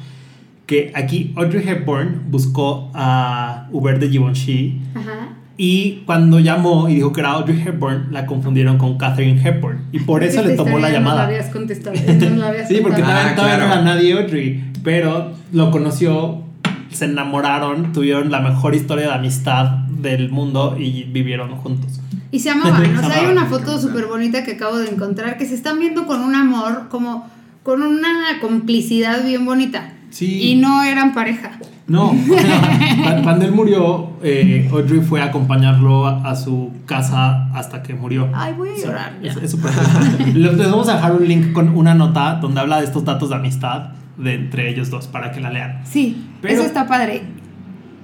que 0.66 0.92
aquí 0.96 1.34
Audrey 1.36 1.68
Hepburn 1.68 2.24
buscó 2.30 2.92
a 2.94 3.68
Hubert 3.72 4.00
de 4.02 4.10
Givenchy 4.10 4.82
Ajá. 4.96 5.30
y 5.56 6.04
cuando 6.06 6.40
llamó 6.42 6.90
y 6.90 6.96
dijo 6.96 7.14
que 7.14 7.22
era 7.22 7.32
Audrey 7.32 7.62
Hepburn, 7.66 8.08
la 8.12 8.26
confundieron 8.26 8.78
con 8.78 8.98
Catherine 8.98 9.42
Hepburn 9.42 9.84
y 9.94 10.00
por 10.00 10.24
eso 10.26 10.40
Esta 10.40 10.50
le 10.50 10.56
tomó 10.58 10.78
la 10.80 10.90
historia 10.90 11.00
No 11.00 11.06
la 11.06 11.12
llamada. 11.12 11.26
habías 11.28 11.46
contestado. 11.48 11.96
No 12.30 12.36
la 12.36 12.48
habías 12.50 12.68
Sí, 12.68 12.80
porque 12.84 13.02
todavía, 13.02 13.32
Ah, 13.32 13.36
todavía 13.36 13.58
no 13.60 13.66
claro. 13.66 13.82
era 13.82 13.94
nadie 13.96 14.14
Audrey, 14.14 14.72
pero 14.84 15.32
lo 15.54 15.72
conoció, 15.72 16.44
se 16.92 17.06
enamoraron, 17.06 17.92
tuvieron 17.94 18.32
la 18.32 18.40
mejor 18.42 18.76
historia 18.76 19.08
de 19.08 19.14
amistad 19.14 19.66
del 19.90 20.30
mundo 20.32 20.76
y 20.80 21.04
vivieron 21.04 21.56
juntos. 21.58 22.00
Y 22.32 22.40
se 22.40 22.50
amaban. 22.50 22.84
O 22.98 23.00
sea, 23.08 23.20
hay 23.22 23.26
una 23.32 23.46
foto 23.46 23.80
súper 23.80 24.06
bonita 24.06 24.44
que 24.44 24.54
acabo 24.54 24.78
de 24.78 24.90
encontrar 24.90 25.38
que 25.38 25.46
se 25.46 25.56
están 25.56 25.80
viendo 25.80 26.06
con 26.06 26.22
un 26.22 26.36
amor, 26.36 26.88
como 26.90 27.28
con 27.64 27.82
una 27.82 28.40
complicidad 28.42 29.24
bien 29.26 29.46
bonita. 29.46 29.94
Sí. 30.10 30.42
Y 30.52 30.56
no 30.56 30.84
eran 30.84 31.14
pareja. 31.14 31.52
No, 31.88 32.10
o 32.12 32.16
sea, 32.16 33.16
cu- 33.18 33.24
cuando 33.24 33.46
él 33.46 33.52
murió, 33.54 34.10
eh, 34.22 34.68
Audrey 34.72 35.00
fue 35.02 35.22
a 35.22 35.26
acompañarlo 35.26 36.06
a, 36.06 36.30
a 36.30 36.36
su 36.36 36.72
casa 36.86 37.50
hasta 37.54 37.82
que 37.82 37.94
murió. 37.94 38.28
Ay, 38.34 38.54
voy 38.58 38.70
a 38.70 38.86
llorar. 38.86 39.14
ya. 39.22 39.32
Es, 39.32 39.38
es 39.38 39.52
súper 39.52 39.72
triste. 39.72 40.34
Les 40.34 40.54
les 40.54 40.70
vamos 40.70 40.90
a 40.90 40.96
dejar 40.96 41.14
un 41.14 41.26
link 41.28 41.54
con 41.54 41.70
una 41.70 41.94
nota 41.94 42.36
donde 42.42 42.60
habla 42.60 42.80
de 42.80 42.86
estos 42.86 43.06
datos 43.06 43.30
de 43.30 43.36
amistad 43.36 43.92
de 44.18 44.34
entre 44.36 44.70
ellos 44.70 44.90
dos 44.90 45.08
para 45.08 45.32
que 45.32 45.40
la 45.42 45.50
lean. 45.52 45.82
Sí, 45.86 46.28
Pero- 46.42 46.54
eso 46.56 46.64
está 46.64 46.88
padre. 46.88 47.22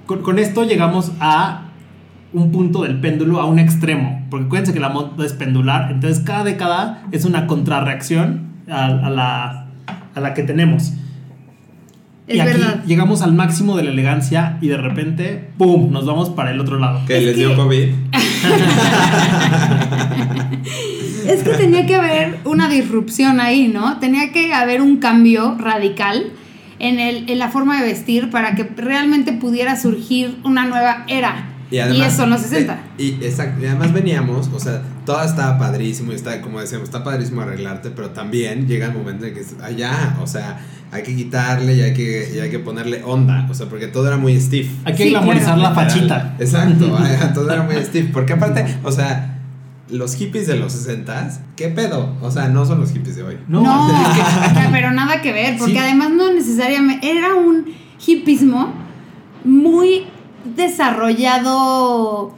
Con, 0.06 0.22
con 0.22 0.38
esto 0.38 0.64
llegamos 0.64 1.12
a 1.20 1.62
un 2.32 2.50
punto 2.50 2.82
del 2.82 3.00
péndulo, 3.00 3.40
a 3.40 3.46
un 3.46 3.58
extremo, 3.58 4.26
porque 4.30 4.46
acuérdense 4.46 4.72
que 4.74 4.80
la 4.80 4.88
moda 4.90 5.24
es 5.24 5.32
pendular, 5.32 5.90
entonces 5.92 6.22
cada 6.24 6.44
década 6.44 7.02
es 7.12 7.24
una 7.24 7.46
contrarreacción 7.46 8.48
a, 8.70 8.84
a 8.86 9.10
la, 9.10 9.66
a 10.14 10.20
la 10.20 10.34
que 10.34 10.42
tenemos. 10.42 10.92
Es 12.26 12.36
y 12.36 12.40
aquí 12.40 12.52
verdad. 12.58 12.84
llegamos 12.86 13.20
al 13.22 13.34
máximo 13.34 13.76
de 13.76 13.82
la 13.84 13.90
elegancia 13.90 14.56
y 14.62 14.68
de 14.68 14.78
repente, 14.78 15.50
¡pum!, 15.58 15.90
nos 15.92 16.06
vamos 16.06 16.30
para 16.30 16.52
el 16.52 16.60
otro 16.60 16.78
lado. 16.78 17.00
Que 17.06 17.18
Es 17.18 17.22
les 17.24 17.34
que- 17.34 17.40
dio 17.40 17.54
COVID. 17.56 17.88
Es 21.26 21.42
que 21.42 21.50
tenía 21.52 21.86
que 21.86 21.94
haber 21.94 22.38
una 22.44 22.68
disrupción 22.68 23.40
ahí, 23.40 23.68
¿no? 23.68 23.98
Tenía 23.98 24.30
que 24.32 24.52
haber 24.52 24.82
un 24.82 24.98
cambio 24.98 25.56
radical 25.58 26.24
en, 26.78 27.00
el, 27.00 27.28
en 27.30 27.38
la 27.38 27.48
forma 27.48 27.80
de 27.80 27.86
vestir 27.86 28.30
para 28.30 28.54
que 28.54 28.64
realmente 28.64 29.32
pudiera 29.32 29.76
surgir 29.76 30.36
una 30.44 30.66
nueva 30.66 31.04
era. 31.08 31.48
Y, 31.70 31.78
eso 31.78 32.24
en 32.24 32.30
los 32.30 32.40
60. 32.42 32.72
eh, 32.72 33.02
y, 33.02 33.24
exacto, 33.24 33.62
y 33.62 33.66
además 33.66 33.92
veníamos, 33.92 34.48
o 34.54 34.60
sea, 34.60 34.82
todo 35.04 35.22
está 35.22 35.58
padrísimo 35.58 36.12
y 36.12 36.14
está, 36.14 36.40
como 36.40 36.60
decíamos, 36.60 36.88
está 36.88 37.02
padrísimo 37.02 37.40
arreglarte, 37.40 37.90
pero 37.90 38.10
también 38.10 38.66
llega 38.68 38.86
el 38.86 38.92
momento 38.94 39.24
en 39.26 39.34
que, 39.34 39.42
ya, 39.76 40.18
o 40.22 40.26
sea, 40.26 40.60
hay 40.92 41.02
que 41.02 41.16
quitarle 41.16 41.74
y 41.74 41.80
hay 41.80 41.94
que, 41.94 42.30
y 42.34 42.38
hay 42.38 42.50
que 42.50 42.58
ponerle 42.60 43.02
onda, 43.04 43.48
o 43.50 43.54
sea, 43.54 43.66
porque 43.68 43.88
todo 43.88 44.06
era 44.06 44.16
muy 44.18 44.38
stiff. 44.40 44.70
Hay 44.84 44.94
que 44.94 45.04
Sí, 45.04 45.10
glamorizar 45.10 45.58
la 45.58 45.72
fachita. 45.72 46.36
Exacto, 46.38 46.96
todo 47.34 47.50
era 47.50 47.62
muy 47.62 47.76
stiff, 47.76 48.10
porque 48.12 48.34
aparte, 48.34 48.64
o 48.84 48.92
sea, 48.92 49.40
los 49.90 50.14
hippies 50.14 50.46
de 50.46 50.56
los 50.56 50.72
60 50.72 51.40
¿qué 51.56 51.68
pedo? 51.68 52.14
O 52.22 52.30
sea, 52.30 52.48
no 52.48 52.64
son 52.64 52.80
los 52.80 52.92
hippies 52.92 53.16
de 53.16 53.22
hoy. 53.22 53.38
No, 53.48 53.62
pero 54.72 54.92
nada 54.92 55.20
que 55.22 55.32
ver, 55.32 55.56
porque 55.58 55.72
Sí. 55.74 55.78
además 55.78 56.10
no 56.10 56.32
necesariamente 56.32 57.10
era 57.10 57.34
un 57.34 57.64
hipismo 58.06 58.72
muy 59.44 60.04
desarrollado 60.44 62.34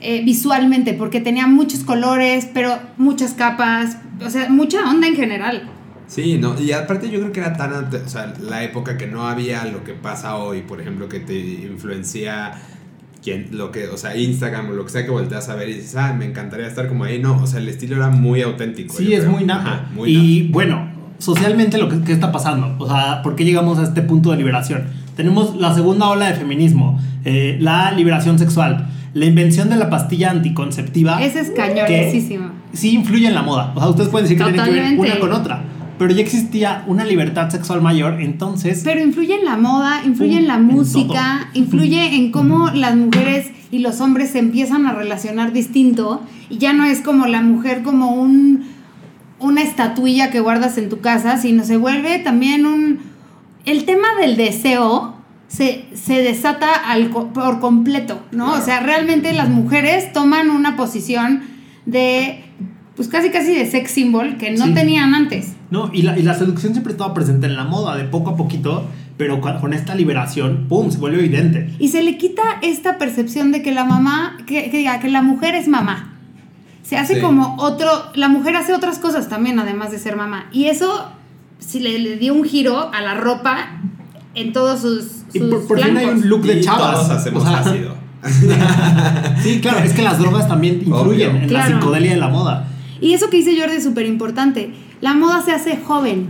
eh, 0.00 0.22
visualmente, 0.24 0.94
porque 0.94 1.20
tenía 1.20 1.46
muchos 1.46 1.84
colores, 1.84 2.48
pero 2.52 2.78
muchas 2.98 3.34
capas, 3.34 3.98
o 4.24 4.30
sea, 4.30 4.48
mucha 4.48 4.88
onda 4.90 5.06
en 5.06 5.14
general. 5.14 5.70
Sí, 6.08 6.38
no, 6.38 6.60
y 6.60 6.72
aparte 6.72 7.08
yo 7.08 7.20
creo 7.20 7.32
que 7.32 7.40
era 7.40 7.54
tan 7.54 7.72
o 7.72 8.08
sea, 8.08 8.34
la 8.40 8.64
época 8.64 8.98
que 8.98 9.06
no 9.06 9.26
había 9.26 9.64
lo 9.64 9.82
que 9.84 9.94
pasa 9.94 10.36
hoy, 10.36 10.62
por 10.62 10.80
ejemplo, 10.80 11.08
que 11.08 11.20
te 11.20 11.38
influencia 11.38 12.52
quien, 13.22 13.48
lo 13.52 13.70
que, 13.70 13.88
o 13.88 13.96
sea, 13.96 14.16
Instagram 14.16 14.70
o 14.70 14.72
lo 14.72 14.84
que 14.84 14.90
sea 14.90 15.04
que 15.04 15.10
volteas 15.10 15.48
a 15.48 15.54
ver 15.54 15.68
y 15.68 15.74
dices, 15.74 15.96
ah, 15.96 16.12
me 16.12 16.26
encantaría 16.26 16.66
estar 16.66 16.88
como 16.88 17.04
ahí, 17.04 17.18
no, 17.18 17.40
o 17.40 17.46
sea, 17.46 17.60
el 17.60 17.68
estilo 17.68 17.96
era 17.96 18.08
muy 18.08 18.42
auténtico. 18.42 18.94
Sí, 18.94 19.12
es 19.12 19.20
creo. 19.20 19.32
muy 19.32 19.44
nato. 19.44 19.68
Ajá, 19.68 19.88
muy 19.94 20.10
y 20.14 20.48
bueno, 20.48 20.90
socialmente 21.18 21.78
lo 21.78 21.88
que, 21.88 22.02
¿qué 22.02 22.12
está 22.12 22.32
pasando, 22.32 22.76
o 22.78 22.88
sea, 22.88 23.22
¿por 23.22 23.36
qué 23.36 23.44
llegamos 23.44 23.78
a 23.78 23.84
este 23.84 24.02
punto 24.02 24.32
de 24.32 24.36
liberación? 24.36 24.88
Tenemos 25.16 25.56
la 25.56 25.74
segunda 25.74 26.08
ola 26.08 26.26
de 26.26 26.34
feminismo, 26.34 27.00
eh, 27.24 27.56
la 27.60 27.92
liberación 27.92 28.38
sexual, 28.38 28.88
la 29.14 29.26
invención 29.26 29.70
de 29.70 29.76
la 29.76 29.90
pastilla 29.90 30.30
anticonceptiva. 30.30 31.22
Ese 31.22 31.40
es 31.40 31.50
cañonesísimo. 31.50 32.50
Sí 32.72 32.94
influye 32.94 33.26
en 33.26 33.34
la 33.34 33.42
moda. 33.42 33.72
O 33.74 33.80
sea, 33.80 33.88
ustedes 33.90 34.08
pueden 34.08 34.28
decir 34.28 34.38
que 34.38 34.52
tiene 34.52 34.64
que 34.64 34.70
ver 34.70 34.98
una 34.98 35.18
con 35.18 35.32
otra. 35.32 35.62
Pero 35.98 36.14
ya 36.14 36.22
existía 36.22 36.84
una 36.86 37.04
libertad 37.04 37.50
sexual 37.50 37.80
mayor, 37.80 38.20
entonces. 38.20 38.80
Pero 38.82 39.00
influye 39.00 39.38
en 39.38 39.44
la 39.44 39.56
moda, 39.56 40.02
influye 40.04 40.36
en 40.36 40.48
la 40.48 40.56
en 40.56 40.64
música, 40.64 41.50
influye 41.54 42.16
en 42.16 42.32
cómo 42.32 42.70
las 42.70 42.96
mujeres 42.96 43.52
y 43.70 43.78
los 43.78 44.00
hombres 44.00 44.30
se 44.30 44.38
empiezan 44.38 44.86
a 44.86 44.92
relacionar 44.92 45.52
distinto 45.52 46.22
y 46.50 46.58
ya 46.58 46.72
no 46.72 46.84
es 46.84 47.00
como 47.00 47.26
la 47.26 47.42
mujer 47.42 47.82
como 47.82 48.12
un 48.14 48.64
una 49.38 49.62
estatuilla 49.62 50.30
que 50.30 50.40
guardas 50.40 50.78
en 50.78 50.88
tu 50.88 51.00
casa, 51.00 51.36
sino 51.36 51.64
se 51.64 51.76
vuelve 51.76 52.18
también 52.20 52.64
un 52.64 53.00
el 53.64 53.84
tema 53.84 54.08
del 54.20 54.36
deseo 54.36 55.11
se, 55.52 55.84
se 55.94 56.20
desata 56.22 56.72
al 56.72 57.08
por 57.08 57.60
completo, 57.60 58.22
¿no? 58.32 58.46
Claro. 58.46 58.62
O 58.62 58.64
sea, 58.64 58.80
realmente 58.80 59.32
las 59.34 59.48
mujeres 59.50 60.12
toman 60.12 60.48
una 60.50 60.76
posición 60.76 61.42
de 61.84 62.44
pues 62.96 63.08
casi 63.08 63.30
casi 63.30 63.54
de 63.54 63.66
sex 63.70 63.90
symbol 63.90 64.36
que 64.38 64.50
no 64.52 64.66
Sí. 64.66 64.74
tenían 64.74 65.14
antes. 65.14 65.54
No, 65.70 65.90
y 65.92 66.02
la, 66.02 66.18
y 66.18 66.22
la 66.22 66.34
seducción 66.34 66.72
siempre 66.72 66.92
estaba 66.92 67.12
presente 67.14 67.46
en 67.46 67.56
la 67.56 67.64
moda, 67.64 67.96
de 67.96 68.04
poco 68.04 68.30
a 68.30 68.36
poquito, 68.36 68.86
pero 69.16 69.40
con, 69.40 69.58
con 69.60 69.72
esta 69.72 69.94
liberación, 69.94 70.66
¡pum! 70.68 70.90
se 70.90 70.98
vuelve 70.98 71.18
evidente. 71.18 71.70
Y 71.78 71.88
se 71.88 72.02
le 72.02 72.16
quita 72.18 72.42
esta 72.62 72.98
percepción 72.98 73.50
de 73.52 73.62
que 73.62 73.72
la 73.72 73.84
mamá, 73.84 74.36
que, 74.46 74.70
que 74.70 74.76
diga, 74.78 75.00
que 75.00 75.08
la 75.08 75.22
mujer 75.22 75.54
es 75.54 75.68
mamá. 75.68 76.14
Se 76.82 76.96
hace 76.98 77.16
Sí. 77.16 77.20
como 77.22 77.56
otro, 77.58 77.88
la 78.14 78.28
mujer 78.28 78.56
hace 78.56 78.74
otras 78.74 78.98
cosas 78.98 79.28
también, 79.28 79.58
además 79.58 79.90
de 79.90 79.98
ser 79.98 80.16
mamá. 80.16 80.46
Y 80.52 80.64
eso, 80.66 81.10
si 81.58 81.80
le, 81.80 81.98
le 81.98 82.16
dio 82.16 82.34
un 82.34 82.44
giro 82.44 82.90
a 82.92 83.00
la 83.00 83.14
ropa 83.14 83.80
en 84.34 84.52
todos 84.52 84.80
sus, 84.80 85.21
Y 85.34 85.40
por, 85.40 85.66
por 85.66 85.80
fin 85.80 85.96
hay 85.96 86.06
un 86.06 86.28
look 86.28 86.42
de 86.42 86.58
Y 86.58 86.60
chavas. 86.62 86.94
Todos 87.06 87.10
hacemos 87.10 87.42
O 87.42 87.46
sea, 87.46 87.58
ácido. 87.58 87.94
Sí, 89.42 89.60
claro, 89.60 89.78
es 89.80 89.92
que 89.92 90.02
las 90.02 90.18
drogas 90.18 90.46
también 90.48 90.76
influyen 90.84 91.30
Obvio. 91.30 91.42
en 91.42 91.48
Claro. 91.48 91.70
la 91.74 91.80
psicodelia 91.80 92.10
de 92.12 92.16
la 92.18 92.28
moda. 92.28 92.68
Y 93.00 93.14
eso 93.14 93.28
que 93.30 93.38
dice 93.38 93.58
Jordi 93.58 93.76
es 93.76 93.84
súper 93.84 94.06
importante. 94.06 94.72
La 95.00 95.14
moda 95.14 95.42
se 95.42 95.52
hace 95.52 95.78
joven. 95.78 96.28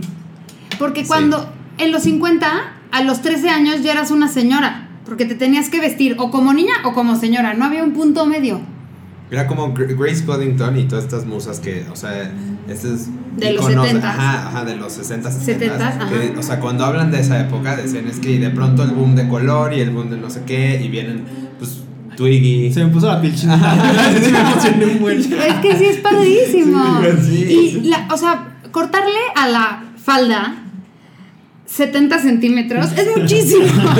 Porque 0.79 1.01
Sí. 1.01 1.07
cuando 1.07 1.47
en 1.77 1.91
los 1.91 2.03
50, 2.03 2.47
a 2.91 3.03
los 3.03 3.21
13 3.21 3.49
años 3.49 3.83
ya 3.83 3.91
eras 3.91 4.09
una 4.11 4.27
señora. 4.27 4.89
Porque 5.05 5.25
te 5.25 5.35
tenías 5.35 5.69
que 5.69 5.79
vestir 5.79 6.15
o 6.17 6.31
como 6.31 6.53
niña 6.53 6.73
o 6.85 6.93
como 6.93 7.15
señora. 7.15 7.53
No 7.53 7.65
había 7.65 7.83
un 7.83 7.91
punto 7.91 8.25
medio. 8.25 8.61
Era 9.31 9.47
como 9.47 9.73
Gr- 9.73 9.97
Grace 9.97 10.23
Coddington 10.25 10.77
y 10.77 10.83
todas 10.83 11.05
estas 11.05 11.25
musas 11.25 11.59
que, 11.59 11.85
o 11.91 11.95
sea, 11.95 12.31
estos 12.67 13.07
De 13.37 13.53
los 13.53 13.67
iconos 13.69 13.87
70s. 13.87 14.03
Ajá, 14.03 14.47
ajá, 14.49 14.65
de 14.65 14.75
los 14.75 14.93
60, 14.93 15.29
70s, 15.29 15.43
70 15.43 15.75
que, 16.09 16.23
ajá. 16.25 16.39
O 16.39 16.43
sea, 16.43 16.59
cuando 16.59 16.85
hablan 16.85 17.09
de 17.11 17.19
esa 17.19 17.39
época, 17.39 17.75
decían 17.75 18.07
es 18.07 18.19
que 18.19 18.37
de 18.39 18.49
pronto 18.51 18.83
el 18.83 18.91
boom 18.91 19.15
de 19.15 19.27
color 19.27 19.73
y 19.73 19.79
el 19.79 19.89
boom 19.89 20.11
de 20.11 20.17
no 20.17 20.29
sé 20.29 20.41
qué, 20.45 20.79
y 20.83 20.87
vienen, 20.89 21.23
pues, 21.57 21.79
Twiggy. 22.15 22.71
Se 22.71 22.85
me 22.85 22.91
puso 22.91 23.07
la 23.07 23.19
piel. 23.19 23.33
Es 23.37 23.41
que 25.61 25.77
sí 25.77 25.85
es 25.85 25.97
padrísimo. 25.97 27.01
Sí. 27.23 27.79
Y, 27.83 27.89
la, 27.89 28.07
o 28.11 28.17
sea, 28.17 28.57
cortarle 28.71 29.19
a 29.35 29.47
la 29.47 29.83
falda 29.97 30.55
70 31.75 32.19
centímetros 32.19 32.87
es 32.97 33.07
muchísimo. 33.17 33.63
o 33.65 33.95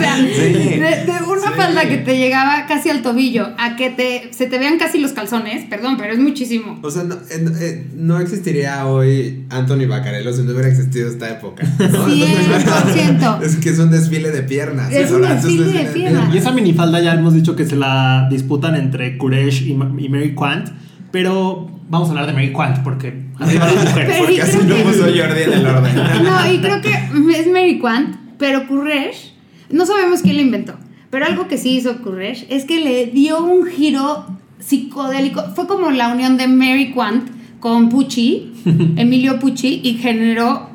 sea, 0.00 0.16
Sí. 0.16 0.42
de, 0.42 0.78
de 0.78 1.12
una 1.28 1.40
Sí. 1.40 1.56
falda 1.56 1.88
que 1.88 1.98
te 1.98 2.16
llegaba 2.18 2.66
casi 2.66 2.88
al 2.90 3.02
tobillo 3.02 3.48
a 3.58 3.76
que 3.76 3.90
te, 3.90 4.30
se 4.32 4.46
te 4.46 4.58
vean 4.58 4.78
casi 4.78 4.98
los 4.98 5.12
calzones, 5.12 5.64
perdón, 5.68 5.96
pero 5.98 6.12
es 6.12 6.18
muchísimo. 6.18 6.78
O 6.82 6.90
sea, 6.90 7.02
no, 7.04 7.16
eh, 7.30 7.86
no 7.96 8.18
existiría 8.20 8.86
hoy 8.86 9.44
Anthony 9.50 9.86
Bacarello 9.88 10.32
si 10.32 10.42
no 10.42 10.52
hubiera 10.52 10.68
existido 10.68 11.08
esta 11.10 11.30
época. 11.30 11.64
¿no? 11.78 12.08
100%. 12.08 13.40
es 13.42 13.56
que 13.56 13.70
es 13.70 13.78
un 13.78 13.90
desfile 13.90 14.30
de 14.30 14.42
piernas. 14.42 14.92
Es 14.92 15.10
un 15.10 15.24
ahora, 15.24 15.34
desfile 15.36 15.72
de 15.72 15.84
piernas. 15.86 16.34
Y 16.34 16.38
esa 16.38 16.52
minifalda 16.52 17.00
ya 17.00 17.14
hemos 17.14 17.34
dicho 17.34 17.56
que 17.56 17.66
se 17.66 17.76
la 17.76 18.26
disputan 18.30 18.74
entre 18.76 19.18
Kuresh 19.18 19.62
y, 19.66 19.72
y 19.72 20.08
Mary 20.08 20.34
Quant. 20.34 20.68
Pero 21.10 21.70
vamos 21.88 22.08
a 22.08 22.12
hablar 22.12 22.26
de 22.26 22.32
Mary 22.32 22.52
Quant 22.52 22.78
porque 22.84 23.29
arriba 23.40 23.66
las 23.72 23.84
mujeres. 23.84 24.08
Pero- 24.10 24.18
Porque 24.24 24.42
así 24.42 24.58
que- 24.58 24.74
puso 24.82 25.02
Jordi 25.04 25.42
en 25.42 25.52
el 25.52 25.66
orden. 25.66 25.94
No, 26.24 26.52
y 26.52 26.58
creo 26.58 26.80
que 26.80 27.38
es 27.38 27.46
Mary 27.46 27.78
Quant, 27.78 28.16
pero 28.38 28.66
Courage, 28.68 29.32
no 29.70 29.86
sabemos 29.86 30.22
quién 30.22 30.36
lo 30.36 30.42
inventó, 30.42 30.74
pero 31.10 31.26
algo 31.26 31.48
que 31.48 31.58
sí 31.58 31.70
hizo 31.76 32.00
Courage 32.02 32.46
es 32.50 32.64
que 32.64 32.80
le 32.80 33.06
dio 33.06 33.42
un 33.44 33.66
giro 33.66 34.26
psicodélico. 34.58 35.42
Fue 35.54 35.66
como 35.66 35.90
la 35.90 36.08
unión 36.12 36.36
de 36.36 36.46
Mary 36.48 36.92
Quant 36.92 37.28
con 37.60 37.88
Pucci, 37.88 38.52
Emilio 38.96 39.38
Pucci, 39.38 39.80
y 39.82 39.94
generó 39.94 40.70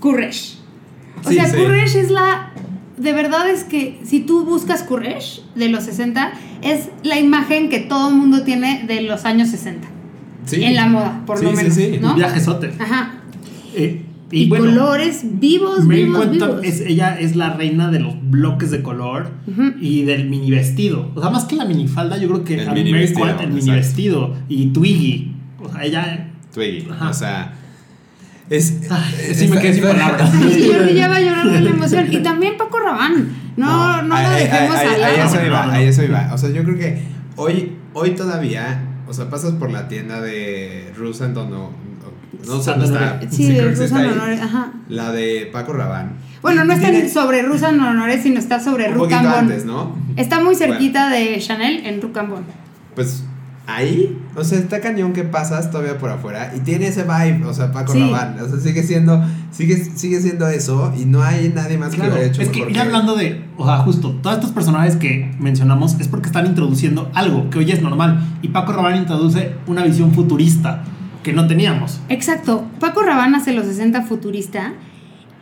Courage. 0.00 0.54
O 1.24 1.28
Sí, 1.28 1.34
sea, 1.36 1.46
sí. 1.48 1.56
Courage 1.56 2.00
es 2.00 2.10
la. 2.10 2.50
De 2.96 3.12
verdad 3.12 3.50
es 3.50 3.64
que 3.64 3.98
si 4.04 4.20
tú 4.20 4.44
buscas 4.44 4.82
Courage 4.84 5.40
de 5.56 5.68
los 5.68 5.84
60, 5.84 6.32
es 6.62 6.88
la 7.02 7.18
imagen 7.18 7.68
que 7.68 7.80
todo 7.80 8.08
el 8.10 8.14
mundo 8.14 8.42
tiene 8.44 8.84
de 8.86 9.00
los 9.02 9.24
años 9.24 9.48
60. 9.48 9.88
Sí. 10.46 10.62
En 10.62 10.74
la 10.74 10.86
moda, 10.86 11.22
por 11.26 11.38
Sí, 11.38 11.44
lo 11.44 11.50
sí, 11.50 11.56
menos. 11.56 11.74
sí. 11.74 11.98
¿no? 12.00 12.10
Un 12.10 12.16
viajezote. 12.16 12.72
Ajá. 12.78 13.12
Eh, 13.74 14.02
Y, 14.30 14.48
colores 14.48 15.22
vivos, 15.38 15.84
Mary 15.84 16.04
vivos, 16.04 16.30
vivos. 16.30 16.60
es, 16.64 16.80
ella 16.80 17.16
es 17.20 17.36
la 17.36 17.50
reina 17.54 17.90
de 17.90 18.00
los 18.00 18.14
bloques 18.30 18.70
de 18.72 18.82
color 18.82 19.28
y 19.80 20.02
del 20.02 20.28
mini 20.28 20.50
vestido. 20.50 21.10
O 21.14 21.20
sea, 21.20 21.30
más 21.30 21.44
que 21.44 21.54
la 21.56 21.64
minifalda, 21.66 22.16
yo 22.18 22.28
creo 22.28 22.44
que 22.44 22.54
El 22.60 22.72
mini 22.72 22.90
Mary 22.90 23.02
vestido, 23.04 23.26
Quant, 23.26 23.40
el 23.42 23.50
mini 23.52 23.70
vestido 23.70 24.34
y 24.48 24.66
Twiggy. 24.72 25.32
O 25.62 25.68
sea, 25.70 25.84
ella. 25.84 26.28
Twiggy. 26.52 26.88
Ajá. 26.90 27.10
O 27.10 27.14
sea. 27.14 27.52
Es, 28.50 28.80
Ay, 28.90 29.14
es- 29.30 29.36
sí 29.38 29.48
me 29.48 29.58
quedé 29.60 29.74
sin 29.74 29.82
palabras. 29.84 30.30
Sí, 30.32 30.68
Jordi 30.72 30.94
ya 30.94 31.08
va 31.08 31.16
a 31.16 31.20
llorar 31.20 31.50
de 31.50 31.60
la 31.60 31.70
emoción. 31.70 32.06
Y 32.12 32.16
también 32.18 32.56
Paco 32.58 32.78
Rabán. 32.80 33.28
No, 33.56 34.02
no, 34.02 34.08
lo 34.08 34.14
ahí- 34.16 34.42
dejemos 34.44 34.76
ahí- 34.76 34.88
al 34.88 35.04
ahí 35.04 35.20
eso 35.26 35.36
No, 35.36 35.46
iba, 35.46 35.66
no, 35.66 35.72
ahí 35.72 35.84
no. 35.84 35.90
eso 35.90 36.02
iba. 36.02 36.30
O 36.34 36.38
sea, 36.38 36.50
yo 36.50 36.64
creo 36.64 36.76
que 36.76 36.98
hoy, 37.36 37.72
hoy 37.92 38.10
todavía, 38.10 38.82
o 39.06 39.12
sea, 39.12 39.30
pasas 39.30 39.52
por 39.52 39.70
la 39.70 39.88
tienda 39.88 40.20
de 40.20 40.92
Rusanton 40.96 41.52
o 41.52 41.70
no 42.46 42.60
sé 42.62 42.70
dónde 42.70 42.86
está. 42.86 43.20
Sí, 43.30 43.52
de 43.52 43.54
sí 43.54 43.60
Rusan 43.60 43.84
está 43.84 43.98
ahí. 43.98 44.08
Honores, 44.08 44.40
ajá. 44.40 44.72
La 44.88 45.12
de 45.12 45.48
Paco 45.52 45.72
Rabán. 45.72 46.16
Bueno, 46.42 46.64
no 46.64 46.74
está 46.74 46.90
Tiene 46.90 47.08
sobre 47.08 47.42
Rusan 47.42 47.80
Honores, 47.80 48.22
sino 48.22 48.38
está 48.38 48.60
sobre 48.60 48.88
un 48.88 48.98
poquito 48.98 49.16
Rucambón. 49.18 49.38
antes, 49.38 49.64
¿no? 49.64 49.96
Está 50.16 50.40
muy 50.40 50.54
cerquita 50.54 51.08
de 51.08 51.38
Chanel 51.38 51.86
en 51.86 52.02
Rucambón. 52.02 52.44
Pues 52.94 53.24
ahí, 53.66 54.18
o 54.36 54.44
sea, 54.44 54.58
está 54.58 54.80
cañón 54.80 55.12
que 55.12 55.22
pasas 55.22 55.70
todavía 55.70 55.98
por 55.98 56.10
afuera 56.10 56.52
y 56.54 56.60
tiene 56.60 56.88
ese 56.88 57.04
vibe, 57.04 57.44
o 57.46 57.54
sea, 57.54 57.72
Paco 57.72 57.92
Sí. 57.92 58.00
Rabán, 58.00 58.38
o 58.40 58.48
sea, 58.48 58.60
sigue 58.60 58.82
siendo, 58.82 59.22
sigue, 59.50 59.76
sigue 59.76 60.20
siendo 60.20 60.46
eso 60.48 60.92
y 60.98 61.06
no 61.06 61.22
hay 61.22 61.50
nadie 61.54 61.78
más 61.78 61.94
Claro, 61.94 62.10
que 62.10 62.16
lo 62.16 62.20
haya 62.20 62.30
hecho 62.30 62.42
es 62.42 62.50
que 62.50 62.72
ya 62.72 62.82
hablando 62.82 63.16
de, 63.16 63.44
o 63.56 63.64
sea, 63.64 63.78
justo, 63.78 64.10
todos 64.22 64.36
estos 64.36 64.52
personajes 64.52 64.96
que 64.96 65.34
mencionamos 65.38 65.96
es 66.00 66.08
porque 66.08 66.26
están 66.26 66.46
introduciendo 66.46 67.10
algo 67.14 67.48
que 67.50 67.58
hoy 67.58 67.70
es 67.70 67.82
normal. 67.82 68.38
Y 68.42 68.48
Paco 68.48 68.72
Rabanne 68.72 68.98
introduce 68.98 69.52
una 69.66 69.84
visión 69.84 70.12
futurista 70.12 70.84
que 71.22 71.32
no 71.32 71.46
teníamos. 71.46 72.00
Exacto. 72.08 72.64
Paco 72.80 73.02
Rabanne 73.02 73.38
hace 73.38 73.52
los 73.52 73.66
60 73.66 74.02
futurista. 74.02 74.74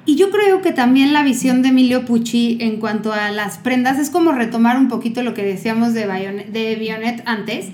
Y 0.05 0.16
yo 0.16 0.31
creo 0.31 0.62
que 0.62 0.73
también 0.73 1.12
la 1.12 1.23
visión 1.23 1.62
de 1.62 1.68
Emilio 1.68 2.05
Pucci 2.05 2.59
en 2.61 2.79
cuanto 2.79 3.12
a 3.12 3.31
las 3.31 3.59
prendas 3.59 3.99
es 3.99 4.11
como 4.11 4.33
retomar 4.33 4.77
un 4.77 4.89
poquito 4.89 5.23
lo 5.23 5.33
que 5.33 5.45
decíamos 5.45 5.95
de, 5.95 6.07
Bayonet, 6.07 6.49
de 6.49 6.75
Bionet 6.75 7.23
antes, 7.25 7.68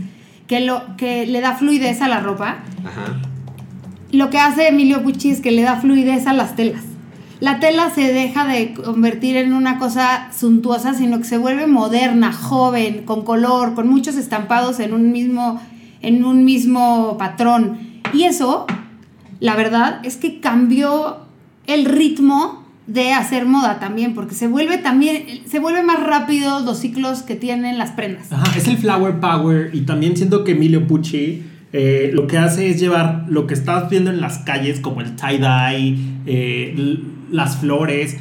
que, 0.49 0.61
lo, 0.61 0.97
que 0.97 1.27
le 1.27 1.41
da 1.41 1.55
fluidez 1.55 2.03
a 2.03 2.09
la 2.09 2.19
ropa. 2.19 2.59
Ajá. 2.85 3.21
Lo 4.11 4.31
que 4.31 4.39
hace 4.39 4.69
Emilio 4.69 5.03
Pucci 5.03 5.31
es 5.31 5.41
que 5.41 5.53
le 5.53 5.63
da 5.63 5.77
fluidez 5.77 6.27
a 6.27 6.33
las 6.33 6.57
telas. 6.57 6.83
La 7.41 7.61
tela 7.61 7.91
se 7.91 8.13
deja 8.13 8.47
de 8.47 8.75
convertir 8.75 9.37
en 9.37 9.53
una 9.53 9.79
cosa 9.79 10.33
suntuosa, 10.37 10.95
sino 10.95 11.19
que 11.19 11.25
se 11.25 11.39
vuelve 11.39 11.69
moderna, 11.69 12.33
joven, 12.33 13.05
con 13.05 13.23
color, 13.23 13.75
con 13.75 13.89
muchos 13.89 14.17
estampados 14.17 14.81
en 14.81 14.93
un 14.93 15.13
mismo 15.13 15.61
en 16.01 16.25
un 16.25 16.45
mismo 16.45 17.17
patrón. 17.19 17.79
Y 18.13 18.25
eso, 18.25 18.67
la 19.41 19.57
verdad, 19.57 20.01
es 20.05 20.17
que 20.17 20.41
cambió 20.41 21.19
el 21.67 21.85
ritmo 21.85 22.58
de 22.89 23.13
hacer 23.13 23.45
moda 23.47 23.79
también, 23.79 24.15
porque 24.15 24.35
se 24.35 24.49
vuelve 24.49 24.79
también, 24.79 25.43
se 25.49 25.61
vuelve 25.61 25.83
más 25.85 26.03
rápido 26.03 26.61
los 26.61 26.79
ciclos 26.81 27.23
que 27.23 27.37
tienen 27.37 27.79
las 27.79 27.91
prendas. 27.93 28.33
Ajá, 28.33 28.51
es 28.59 28.67
el 28.67 28.79
flower 28.79 29.21
power 29.21 29.71
y 29.75 29.83
también 29.83 30.17
siento 30.17 30.43
que 30.43 30.53
Emilio 30.53 30.87
Pucci 30.87 31.45
eh, 31.75 32.11
lo 32.15 32.27
que 32.27 32.39
hace 32.39 32.71
es 32.71 32.81
llevar 32.81 33.27
lo 33.29 33.47
que 33.47 33.53
estás 33.55 33.91
viendo 33.91 34.11
en 34.11 34.21
las 34.23 34.39
calles 34.39 34.81
como 34.81 35.03
el 35.03 35.15
tie-dye, 35.17 35.99
eh, 36.27 36.99
las 37.31 37.59
flores, 37.59 38.17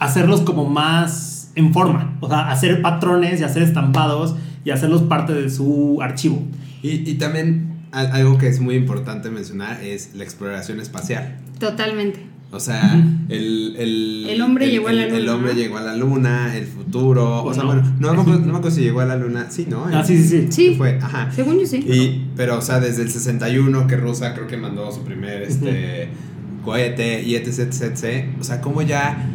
hacerlos 0.00 0.40
como 0.40 0.68
más 0.68 1.52
en 1.54 1.72
forma, 1.72 2.16
o 2.20 2.28
sea, 2.28 2.50
hacer 2.50 2.82
patrones 2.82 3.40
y 3.40 3.44
hacer 3.44 3.62
estampados 3.62 4.34
y 4.64 4.70
hacerlos 4.70 5.02
parte 5.02 5.32
de 5.34 5.50
su 5.50 5.98
archivo. 6.02 6.42
Y, 6.82 7.08
y 7.08 7.14
también 7.14 7.84
al- 7.92 8.10
algo 8.12 8.38
que 8.38 8.48
es 8.48 8.60
muy 8.60 8.74
importante 8.74 9.30
mencionar 9.30 9.80
es 9.84 10.14
la 10.14 10.24
exploración 10.24 10.80
espacial. 10.80 11.36
Totalmente. 11.60 12.26
O 12.52 12.58
sea, 12.58 12.94
el, 13.28 13.76
el, 13.78 14.26
El 14.28 14.42
hombre 14.42 14.68
llegó 14.68 14.88
a 14.88 14.92
la 14.92 15.04
el- 15.04 15.14
El 15.14 15.20
luna, 15.26 15.34
hombre 15.36 15.52
¿no? 15.54 15.58
llegó 15.60 15.78
a 15.78 15.82
la 15.82 15.94
luna, 15.96 16.56
el 16.56 16.66
futuro. 16.66 17.44
O 17.44 17.54
sea, 17.54 17.62
Bueno. 17.62 17.82
bueno, 17.82 17.96
no 18.00 18.12
me 18.14 18.20
acuerdo, 18.20 18.40
no 18.40 18.46
me 18.52 18.58
acuerdo 18.58 18.70
si 18.76 18.82
llegó 18.82 19.00
a 19.00 19.04
la 19.04 19.16
luna. 19.16 19.46
Sí, 19.50 19.66
¿no? 19.70 19.84
Ah, 19.92 20.02
sí, 20.04 20.18
sí, 20.20 20.28
sí. 20.28 20.46
Sí. 20.50 20.74
Fue, 20.76 20.98
ajá. 21.00 21.30
Según 21.30 21.60
yo 21.60 21.66
sí. 21.66 21.76
Y, 21.78 22.26
pero, 22.36 22.58
o 22.58 22.62
sea, 22.62 22.80
desde 22.80 23.02
el 23.02 23.10
61 23.10 23.86
que 23.86 23.96
Rusia 23.96 24.34
creo 24.34 24.48
que 24.48 24.56
mandó 24.56 24.90
su 24.90 25.04
primer 25.04 25.42
este, 25.42 26.08
cohete 26.64 27.22
y 27.22 27.36
etc, 27.36 27.60
etc, 27.60 27.82
etc. 27.82 28.26
O 28.40 28.44
sea, 28.44 28.60
como 28.60 28.82
ya 28.82 29.26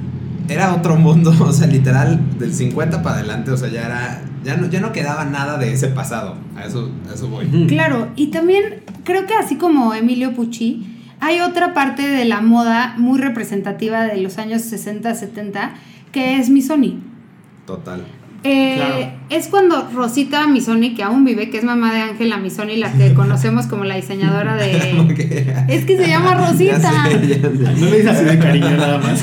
era 0.50 0.76
otro 0.76 0.98
mundo, 0.98 1.34
o 1.40 1.54
sea, 1.54 1.68
literal, 1.68 2.20
del 2.38 2.54
50 2.54 3.02
para 3.02 3.18
adelante, 3.20 3.52
o 3.52 3.58
sea, 3.58 3.70
ya 3.70 3.86
era, 3.86 4.22
ya 4.44 4.58
no, 4.58 4.70
ya 4.70 4.82
no 4.82 4.92
quedaba 4.92 5.26
nada 5.26 5.58
de 5.58 5.72
ese 5.72 5.88
pasado. 5.88 6.36
A 6.56 6.66
eso, 6.66 6.92
a 7.10 7.14
eso 7.14 7.30
voy. 7.30 7.46
Claro, 7.68 8.10
y 8.18 8.28
también 8.28 8.82
creo 9.06 9.26
que 9.26 9.34
así 9.36 9.56
como 9.56 9.94
Emilio 9.94 10.34
Pucci, 10.34 10.86
hay 11.20 11.40
otra 11.40 11.74
parte 11.74 12.08
de 12.08 12.26
la 12.26 12.42
moda 12.42 12.96
muy 12.98 13.20
representativa 13.20 14.04
de 14.04 14.18
los 14.18 14.38
años 14.38 14.62
60, 14.64 15.14
70, 15.16 15.74
que 16.12 16.38
es 16.38 16.50
Missoni. 16.50 17.02
Total. 17.66 18.04
Eh, 18.48 18.76
Claro. 18.76 19.12
Es 19.28 19.48
cuando 19.48 19.90
Rosita 19.92 20.46
Missoni, 20.46 20.94
que 20.94 21.02
aún 21.02 21.26
vive, 21.26 21.50
que 21.50 21.58
es 21.58 21.64
mamá 21.64 21.92
de 21.92 22.02
Ángela 22.02 22.38
Missoni, 22.38 22.76
la 22.78 22.92
que 22.94 23.14
conocemos 23.16 23.66
como 23.66 23.84
la 23.84 23.96
diseñadora 23.96 24.56
de... 24.56 25.66
Es 25.68 25.84
que 25.86 25.98
se 25.98 26.08
llama 26.08 26.36
Rosita. 26.36 26.80
Ya 27.10 27.20
sé, 27.20 27.28
ya 27.28 27.42
sé. 27.42 27.80
No 27.82 27.86
le 27.88 27.98
dices 27.98 28.08
así 28.12 28.24
de 28.26 28.38
cariño 28.38 28.70
nada 28.78 29.00
más. 29.00 29.20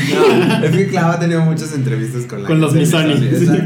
No, 0.61 0.65
es 0.67 0.71
que 0.77 0.89
Clava 0.89 1.15
ha 1.15 1.21
tenido 1.21 1.41
muchas 1.43 1.73
entrevistas 1.73 2.25
con 2.27 2.43
la 2.43 2.49
Con 2.49 2.61
los 2.61 2.75
exacto. 2.75 3.13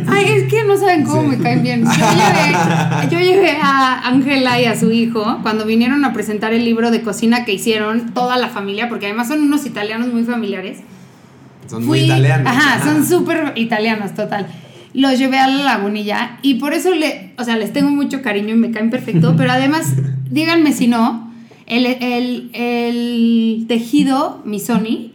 Ay, 0.08 0.24
es 0.36 0.42
que 0.44 0.62
no 0.64 0.76
saben 0.76 1.04
cómo 1.04 1.22
Sí. 1.22 1.28
me 1.36 1.38
caen 1.42 1.62
bien. 1.62 1.84
Yo 1.84 1.90
llevé, 1.90 3.08
yo 3.10 3.18
llevé 3.18 3.56
a 3.62 4.06
Ángela 4.06 4.60
y 4.60 4.66
a 4.66 4.78
su 4.78 4.90
hijo 4.92 5.38
cuando 5.42 5.64
vinieron 5.64 6.04
a 6.04 6.12
presentar 6.12 6.52
el 6.52 6.64
libro 6.66 6.90
de 6.90 7.00
cocina 7.00 7.46
que 7.46 7.54
hicieron 7.54 8.12
toda 8.12 8.36
la 8.36 8.48
familia, 8.48 8.90
porque 8.90 9.06
además 9.06 9.28
son 9.28 9.40
unos 9.40 9.64
italianos 9.64 10.08
muy 10.12 10.24
familiares. 10.24 10.80
Son 11.66 11.84
muy 11.84 12.00
Fui- 12.00 12.06
italianos. 12.06 12.46
Ajá, 12.46 12.84
son 12.84 13.06
súper 13.06 13.52
italianos, 13.56 14.14
total. 14.14 14.46
Los 14.96 15.18
llevé 15.18 15.38
a 15.38 15.46
la 15.46 15.62
lagunilla 15.62 16.38
y 16.42 16.54
por 16.54 16.72
eso 16.72 16.94
le, 16.94 17.32
o 17.38 17.44
sea, 17.44 17.56
les 17.56 17.72
tengo 17.72 17.90
mucho 17.90 18.22
cariño 18.22 18.54
y 18.54 18.58
me 18.58 18.70
caen 18.70 18.90
perfecto, 18.90 19.34
pero 19.36 19.52
además, 19.52 19.94
díganme 20.30 20.72
si 20.72 20.86
no, 20.88 21.32
el, 21.66 21.84
el, 21.86 22.50
el 22.54 23.64
tejido 23.68 24.42
Missoni, 24.44 25.12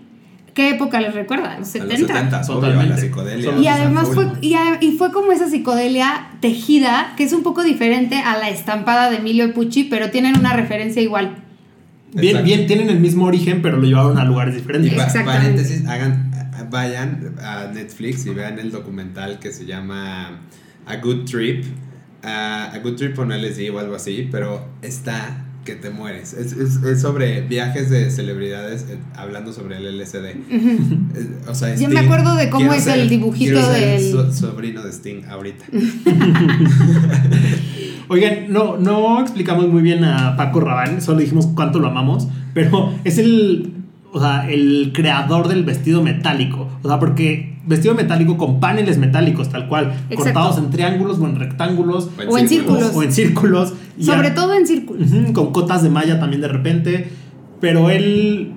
¿qué 0.54 0.70
época 0.70 1.00
les 1.02 1.14
recuerda? 1.16 1.58
Los 1.58 1.70
A 1.70 1.72
70. 1.72 1.98
los 2.00 2.08
70, 2.08 2.42
obvio, 2.54 2.80
a 2.80 2.84
la 2.84 2.98
psicodelia. 2.98 3.58
Y 3.58 3.68
además 3.68 4.10
fue, 4.14 4.28
y, 4.42 4.54
a- 4.54 4.78
y 4.82 4.92
fue 4.98 5.12
como 5.12 5.32
esa 5.32 5.50
psicodelia 5.50 6.28
tejida, 6.42 7.14
que 7.18 7.24
es 7.24 7.34
un 7.34 7.42
poco 7.44 7.64
diferente 7.64 8.16
a 8.18 8.38
la 8.38 8.50
estampada 8.50 9.10
de 9.10 9.18
Emilio 9.18 9.54
Pucci, 9.54 9.86
pero 9.86 10.12
tienen 10.12 10.38
una 10.38 10.54
referencia 10.54 11.02
igual. 11.02 11.38
Bien, 12.14 12.44
bien, 12.44 12.68
tienen 12.68 12.90
el 12.90 13.00
mismo 13.00 13.26
origen, 13.26 13.62
pero 13.62 13.78
lo 13.78 13.88
llevaron 13.88 14.18
a 14.18 14.26
lugares 14.26 14.54
Y 14.56 14.58
diferentes. 14.58 14.92
Exactamente. 14.92 15.32
paréntesis, 15.40 15.86
hagan, 15.88 16.31
vayan 16.70 17.36
a 17.42 17.68
Netflix 17.74 18.26
y 18.26 18.30
vean 18.32 18.60
el 18.60 18.72
documental 18.72 19.40
que 19.40 19.52
se 19.52 19.66
llama 19.66 20.42
A 20.86 20.96
Good 20.98 21.26
Trip. 21.26 21.66
A 22.24 22.72
Good 22.84 22.96
Trip 22.98 23.18
on 23.20 23.30
LSD 23.32 23.70
o 23.74 23.80
algo 23.80 23.96
así, 23.96 24.28
pero 24.32 24.66
está 24.82 25.46
que 25.66 25.76
te 25.76 25.90
mueres. 25.92 26.34
Es, 26.34 26.54
es- 26.54 26.78
es 26.84 27.02
sobre 27.02 27.42
viajes 27.42 27.90
de 27.92 28.10
celebridades 28.10 28.86
eh, 28.90 28.98
hablando 29.16 29.54
sobre 29.54 29.78
el 29.78 29.98
LSD. 30.00 31.48
O 31.48 31.54
sea, 31.56 31.76
Ya 31.76 31.88
me 31.88 32.00
acuerdo 32.00 32.36
de 32.36 32.50
cómo 32.50 32.74
es 32.74 32.84
ser- 32.86 33.00
el 33.00 33.10
dibujito 33.10 33.70
del- 33.72 34.12
so- 34.12 34.34
sobrino 34.34 34.82
de 34.84 34.92
Sting 34.92 35.24
ahorita. 35.30 35.66
Oigan, 38.08 38.52
no, 38.52 38.78
no 38.78 39.22
explicamos 39.22 39.68
muy 39.70 39.82
bien 39.82 40.04
a 40.04 40.36
Paco 40.36 40.60
Rabanne, 40.60 41.00
solo 41.00 41.20
dijimos 41.20 41.48
cuánto 41.56 41.80
lo 41.80 41.88
amamos, 41.88 42.28
pero 42.54 42.94
es 43.04 43.18
el, 43.18 43.74
o 44.14 44.20
sea, 44.20 44.50
el 44.50 44.92
creador 44.94 45.48
del 45.48 45.64
vestido 45.64 46.02
metálico. 46.04 46.68
O 46.84 46.88
sea, 46.88 47.00
porque 47.00 47.56
vestido 47.66 47.94
metálico 47.96 48.38
con 48.38 48.60
paneles 48.60 48.98
metálicos, 48.98 49.50
tal 49.50 49.68
cual, 49.68 49.86
Exacto. 50.10 50.16
cortados 50.18 50.58
en 50.58 50.70
triángulos 50.70 51.20
o 51.20 51.26
en 51.28 51.36
rectángulos. 51.38 52.10
O 52.28 52.38
en 52.38 52.50
círculos. 52.50 52.92
O 52.96 53.04
en 53.04 53.12
círculos. 53.14 53.74
y 53.98 54.04
Sobre 54.04 54.30
ya- 54.30 54.36
todo 54.36 54.54
en 54.54 54.68
círculos. 54.68 55.10
Con 55.34 55.52
cotas 55.52 55.84
de 55.84 55.90
malla 55.90 56.20
también 56.20 56.42
de 56.42 56.48
repente. 56.48 57.10
Pero 57.60 57.90
él 57.90 58.52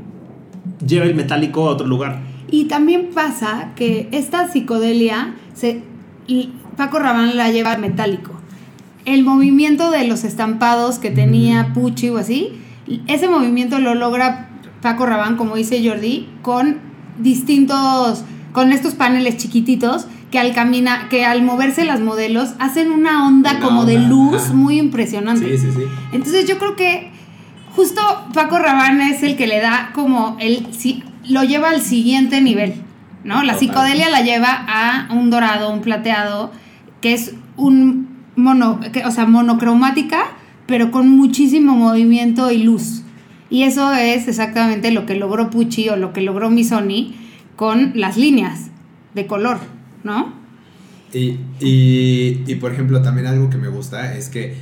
lleva 0.87 1.05
el 1.05 1.15
metálico 1.15 1.69
a 1.69 1.73
otro 1.73 1.87
lugar. 1.87 2.21
Y 2.51 2.65
también 2.65 3.11
pasa 3.15 3.73
que 3.77 4.09
esta 4.13 4.49
psicodelia, 4.51 5.35
se, 5.55 5.83
y 6.27 6.51
Paco 6.77 6.99
Rabanne 6.99 7.35
la 7.35 7.51
lleva 7.51 7.77
metálico. 7.77 8.33
El 9.05 9.23
movimiento 9.25 9.91
de 9.91 10.07
los 10.09 10.25
estampados 10.25 10.99
que 10.99 11.11
tenía 11.11 11.73
Pucci 11.75 12.09
o 12.09 12.17
así, 12.19 12.53
ese 13.07 13.29
movimiento 13.29 13.79
lo 13.79 13.95
logra 13.95 14.49
Paco 14.85 15.07
Rabanne, 15.07 15.39
como 15.39 15.57
dice 15.57 15.81
Jordi, 15.83 16.29
con 16.43 16.77
distintos, 17.19 18.23
con 18.53 18.71
estos 18.71 18.93
paneles 18.95 19.39
chiquititos 19.39 20.07
que 20.31 20.39
al 20.39 20.53
camina, 20.53 21.09
que 21.09 21.25
al 21.25 21.43
moverse 21.43 21.87
las 21.87 22.01
modelos 22.01 22.51
hacen 22.59 22.91
una 22.93 23.27
onda 23.27 23.53
Una 23.53 23.61
como 23.61 23.85
de 23.87 23.99
luz 23.99 24.43
ajá. 24.43 24.53
muy 24.53 24.79
impresionante. 24.79 25.57
Sí, 25.59 25.67
sí, 25.67 25.73
sí. 25.75 25.85
Entonces 26.13 26.47
yo 26.47 26.59
creo 26.59 26.77
que 26.77 27.11
justo 27.75 28.03
Paco 28.35 28.59
Rabanne 28.59 29.09
es 29.11 29.23
el 29.23 29.37
que 29.37 29.47
le 29.47 29.61
da 29.61 29.91
como 29.95 30.37
el 30.39 30.67
si- 30.73 31.03
lo 31.29 31.45
lleva 31.45 31.71
al 31.71 31.81
siguiente 31.81 32.43
nivel, 32.43 32.75
¿no? 33.25 33.43
La 33.43 33.55
Total. 33.55 33.59
psicodelia 33.61 34.11
la 34.11 34.21
lleva 34.21 34.65
a 34.69 35.09
un 35.15 35.31
dorado, 35.31 35.73
un 35.73 35.81
plateado, 35.81 36.53
que 37.01 37.15
es 37.15 37.33
un 37.57 38.09
mono, 38.37 38.81
que- 38.93 39.07
o 39.07 39.11
sea, 39.11 39.25
monocromática, 39.25 40.25
pero 40.67 40.91
con 40.91 41.09
muchísimo 41.09 41.75
movimiento 41.75 42.51
y 42.51 42.63
luz. 42.65 43.01
Y 43.51 43.63
eso 43.65 43.93
es 43.93 44.27
exactamente 44.29 44.91
lo 44.91 45.07
que 45.07 45.15
logró 45.15 45.51
Pucci 45.51 45.89
o 45.89 45.97
lo 45.97 46.13
que 46.13 46.21
logró 46.23 46.51
Missoni 46.51 47.15
con 47.57 47.93
las 47.95 48.17
líneas 48.17 48.69
de 49.15 49.27
color, 49.27 49.59
¿no? 50.03 50.33
Y, 51.13 51.39
y, 51.61 52.43
y, 52.47 52.55
por 52.57 52.73
ejemplo, 52.73 53.01
también 53.03 53.27
algo 53.29 53.49
que 53.51 53.57
me 53.59 53.69
gusta 53.69 54.17
es 54.17 54.29
que 54.29 54.55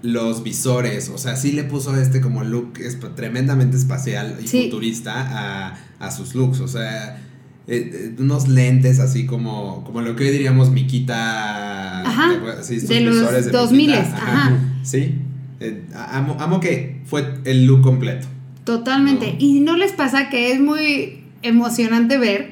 los 0.00 0.42
visores, 0.42 1.10
o 1.10 1.18
sea, 1.18 1.36
sí 1.36 1.52
le 1.52 1.64
puso 1.64 1.94
este 2.00 2.20
como 2.20 2.42
look 2.42 2.74
esp- 2.78 3.14
tremendamente 3.14 3.76
espacial 3.76 4.38
y 4.42 4.48
Sí. 4.48 4.64
futurista 4.64 5.12
a, 5.68 5.78
a 6.00 6.10
sus 6.10 6.34
looks, 6.34 6.60
o 6.60 6.66
sea, 6.68 7.18
eh, 7.68 7.90
eh, 7.94 8.14
unos 8.18 8.48
lentes 8.48 8.98
así 8.98 9.26
como, 9.26 9.84
como 9.84 10.00
lo 10.00 10.16
que 10.16 10.24
hoy 10.24 10.30
diríamos 10.30 10.70
Miquita. 10.70 12.02
De 12.88 13.00
los 13.00 13.14
visores 13.20 13.46
de 13.46 13.52
2000s, 13.52 13.70
Miquita, 13.72 14.16
ajá. 14.16 14.58
Sí, 14.82 15.14
eh, 15.62 15.82
amo, 15.94 16.36
amo 16.40 16.60
que 16.60 17.00
fue 17.04 17.24
el 17.44 17.64
look 17.66 17.82
completo. 17.82 18.26
Totalmente. 18.64 19.32
No. 19.32 19.36
Y 19.38 19.60
no 19.60 19.76
les 19.76 19.92
pasa 19.92 20.28
que 20.28 20.52
es 20.52 20.60
muy 20.60 21.22
emocionante 21.42 22.18
ver 22.18 22.50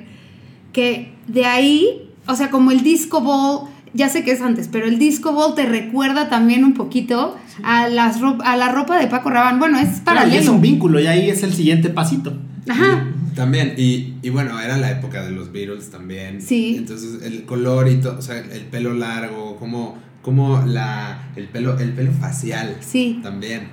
que 0.72 1.12
de 1.26 1.46
ahí, 1.46 2.10
o 2.26 2.34
sea, 2.34 2.50
como 2.50 2.70
el 2.70 2.82
disco 2.82 3.20
ball, 3.20 3.68
ya 3.94 4.08
sé 4.08 4.22
que 4.24 4.30
es 4.32 4.40
antes, 4.40 4.68
pero 4.70 4.86
el 4.86 4.98
disco 4.98 5.32
ball 5.32 5.54
te 5.54 5.66
recuerda 5.66 6.28
también 6.28 6.64
un 6.64 6.74
poquito 6.74 7.36
a, 7.62 7.88
las 7.88 8.20
ro- 8.20 8.38
a 8.44 8.56
la 8.56 8.70
ropa 8.72 8.98
de 8.98 9.06
Paco 9.08 9.30
Rabanne. 9.30 9.58
Bueno, 9.58 9.78
es 9.78 9.88
Claro, 10.00 10.00
y 10.00 10.04
paralelo. 10.04 10.40
es 10.42 10.48
un 10.48 10.60
vínculo 10.60 11.00
y 11.00 11.06
ahí 11.06 11.28
es 11.30 11.42
el 11.42 11.52
siguiente 11.52 11.88
pasito. 11.90 12.32
Ajá. 12.68 13.08
También, 13.34 13.74
y, 13.78 14.14
y 14.22 14.30
bueno, 14.30 14.60
era 14.60 14.76
la 14.76 14.90
época 14.90 15.22
de 15.24 15.30
los 15.30 15.50
Beatles 15.52 15.90
también. 15.90 16.42
Sí. 16.42 16.74
Entonces, 16.76 17.22
el 17.22 17.44
color 17.44 17.88
y 17.88 17.96
todo, 17.96 18.18
o 18.18 18.22
sea, 18.22 18.38
el 18.38 18.62
pelo 18.66 18.92
largo, 18.92 19.56
como, 19.56 19.96
como 20.22 20.62
la, 20.66 21.30
el 21.36 21.48
pelo, 21.48 21.78
el 21.78 21.92
pelo 21.92 22.12
facial 22.12 22.76
Sí. 22.80 23.20
también. 23.22 23.68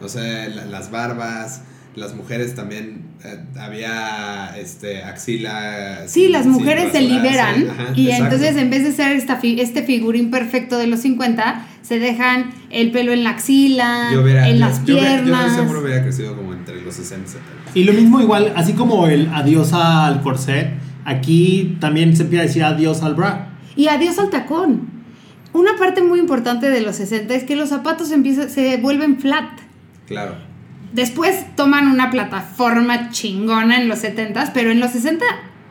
O 0.00 0.08
sea, 0.08 0.48
la- 0.48 0.64
las 0.64 0.90
barbas, 0.90 1.62
las 1.94 2.14
mujeres 2.14 2.54
también, 2.54 3.02
eh, 3.24 3.38
había, 3.58 4.54
este, 4.58 5.02
axila. 5.02 6.04
Sí, 6.06 6.22
sin- 6.22 6.32
las 6.32 6.46
mujeres 6.46 6.92
se 6.92 7.02
liberan 7.02 7.68
Ajá, 7.68 7.86
y 7.94 8.06
exacto. 8.06 8.24
entonces 8.36 8.56
en 8.56 8.70
vez 8.70 8.84
de 8.84 8.92
ser 8.92 9.12
esta 9.16 9.36
fi- 9.36 9.60
este 9.60 9.82
figurín 9.82 10.30
perfecto 10.30 10.78
de 10.78 10.86
los 10.86 11.00
50, 11.00 11.66
se 11.82 11.98
dejan 11.98 12.52
el 12.70 12.92
pelo 12.92 13.12
en 13.12 13.24
la 13.24 13.30
axila, 13.30 14.08
Yo 14.12 14.22
hubiera- 14.22 14.48
en 14.48 14.54
yo- 14.58 14.60
las 14.66 14.84
yo 14.86 14.96
piernas. 14.98 15.56
Yo, 15.56 15.62
seguro 15.64 15.80
hubiera 15.82 16.02
crecido 16.02 16.36
como 16.36 16.54
entre 16.54 16.80
los 16.80 16.94
60 16.94 17.28
y 17.28 17.32
70. 17.32 17.70
Y 17.74 17.84
lo 17.84 17.92
mismo 17.92 18.20
igual, 18.22 18.52
así 18.56 18.72
como 18.72 19.06
el 19.08 19.28
adiós 19.34 19.72
al 19.74 20.22
corset, 20.22 20.70
aquí 21.04 21.76
también 21.80 22.16
se 22.16 22.22
empieza 22.22 22.44
a 22.44 22.46
decir 22.46 22.64
adiós 22.64 23.02
al 23.02 23.14
bra. 23.16 23.48
Y 23.76 23.88
adiós 23.88 24.18
al 24.18 24.30
tacón. 24.30 24.89
Una 25.52 25.76
parte 25.78 26.02
muy 26.02 26.18
importante 26.18 26.70
de 26.70 26.80
los 26.80 26.96
60 26.96 27.34
es 27.34 27.44
que 27.44 27.56
los 27.56 27.68
zapatos 27.70 28.10
empiezan, 28.12 28.48
se 28.50 28.76
vuelven 28.76 29.18
flat. 29.18 29.48
Claro. 30.06 30.34
Después 30.92 31.44
toman 31.56 31.88
una 31.88 32.10
plataforma 32.10 33.10
chingona 33.10 33.80
en 33.80 33.88
los 33.88 34.00
70, 34.00 34.52
pero 34.52 34.70
en 34.70 34.80
los 34.80 34.90
60 34.90 35.24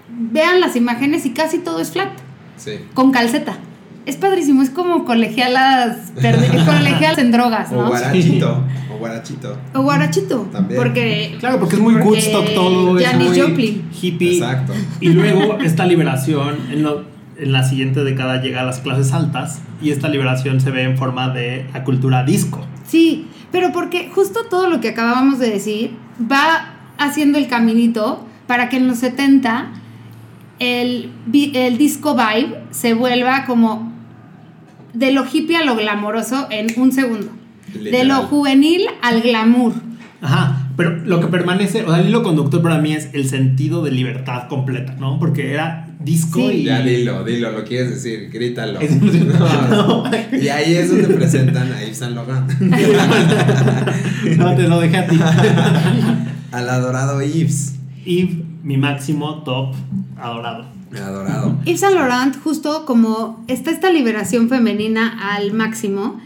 vean 0.10 0.60
las 0.62 0.76
imágenes 0.76 1.26
y 1.26 1.32
casi 1.32 1.60
todo 1.60 1.80
es 1.82 1.92
flat, 1.92 2.10
Sí. 2.58 2.72
con 2.94 3.12
calceta. 3.12 3.58
Es 4.06 4.16
padrísimo, 4.16 4.64
es 4.64 4.70
como 4.70 5.06
colegialas, 5.06 6.12
colegialas 6.16 7.18
en 7.20 7.32
drogas, 7.32 7.72
O 7.72 7.76
¿no? 7.76 7.88
guarachito. 7.90 8.64
O 8.94 8.98
guarachito. 8.98 9.58
O 9.76 9.82
guarachito. 9.84 10.40
También. 10.52 10.82
Porque 10.82 11.36
Claro, 11.40 11.60
porque 11.60 11.76
es 11.76 11.82
muy 11.82 11.94
porque 11.94 12.08
Woodstock 12.10 12.54
todo, 12.56 12.98
Janis 13.00 13.40
Joplin. 13.42 13.90
hippie. 14.02 14.34
Exacto. 14.38 14.74
Y 15.00 15.10
luego 15.10 15.58
esta 15.60 15.86
liberación 15.86 16.58
en, 16.72 16.82
lo- 16.84 17.04
en 17.40 17.52
la 17.52 17.64
siguiente 17.64 18.04
década 18.04 18.42
llega 18.42 18.62
a 18.62 18.64
las 18.64 18.80
clases 18.80 19.14
altas 19.14 19.62
y 19.82 19.92
esta 19.92 20.10
liberación 20.10 20.60
se 20.62 20.72
ve 20.72 20.84
en 20.84 20.98
forma 20.98 21.30
de 21.30 21.66
la 21.74 21.84
cultura 21.84 22.24
disco. 22.24 22.66
Sí, 22.88 23.28
pero 23.52 23.72
porque 23.72 24.10
justo 24.14 24.42
todo 24.50 24.70
lo 24.70 24.82
que 24.82 24.90
acabábamos 24.90 25.40
de 25.40 25.50
decir 25.50 25.92
va 26.20 26.74
haciendo 26.98 27.38
el 27.38 27.48
caminito 27.48 28.26
para 28.48 28.70
que 28.70 28.78
en 28.78 28.88
los 28.88 29.00
70 29.00 29.68
el, 30.60 31.12
el 31.34 31.78
disco 31.78 32.16
vibe 32.16 32.62
se 32.72 32.94
vuelva 32.94 33.46
como 33.46 33.92
de 34.94 35.12
lo 35.12 35.26
hippie 35.26 35.58
a 35.58 35.64
lo 35.64 35.76
glamoroso 35.76 36.48
en 36.50 36.68
un 36.80 36.92
segundo. 36.92 37.32
De 37.74 38.04
lo 38.04 38.24
juvenil 38.24 38.88
al 39.02 39.22
glamour. 39.22 39.74
Ajá, 40.22 40.59
pero 40.80 40.96
lo 40.96 41.20
que 41.20 41.28
permanece, 41.28 41.84
o 41.84 41.90
sea, 41.92 42.00
el 42.00 42.08
hilo 42.08 42.24
conductor 42.24 42.62
para 42.62 42.78
mí 42.78 42.94
es 42.94 43.10
el 43.12 43.28
sentido 43.28 43.84
de 43.84 43.92
libertad 43.92 44.48
completa, 44.48 44.96
¿no? 44.98 45.20
Porque 45.20 45.52
era 45.52 45.90
disco 46.00 46.40
Sí. 46.40 46.56
y... 46.60 46.64
Ya 46.64 46.80
dilo, 46.80 47.26
dilo, 47.26 47.52
lo 47.52 47.66
quieres 47.66 47.90
decir, 47.90 48.30
grítalo. 48.32 48.80
Es- 48.80 48.96
No, 49.02 49.68
no. 49.70 50.04
Y 50.42 50.48
ahí 50.48 50.76
es 50.76 50.90
donde 50.90 51.14
presentan 51.14 51.70
a 51.74 51.84
Yves 51.84 51.98
Saint 51.98 52.16
Laurent. 52.16 52.50
no, 54.38 54.56
te 54.56 54.68
lo 54.70 54.80
dejé 54.80 54.98
a 55.00 55.08
ti. 55.08 55.20
Al 56.54 56.70
adorado 56.70 57.22
Yves. 57.22 57.76
y 58.06 58.44
mi 58.64 58.78
máximo 58.78 59.44
top 59.44 59.76
adorado. 60.18 60.66
Adorado. 60.96 61.60
Yves 61.66 61.82
Saint 61.82 61.96
Laurent, 61.96 62.36
justo 62.42 62.86
como 62.86 63.44
está 63.50 63.70
esta 63.72 63.92
liberación 63.92 64.48
femenina 64.48 65.36
al 65.36 65.52
máximo, 65.52 66.22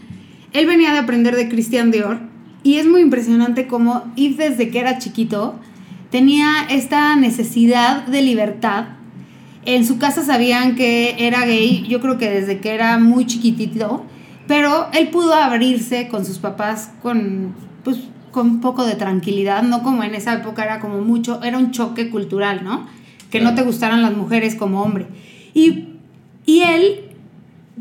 él 0.52 0.66
venía 0.66 0.92
de 0.92 0.98
aprender 0.98 1.34
de 1.34 1.48
Christian 1.48 1.90
Dior 1.90 2.18
y 2.64 2.78
es 2.78 2.86
muy 2.86 3.02
impresionante 3.02 3.68
como 3.68 4.12
Yves 4.16 4.38
desde 4.38 4.70
que 4.70 4.80
era 4.80 4.98
chiquito 4.98 5.54
tenía 6.10 6.66
esta 6.70 7.14
necesidad 7.16 8.06
de 8.06 8.22
libertad. 8.22 8.86
En 9.64 9.86
su 9.86 9.98
casa 9.98 10.22
sabían 10.22 10.74
que 10.74 11.26
era 11.26 11.44
gay, 11.44 11.84
yo 11.88 12.00
creo 12.00 12.18
que 12.18 12.30
desde 12.30 12.60
que 12.60 12.74
era 12.74 12.98
muy 12.98 13.26
chiquitito, 13.26 14.04
pero 14.46 14.88
él 14.92 15.08
pudo 15.08 15.34
abrirse 15.34 16.08
con 16.08 16.24
sus 16.24 16.38
papás 16.38 16.92
con 17.02 17.54
pues 17.82 17.98
con 18.30 18.48
un 18.48 18.60
poco 18.60 18.84
de 18.84 18.96
tranquilidad, 18.96 19.62
no 19.62 19.82
como 19.82 20.02
en 20.02 20.14
esa 20.14 20.34
época 20.34 20.64
era 20.64 20.80
como 20.80 21.00
mucho, 21.00 21.40
era 21.42 21.56
un 21.56 21.70
choque 21.70 22.10
cultural, 22.10 22.64
¿no? 22.64 22.86
Que 23.30 23.40
no 23.40 23.54
te 23.54 23.62
gustaran 23.62 24.02
las 24.02 24.16
mujeres 24.16 24.56
como 24.56 24.82
hombre. 24.82 25.06
Y, 25.54 25.88
y 26.46 26.62
él, 26.62 27.10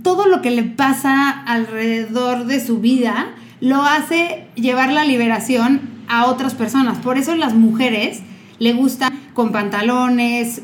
todo 0.03 0.27
lo 0.27 0.41
que 0.41 0.51
le 0.51 0.63
pasa 0.63 1.29
alrededor 1.29 2.45
de 2.45 2.59
su 2.59 2.79
vida, 2.79 3.33
lo 3.63 3.81
hace 3.81 4.47
llevar 4.55 4.91
la 4.91 5.05
liberación 5.05 5.79
a 6.09 6.25
otras 6.25 6.53
personas. 6.53 6.97
Por 6.97 7.17
eso 7.17 7.33
las 7.33 7.53
mujeres 7.53 8.19
le 8.59 8.73
gustan 8.73 9.17
con 9.33 9.53
pantalones, 9.53 10.61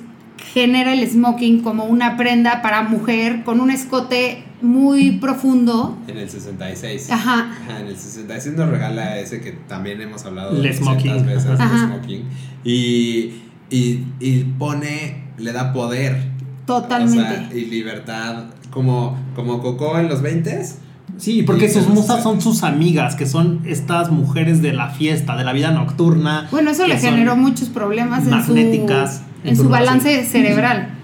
genera 0.54 0.92
el 0.92 1.10
smoking 1.10 1.62
como 1.62 1.86
una 1.86 2.18
prenda 2.18 2.62
para 2.62 2.84
mujer, 2.84 3.44
con 3.46 3.62
un 3.62 3.72
escote 3.72 4.44
muy 4.62 5.12
profundo. 5.12 5.98
En 6.10 6.18
el 6.18 6.30
66. 6.30 7.10
Ajá. 7.10 7.52
Ajá, 7.64 7.80
en 7.80 7.88
el 7.88 7.96
66 7.96 8.58
nos 8.58 8.68
regala 8.70 9.18
ese 9.18 9.40
que 9.40 9.54
también 9.54 10.02
hemos 10.02 10.26
hablado 10.26 10.52
El 10.52 10.58
200 10.58 10.84
smoking. 10.84 11.26
veces, 11.26 11.58
Ajá. 11.58 11.74
el 11.76 11.88
smoking. 11.94 12.24
Y, 12.66 13.34
y, 13.70 14.04
y 14.20 14.44
pone, 14.60 15.24
le 15.38 15.54
da 15.54 15.72
poder. 15.72 16.22
Totalmente. 16.66 17.22
O 17.22 17.50
sea, 17.50 17.50
y 17.54 17.66
libertad. 17.66 18.48
Como, 18.72 19.18
como 19.36 19.62
Coco 19.62 19.98
en 19.98 20.10
los 20.10 20.22
20s. 20.22 20.76
Sí, 21.20 21.44
porque 21.44 21.70
sus 21.70 21.88
musas 21.90 22.24
son 22.24 22.42
sus 22.42 22.64
amigas, 22.64 23.16
que 23.16 23.26
son 23.26 23.62
estas 23.66 24.10
mujeres 24.10 24.62
de 24.62 24.72
la 24.72 24.90
fiesta, 24.90 25.36
de 25.36 25.44
la 25.44 25.52
vida 25.52 25.72
nocturna. 25.72 26.48
Bueno, 26.50 26.72
eso 26.72 26.88
le 26.88 26.98
generó 26.98 27.36
muchos 27.36 27.68
problemas 27.68 28.20
en 28.20 28.30
su, 28.30 28.54
magnéticas 28.54 29.22
en 29.44 29.58
su 29.58 29.68
balance 29.68 30.24
cerebral. 30.26 30.96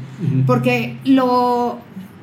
Porque 0.47 0.97
lo, 1.03 1.77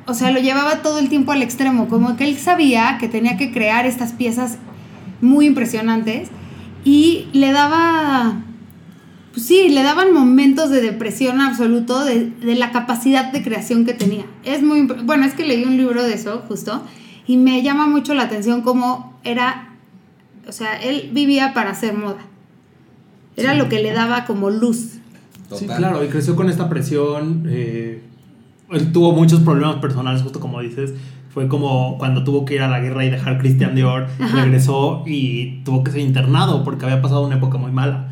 o 0.07 0.13
sea, 0.13 0.31
lo 0.31 0.39
llevaba 0.39 0.81
todo 0.81 0.97
el 0.97 1.09
tiempo 1.09 1.31
al 1.31 1.43
extremo, 1.43 1.87
como 1.87 2.15
que 2.17 2.23
él 2.23 2.37
sabía 2.37 2.97
que 2.99 3.07
tenía 3.07 3.37
que 3.37 3.51
crear 3.51 3.85
estas 3.85 4.13
piezas 4.13 4.57
muy 5.21 5.45
impresionantes 5.45 6.29
y 6.83 7.27
le 7.33 7.51
daba, 7.51 8.41
pues 9.31 9.45
sí, 9.45 9.69
le 9.69 9.83
daban 9.83 10.11
momentos 10.11 10.71
de 10.71 10.81
depresión 10.81 11.39
absoluto 11.39 12.03
de, 12.03 12.31
de 12.31 12.55
la 12.55 12.71
capacidad 12.71 13.31
de 13.31 13.43
creación 13.43 13.85
que 13.85 13.93
tenía. 13.93 14.25
Es 14.43 14.63
muy, 14.63 14.81
bueno, 14.81 15.25
es 15.25 15.35
que 15.35 15.45
leí 15.45 15.63
un 15.63 15.77
libro 15.77 16.01
de 16.01 16.15
eso 16.15 16.43
justo 16.47 16.81
y 17.27 17.37
me 17.37 17.61
llama 17.63 17.87
mucho 17.87 18.13
la 18.13 18.23
atención 18.23 18.61
cómo 18.61 19.13
era, 19.23 19.69
o 20.47 20.51
sea, 20.51 20.81
él 20.81 21.09
vivía 21.13 21.53
para 21.53 21.71
hacer 21.71 21.93
moda. 21.95 22.21
Era 23.35 23.55
lo 23.55 23.67
que 23.69 23.81
le 23.81 23.93
daba 23.93 24.25
como 24.25 24.49
luz. 24.49 24.99
Sí, 25.55 25.65
claro, 25.67 26.03
y 26.03 26.07
creció 26.07 26.35
con 26.35 26.49
esta 26.49 26.69
presión. 26.69 27.45
eh, 27.47 28.01
él 28.71 28.91
tuvo 28.91 29.13
muchos 29.13 29.39
problemas 29.41 29.77
personales, 29.77 30.21
justo 30.21 30.39
como 30.39 30.59
dices. 30.61 30.93
Fue 31.33 31.47
como 31.47 31.97
cuando 31.97 32.23
tuvo 32.23 32.45
que 32.45 32.55
ir 32.55 32.61
a 32.61 32.67
la 32.67 32.79
guerra 32.79 33.05
y 33.05 33.09
dejar 33.09 33.39
Christian 33.39 33.73
Dior, 33.73 34.07
Ajá. 34.19 34.43
regresó 34.43 35.03
y 35.07 35.61
tuvo 35.63 35.83
que 35.83 35.91
ser 35.91 36.01
internado 36.01 36.63
porque 36.63 36.85
había 36.85 37.01
pasado 37.01 37.25
una 37.25 37.35
época 37.37 37.57
muy 37.57 37.71
mala. 37.71 38.11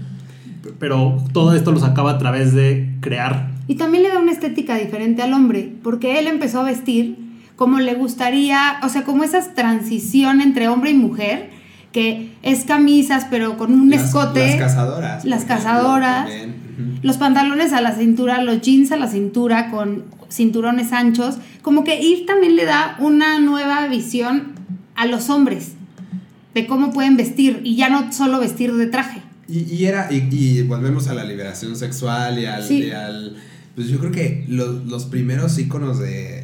Pero 0.79 1.17
todo 1.31 1.53
esto 1.55 1.71
lo 1.71 1.79
sacaba 1.79 2.11
a 2.11 2.17
través 2.17 2.53
de 2.53 2.95
crear. 2.99 3.51
Y 3.67 3.75
también 3.75 4.03
le 4.03 4.09
da 4.09 4.19
una 4.19 4.31
estética 4.31 4.75
diferente 4.75 5.21
al 5.21 5.33
hombre, 5.33 5.71
porque 5.83 6.17
él 6.19 6.27
empezó 6.27 6.61
a 6.61 6.63
vestir 6.63 7.17
como 7.61 7.79
le 7.79 7.93
gustaría, 7.93 8.79
o 8.81 8.89
sea, 8.89 9.03
como 9.03 9.23
esa 9.23 9.53
transición 9.53 10.41
entre 10.41 10.67
hombre 10.67 10.89
y 10.89 10.95
mujer, 10.95 11.51
que 11.91 12.31
es 12.41 12.63
camisas 12.65 13.27
pero 13.29 13.55
con 13.55 13.71
un 13.71 13.91
Las- 13.91 14.05
escote, 14.05 14.47
Las 14.47 14.55
cazadoras. 14.57 15.25
Las 15.25 15.43
ejemplo, 15.43 15.55
cazadoras. 15.57 16.29
los 17.03 17.17
pantalones 17.17 17.71
a 17.71 17.81
la 17.81 17.93
cintura, 17.93 18.41
los 18.41 18.61
jeans 18.61 18.91
a 18.91 18.97
la 18.97 19.05
cintura 19.07 19.69
con 19.69 20.05
cinturones 20.31 20.91
anchos, 20.91 21.35
como 21.61 21.83
que 21.83 22.01
ir 22.01 22.25
también 22.25 22.55
le 22.55 22.65
da 22.65 22.95
una 22.97 23.37
nueva 23.39 23.85
visión 23.87 24.53
a 24.95 25.05
los 25.05 25.29
hombres 25.29 25.73
de 26.55 26.65
cómo 26.65 26.91
pueden 26.91 27.15
vestir 27.15 27.61
y 27.63 27.75
ya 27.75 27.89
no 27.89 28.11
solo 28.11 28.39
vestir 28.39 28.73
de 28.73 28.87
traje. 28.87 29.21
Y, 29.47 29.59
y 29.71 29.85
era, 29.85 30.07
y, 30.11 30.27
y 30.31 30.63
volvemos 30.63 31.09
a 31.09 31.13
la 31.13 31.25
liberación 31.25 31.75
sexual 31.75 32.39
y 32.39 32.45
al, 32.47 32.63
Sí. 32.63 32.85
y 32.85 32.89
al- 32.89 33.35
pues 33.75 33.87
yo 33.87 33.99
creo 33.99 34.11
que 34.11 34.45
los, 34.49 34.85
los 34.85 35.05
primeros 35.05 35.57
íconos 35.59 35.99
de, 35.99 36.40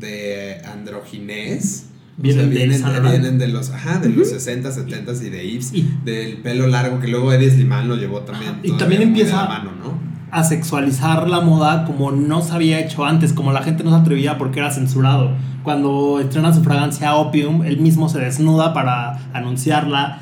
de 0.00 0.60
androginés 0.64 1.86
o 2.18 2.22
Vienen 2.22 2.50
sea, 2.50 2.50
vienen, 2.50 2.82
de, 2.82 3.08
vienen 3.10 3.38
de 3.38 3.48
los, 3.48 3.70
ajá, 3.70 3.98
de 3.98 4.10
los 4.10 4.28
60, 4.28 4.70
70 4.72 5.12
y 5.24 5.30
de 5.30 5.50
Yves, 5.50 5.72
Y- 5.72 5.88
del 6.04 6.38
pelo 6.38 6.66
largo 6.66 7.00
que 7.00 7.08
luego 7.08 7.32
Eddie 7.32 7.50
Slimane 7.50 7.86
lo 7.88 7.96
llevó 7.96 8.20
también. 8.20 8.56
Y 8.62 8.72
también 8.72 9.00
de 9.00 9.06
empieza- 9.06 9.42
la 9.44 9.48
mano, 9.48 9.70
¿no? 9.82 10.10
a 10.32 10.44
sexualizar 10.44 11.28
la 11.28 11.40
moda 11.40 11.84
como 11.84 12.12
no 12.12 12.40
se 12.40 12.52
había 12.52 12.78
hecho 12.78 13.04
antes, 13.04 13.32
como 13.32 13.50
la 13.52 13.62
gente 13.64 13.82
no 13.82 13.90
se 13.90 13.96
atrevía 13.96 14.38
porque 14.38 14.60
era 14.60 14.70
censurado. 14.70 15.32
Cuando 15.64 16.20
estrena 16.20 16.54
su 16.54 16.62
fragancia 16.62 17.16
Opium, 17.16 17.64
él 17.64 17.78
mismo 17.80 18.08
se 18.08 18.20
desnuda 18.20 18.72
para 18.72 19.18
anunciarla 19.32 20.20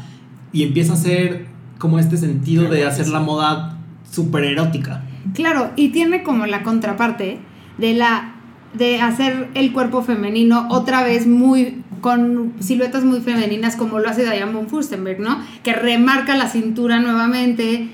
y 0.51 0.63
empieza 0.63 0.93
a 0.93 0.97
hacer 0.97 1.47
como 1.79 1.99
este 1.99 2.17
sentido 2.17 2.71
Qué 2.71 2.77
de 2.77 2.87
hacer 2.87 3.09
la 3.09 3.21
moda 3.21 3.77
súper 4.11 4.45
erótica. 4.45 5.05
Claro, 5.35 5.73
y 5.77 5.91
tiene 5.91 6.23
como 6.23 6.47
la 6.47 6.63
contraparte 6.63 7.41
de 7.77 7.93
la 7.93 8.37
de 8.75 9.01
hacer 9.01 9.49
el 9.55 9.73
cuerpo 9.73 10.03
femenino 10.03 10.69
otra 10.71 11.03
vez 11.03 11.27
muy 11.27 11.83
con 12.01 12.53
siluetas 12.61 13.05
muy 13.05 13.21
femeninas 13.21 13.77
como 13.77 13.99
lo 13.99 14.09
hace 14.09 14.23
Diane 14.23 14.53
von 14.53 14.69
Furstenberg, 14.69 15.21
¿no? 15.21 15.39
Que 15.63 15.73
remarca 15.73 16.37
la 16.37 16.49
cintura 16.49 17.01
nuevamente. 17.01 17.89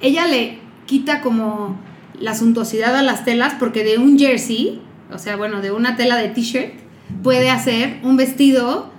Ella 0.00 0.26
le 0.26 0.58
quita 0.86 1.20
como 1.20 1.78
la 2.18 2.34
suntuosidad 2.34 2.96
a 2.96 3.02
las 3.02 3.24
telas 3.24 3.54
porque 3.58 3.84
de 3.84 3.98
un 3.98 4.18
jersey, 4.18 4.80
o 5.12 5.18
sea, 5.18 5.36
bueno, 5.36 5.60
de 5.60 5.72
una 5.72 5.96
tela 5.96 6.16
de 6.16 6.28
t-shirt, 6.28 6.72
puede 7.22 7.50
hacer 7.50 7.98
un 8.02 8.16
vestido 8.16 8.90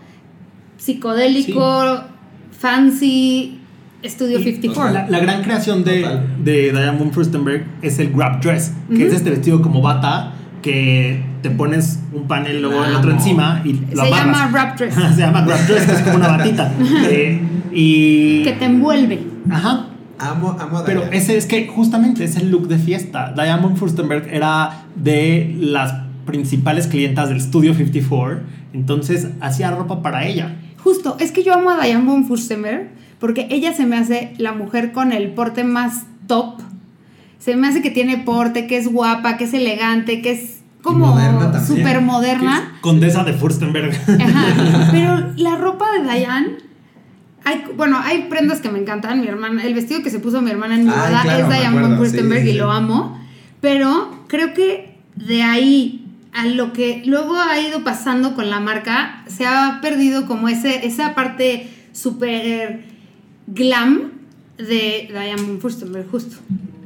psicodélico, 0.78 2.04
fancy, 2.52 3.58
Studio 4.04 4.40
Y, 4.40 4.44
54. 4.44 4.82
o 4.82 4.92
sea, 4.92 5.04
La, 5.04 5.10
la 5.10 5.20
gran 5.20 5.44
creación 5.44 5.84
de, 5.84 6.02
Total. 6.02 6.44
de 6.44 6.72
Diane 6.72 6.98
von 6.98 7.12
Furstenberg 7.12 7.66
es 7.82 8.00
el 8.00 8.12
grab 8.12 8.42
dress, 8.42 8.74
que 8.90 9.06
es 9.06 9.14
este 9.14 9.30
vestido 9.30 9.62
como 9.62 9.82
bata 9.82 10.34
que 10.62 11.24
te 11.42 11.50
pones 11.50 12.00
un 12.14 12.28
panel 12.28 12.62
luego 12.62 12.84
el 12.86 12.96
otro 12.96 13.12
encima 13.12 13.62
y 13.66 13.74
lo 13.74 14.04
Se 14.04 14.14
amarras. 14.14 14.26
llama 14.26 14.50
wrap 14.52 14.78
dress. 14.78 14.96
se 15.16 15.22
llama 15.22 15.42
dress, 15.42 15.86
que 15.86 15.92
es 15.94 16.02
como 16.02 16.16
una 16.16 16.28
batita. 16.28 16.72
Eh, 17.10 17.42
y 17.74 18.44
que 18.44 18.54
te 18.54 18.66
envuelve. 18.66 19.24
Ajá, 19.50 19.88
Amo, 20.20 20.56
amo 20.60 20.78
a 20.80 20.86
Pero 20.86 21.04
ese 21.12 21.36
es 21.36 21.48
que 21.48 21.68
justamente 21.68 22.24
es 22.24 22.36
el 22.36 22.52
look 22.52 22.68
de 22.68 22.78
fiesta. 22.78 23.34
Diane 23.34 23.62
von 23.62 23.76
Furstenberg 23.76 24.28
era 24.32 24.84
de 24.96 25.56
las 25.60 25.94
principales 26.26 26.88
clientas 26.88 27.30
del 27.30 27.42
Studio 27.42 27.74
54, 27.74 28.42
entonces 28.74 29.30
hacía 29.42 29.72
ropa 29.72 30.04
para 30.04 30.28
ella. 30.28 30.56
Justo, 30.84 31.18
es 31.20 31.32
que 31.32 31.44
yo 31.44 31.54
amo 31.54 31.72
a 31.72 31.84
Diane 31.84 32.06
von 32.06 32.26
Furstenberg 32.26 32.90
porque 33.20 33.48
ella 33.50 33.74
se 33.74 33.86
me 33.86 33.98
hace 33.98 34.34
la 34.38 34.54
mujer 34.54 34.92
con 34.92 35.12
el 35.12 35.30
porte 35.30 35.64
más 35.64 36.06
top. 36.28 36.60
Se 37.42 37.56
me 37.56 37.68
hace 37.68 37.82
que 37.82 37.90
tiene 37.90 38.20
porte, 38.20 38.68
que 38.68 38.78
es 38.78 38.88
guapa, 38.88 39.36
que 39.36 39.46
es 39.46 39.54
elegante, 39.56 40.22
que 40.22 40.32
es 40.32 40.60
como 40.84 41.18
súper 41.66 42.02
moderna. 42.02 42.78
Condesa 42.82 43.24
de 43.24 43.34
Furstenberg. 43.34 43.94
Ajá. 43.96 44.90
Pero 44.92 45.34
la 45.38 45.56
ropa 45.58 45.86
de 45.92 46.04
Diane, 46.04 46.58
hay, 47.44 47.64
bueno, 47.76 48.00
hay 48.00 48.28
prendas 48.30 48.62
que 48.62 48.70
me 48.70 48.78
encantan. 48.78 49.22
Mi 49.22 49.28
hermana, 49.28 49.66
el 49.66 49.74
vestido 49.74 50.04
que 50.04 50.12
se 50.12 50.20
puso 50.20 50.44
mi 50.44 50.52
hermana 50.52 50.76
en 50.76 50.86
mi 50.86 50.92
boda 50.92 51.22
claro, 51.24 51.48
es 51.48 51.60
Diane 51.60 51.82
von 51.82 51.92
sí, 51.92 51.98
Furstenberg 51.98 52.44
sí, 52.44 52.50
y 52.50 52.52
sí. 52.52 52.58
lo 52.60 52.72
amo. 52.72 53.20
Pero 53.60 54.24
creo 54.28 54.54
que 54.54 55.00
de 55.16 55.42
ahí 55.42 56.06
a 56.34 56.46
lo 56.46 56.74
que 56.74 57.02
luego 57.06 57.36
ha 57.36 57.60
ido 57.60 57.84
pasando 57.84 58.36
con 58.36 58.52
la 58.52 58.60
marca, 58.60 59.24
se 59.28 59.48
ha 59.48 59.80
perdido 59.82 60.28
como 60.28 60.48
ese, 60.48 60.86
esa 60.86 61.16
parte 61.16 61.68
súper 61.92 62.86
glam 63.48 64.12
de 64.58 65.10
Diane 65.12 65.42
von 65.42 65.60
Furstenberg, 65.60 66.08
justo. 66.10 66.38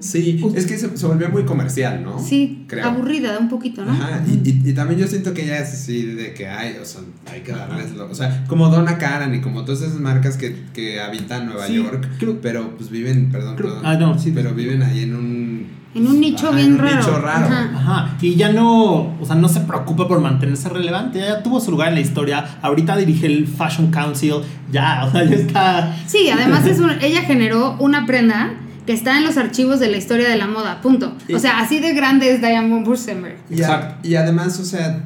Sí, 0.05 0.41
es 0.55 0.65
que 0.65 0.77
se, 0.77 0.95
se 0.97 1.05
volvió 1.07 1.29
muy 1.29 1.43
comercial, 1.45 2.03
¿no? 2.03 2.19
Sí, 2.19 2.65
Creo. 2.67 2.85
aburrida 2.85 3.37
un 3.39 3.49
poquito, 3.49 3.83
¿no? 3.83 3.91
Ajá, 3.91 4.21
y, 4.27 4.47
y- 4.49 4.69
y 4.69 4.73
también 4.73 4.99
yo 4.99 5.07
siento 5.07 5.33
que 5.33 5.43
ella 5.45 5.57
es 5.59 5.73
así 5.73 6.03
de 6.03 6.33
que 6.33 6.47
hay, 6.47 6.77
o 6.81 6.85
sea, 6.85 7.01
hay 7.31 7.41
que 7.41 7.51
darles 7.51 7.93
lo, 7.95 8.09
o 8.09 8.15
sea, 8.15 8.43
como 8.47 8.69
Donna 8.69 8.97
Karan 8.97 9.33
y 9.33 9.41
como 9.41 9.65
todas 9.65 9.81
esas 9.81 9.99
marcas 9.99 10.37
que, 10.37 10.55
que 10.73 10.99
habitan 11.01 11.47
Nueva 11.47 11.67
Sí, 11.67 11.75
York, 11.75 12.07
creo- 12.19 12.39
pero 12.41 12.75
pues 12.77 12.89
viven, 12.89 13.31
perdón, 13.31 13.55
creo- 13.55 13.69
perdón, 13.69 13.85
ah, 13.85 13.95
no, 13.95 14.19
sí. 14.19 14.31
pero 14.33 14.53
viven 14.53 14.83
ahí 14.83 15.01
en 15.03 15.15
un 15.15 15.67
En 15.95 16.07
un 16.07 16.19
nicho 16.19 16.47
ajá, 16.49 16.57
bien 16.57 16.67
en 16.67 16.73
un 16.73 16.79
raro. 16.79 16.95
nicho 16.97 17.19
raro. 17.19 17.45
Ajá. 17.47 17.71
Ajá, 17.73 18.17
y 18.21 18.35
ya 18.35 18.51
no, 18.51 19.15
o 19.19 19.25
sea, 19.25 19.35
no 19.35 19.47
se 19.47 19.61
preocupa 19.61 20.07
por 20.07 20.19
mantenerse 20.19 20.67
relevante, 20.69 21.19
ya 21.19 21.41
tuvo 21.41 21.59
su 21.61 21.71
lugar 21.71 21.87
en 21.89 21.95
la 21.95 22.01
historia, 22.01 22.45
ahorita 22.61 22.97
dirige 22.97 23.27
el 23.27 23.47
Fashion 23.47 23.91
Council, 23.91 24.35
ya, 24.71 25.05
o 25.05 25.11
sea, 25.11 25.23
ya 25.23 25.35
está... 25.35 25.95
Sí, 26.05 26.29
además 26.29 26.65
es 26.67 26.79
un- 26.79 26.91
ella 27.01 27.21
generó 27.21 27.77
una 27.79 28.05
prenda 28.05 28.53
que 28.85 28.93
está 28.93 29.17
en 29.17 29.23
los 29.25 29.37
archivos 29.37 29.79
de 29.79 29.89
la 29.89 29.97
historia 29.97 30.29
de 30.29 30.35
la 30.37 30.47
moda, 30.47 30.81
punto. 30.81 31.13
O 31.33 31.39
sea, 31.39 31.59
así 31.59 31.79
de 31.79 31.93
grande 31.93 32.31
es 32.33 32.39
Diane 32.41 32.69
von 32.69 32.85
Furstenberg. 32.85 33.37
Y, 33.49 33.61
a- 33.63 33.97
y 34.03 34.15
además, 34.15 34.59
o 34.59 34.65
sea, 34.65 35.03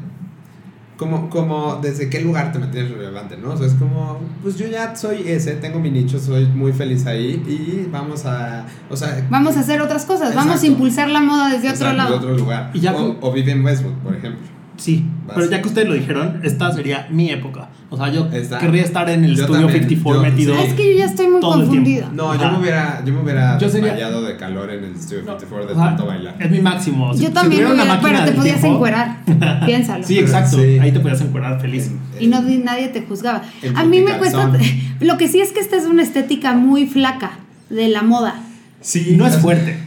como, 0.98 1.30
como 1.30 1.78
desde 1.82 2.10
qué 2.10 2.20
lugar 2.20 2.52
te 2.52 2.60
mantienes 2.60 2.92
relevante, 2.92 3.38
¿no? 3.38 3.52
O 3.52 3.58
sea, 3.58 3.68
es 3.68 3.74
como, 3.76 4.20
pues 4.44 4.58
yo 4.58 4.68
ya 4.68 4.94
soy 4.98 5.24
ese, 5.30 5.54
tengo 5.54 5.80
mi 5.80 5.90
nicho, 5.90 6.20
soy 6.20 6.46
muy 6.48 6.74
feliz 6.74 7.06
ahí 7.06 7.42
y 7.48 7.88
vamos 7.90 8.26
a, 8.26 8.66
o 8.90 8.98
sea... 8.98 9.26
Vamos 9.30 9.56
a 9.56 9.62
hacer 9.62 9.82
otras 9.82 10.04
cosas, 10.06 10.36
vamos 10.36 10.62
a 10.62 10.66
impulsar 10.68 11.08
la 11.10 11.22
moda 11.22 11.50
desde 11.50 11.70
otro 11.72 11.94
lado. 11.94 12.10
de 12.12 12.16
otro 12.18 12.38
lugar. 12.38 12.72
Y 12.74 12.82
ya 12.82 12.94
o, 12.94 13.16
o 13.22 13.32
vive 13.32 13.54
en 13.54 13.64
Westwood, 13.64 13.94
por 14.04 14.14
ejemplo. 14.14 14.42
Sí, 14.80 15.06
Vas. 15.28 15.36
pero 15.36 15.50
ya 15.52 15.62
que 15.62 15.68
ustedes 15.68 15.88
lo 15.88 15.94
dijeron, 15.94 16.40
esta 16.44 16.72
sería 16.72 17.08
mi 17.12 17.30
época. 17.30 17.70
O 17.92 17.98
sea, 17.98 18.10
yo 18.12 18.30
querría 18.30 18.84
estar 18.84 19.10
en 19.10 19.24
el 19.26 19.36
Yo 19.36 19.42
estudio 19.44 19.62
también, 19.68 19.84
54 19.90 20.24
yo- 20.24 20.30
metido. 20.32 20.56
Ah, 20.58 20.64
es 20.64 20.74
que 20.74 20.92
yo 20.94 20.98
ya 21.00 21.06
estoy 21.06 21.28
muy 21.28 21.42
confundida. 21.42 22.10
No, 22.14 22.34
yo 22.40 22.52
me 22.52 22.60
hubiera, 22.60 23.04
yo 23.06 23.14
me 23.14 23.22
hubiera 23.22 23.58
Yo 23.58 23.68
sería- 23.70 23.88
desmayado 23.94 24.22
de 24.24 24.38
calor 24.38 24.70
en 24.72 24.84
el 24.86 24.96
Studio 24.96 25.20
54 25.22 25.68
de 25.68 25.76
tanto 25.76 26.06
bailar. 26.06 26.36
Es 26.40 26.50
mi 26.52 26.60
máximo. 26.60 27.14
Si- 27.14 27.22
Yo 27.24 27.28
si 27.28 27.34
también, 27.34 27.66
hubiera- 27.66 27.86
máquina 27.86 28.00
pero 28.20 28.26
te 28.26 28.32
podías 28.38 28.60
tiempo- 28.62 28.76
encuerar. 28.78 29.18
Piénsalo. 29.66 30.04
Sí, 30.04 30.18
exacto. 30.20 30.58
Sí. 30.58 30.80
Ahí 30.80 30.92
te 30.92 31.00
podías 31.00 31.22
encuerar 31.22 31.60
feliz. 31.60 31.88
En- 32.18 32.24
Y 32.24 32.28
no 32.28 32.42
di- 32.42 32.58
nadie 32.60 32.88
te 32.90 33.02
juzgaba. 33.02 33.42
A 33.76 33.84
mí 33.84 34.02
me 34.02 34.18
cuesta. 34.18 34.52
Lo 35.02 35.18
que 35.18 35.28
sí 35.28 35.42
es 35.42 35.52
que 35.52 35.60
esta 35.60 35.76
es 35.78 35.86
una 35.86 36.04
estética 36.04 36.54
muy 36.54 36.86
flaca 36.88 37.40
de 37.70 37.90
la 37.90 38.02
moda. 38.04 38.36
Sí, 38.82 39.16
no 39.18 39.26
es 39.28 39.36
fuerte. 39.38 39.78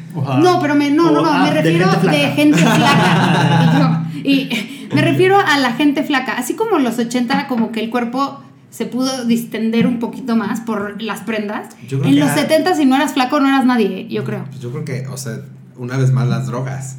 No, 0.43 0.59
pero 0.61 0.75
me, 0.75 0.91
no, 0.91 1.11
no, 1.11 1.21
o- 1.21 1.23
no, 1.25 1.33
ah, 1.33 1.45
me 1.45 1.51
refiero 1.53 1.87
gente 1.89 2.01
flaca. 2.01 2.19
de 2.19 2.27
gente 2.33 2.59
flaca. 2.59 4.05
y, 4.25 4.49
yo- 4.49 4.57
y 4.57 4.72
me 4.95 5.03
refiero 5.03 5.39
a 5.39 5.59
la 5.59 5.73
gente 5.73 6.03
flaca. 6.03 6.33
Así 6.35 6.55
como 6.55 6.77
en 6.79 6.85
los 6.85 6.99
80 6.99 7.33
era 7.35 7.49
como 7.49 7.73
que 7.73 7.81
el 7.81 7.91
cuerpo 7.91 8.43
se 8.71 8.87
pudo 8.87 9.25
distender 9.27 9.87
un 9.87 9.99
poquito 9.99 10.35
más 10.37 10.61
por 10.61 11.01
las 11.03 11.21
prendas. 11.21 11.75
En 11.91 12.19
los 12.19 12.31
era- 12.31 12.35
70 12.35 12.75
si 12.75 12.85
no 12.87 12.97
eras 12.97 13.13
flaco 13.15 13.39
no 13.41 13.49
eras 13.49 13.67
nadie, 13.67 14.09
yo 14.09 14.25
creo. 14.25 14.45
Pues 14.47 14.61
yo 14.61 14.71
creo 14.71 14.85
que, 14.85 15.07
o 15.09 15.17
sea, 15.17 15.41
una 15.77 15.97
vez 15.99 16.11
más 16.13 16.27
las 16.29 16.47
drogas. 16.47 16.97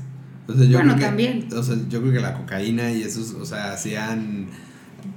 O 0.48 0.54
sea, 0.54 0.66
yo 0.66 0.78
Bueno, 0.78 0.94
creo 0.96 0.98
que, 0.98 1.06
también. 1.06 1.48
O 1.56 1.64
sea, 1.64 1.76
yo 1.90 2.02
creo 2.02 2.14
que 2.14 2.20
la 2.20 2.34
cocaína 2.34 2.92
y 2.92 3.02
esos, 3.04 3.32
o 3.34 3.46
sea, 3.46 3.72
hacían. 3.74 4.48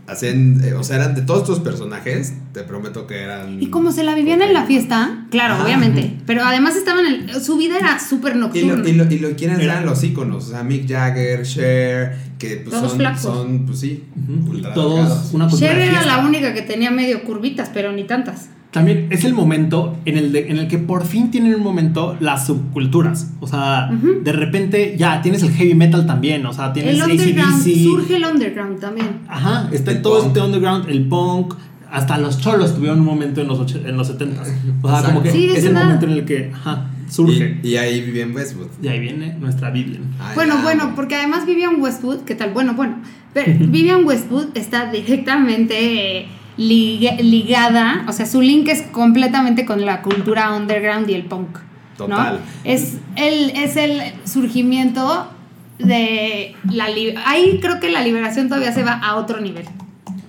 Hacían, 0.07 0.63
eh, 0.65 0.75
o 0.75 0.85
sea, 0.85 0.97
eran 0.97 1.15
de 1.15 1.23
todos 1.23 1.41
estos 1.43 1.61
personajes, 1.61 2.35
te 2.53 2.63
prometo 2.63 3.07
que 3.07 3.23
eran. 3.23 3.61
Y 3.63 3.69
como 3.71 3.91
se 3.93 4.05
la 4.05 4.15
vivían 4.15 4.41
en 4.43 4.53
la 4.53 4.65
fiesta, 4.65 5.27
claro, 5.31 5.55
Ajá. 5.55 5.65
obviamente. 5.65 6.15
Pero 6.27 6.45
además 6.45 6.77
estaban 6.77 7.07
en 7.07 7.29
el- 7.31 7.41
su 7.43 7.57
vida 7.57 7.77
era 7.79 7.99
súper 7.99 8.37
Y 8.37 8.39
nocturna. 8.39 8.75
lo, 8.77 8.89
y, 8.89 8.93
lo, 8.93 9.05
y 9.13 9.19
lo 9.19 9.31
quieren 9.37 9.61
Era- 9.61 9.75
eran 9.75 9.87
los 9.87 10.03
íconos, 10.05 10.47
o 10.47 10.51
sea, 10.51 10.63
Mick 10.63 10.89
Jagger, 10.89 11.43
Cher, 11.45 12.17
que 12.39 12.57
pues 12.57 12.71
Todos 12.77 12.91
son, 12.91 12.99
flacos. 12.99 13.21
son, 13.23 13.67
pues 13.67 13.81
sí, 13.81 14.05
y 14.53 14.63
Todos 14.75 15.33
una 15.33 15.49
Cher 15.49 15.79
era 15.79 15.91
fiesta. 16.01 16.07
la 16.19 16.27
única 16.27 16.55
que 16.55 16.63
tenía 16.63 16.91
medio 16.91 17.25
curvitas, 17.25 17.71
pero 17.75 17.93
ni 17.93 18.05
tantas. 18.05 18.49
También 18.77 19.07
es 19.11 19.25
el 19.25 19.33
momento 19.33 19.97
en 20.05 20.19
el, 20.19 20.33
de- 20.33 20.51
en 20.51 20.59
el 20.59 20.69
que 20.69 20.77
por 20.79 21.07
fin 21.07 21.31
tienen 21.31 21.55
un 21.55 21.63
momento 21.63 22.15
las 22.21 22.47
subculturas. 22.47 23.33
O 23.41 23.47
sea, 23.47 23.91
de 23.91 24.33
repente 24.33 24.97
ya 24.99 25.23
tienes 25.23 25.43
el 25.43 25.51
heavy 25.53 25.75
metal 25.75 26.07
también. 26.07 26.45
O 26.45 26.53
sea, 26.53 26.73
tienes 26.75 26.95
El 26.97 27.03
underground, 27.11 27.55
ACDC. 27.63 27.83
surge 27.85 28.17
el 28.17 28.25
underground 28.27 28.79
también. 28.79 29.21
Ajá, 29.29 29.69
está 29.73 29.93
El 29.93 30.03
todo 30.03 30.19
punk. 30.19 30.27
este 30.29 30.41
underground, 30.43 30.89
el 30.91 31.07
punk. 31.09 31.55
Hasta 31.91 32.19
los 32.19 32.39
cholos 32.41 32.75
tuvieron 32.75 32.99
un 33.01 33.07
momento 33.07 33.41
en 33.41 33.49
los, 33.49 33.59
och- 33.61 33.89
en 33.89 33.97
los 33.97 34.09
70 34.09 34.43
O 34.43 34.45
sea, 34.45 34.55
Exacto. 34.55 35.07
como 35.07 35.23
que 35.23 35.31
Sí, 35.31 35.47
es 35.47 35.59
es 35.59 35.65
el 35.65 35.71
una- 35.71 35.85
momento 35.85 36.05
en 36.07 36.13
el 36.13 36.25
que 36.27 36.51
ajá, 36.53 36.91
surge. 37.09 37.61
Y, 37.63 37.69
y 37.69 37.77
ahí 37.79 38.01
viví 38.03 38.21
en 38.21 38.35
Westwood. 38.35 38.67
Y, 38.83 38.89
ahí 38.89 39.01
viene 39.01 39.35
nuestra 39.41 39.71
Vivian. 39.71 40.03
Ay, 40.21 40.35
Bueno, 40.35 40.59
bueno, 40.63 40.93
porque 40.95 41.15
además 41.15 41.47
Vivian 41.47 41.81
Westwood, 41.81 42.25
¿qué 42.27 42.35
tal? 42.35 42.51
Bueno, 42.53 42.75
bueno. 42.75 42.97
Pero 43.33 43.53
Vivian 43.71 44.05
Westwood 44.05 44.49
está 44.55 44.91
directamente 44.91 46.19
eh, 46.19 46.27
ligada, 46.57 48.05
o 48.09 48.13
sea, 48.13 48.27
su 48.27 48.41
link 48.41 48.69
es 48.69 48.83
completamente 48.83 49.65
con 49.65 49.85
la 49.85 50.03
cultura 50.03 50.55
underground 50.57 51.09
y 51.11 51.15
el 51.15 51.25
punk. 51.25 51.59
¿no? 51.99 52.07
Total. 52.07 52.41
Es 52.65 52.99
el, 53.17 53.51
es 53.51 53.77
el 53.77 54.01
surgimiento 54.25 55.31
de 55.79 56.55
la 56.71 56.87
ahí 57.27 57.59
creo 57.61 57.81
que 57.81 57.91
la 57.91 58.03
liberación 58.03 58.49
todavía 58.49 58.73
se 58.73 58.83
va 58.83 58.93
a 58.93 59.17
otro 59.17 59.41
nivel. 59.41 59.67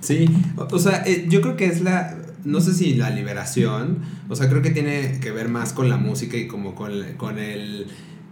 Sí, 0.00 0.28
o, 0.56 0.78
sea, 0.78 1.02
eh, 1.06 1.26
yo 1.28 1.40
creo 1.40 1.56
que 1.56 1.66
es 1.66 1.80
la, 1.80 2.16
no 2.44 2.60
sé 2.60 2.72
si 2.74 2.94
la 2.94 3.10
liberación, 3.10 3.98
o 4.28 4.36
sea, 4.36 4.48
creo 4.48 4.62
que 4.62 4.70
tiene 4.70 5.18
que 5.20 5.32
ver 5.32 5.48
más 5.48 5.72
con 5.72 5.88
la 5.88 5.96
música 5.96 6.36
y 6.36 6.46
como 6.46 6.74
con, 6.74 6.92
con 7.16 7.38
el, 7.38 7.86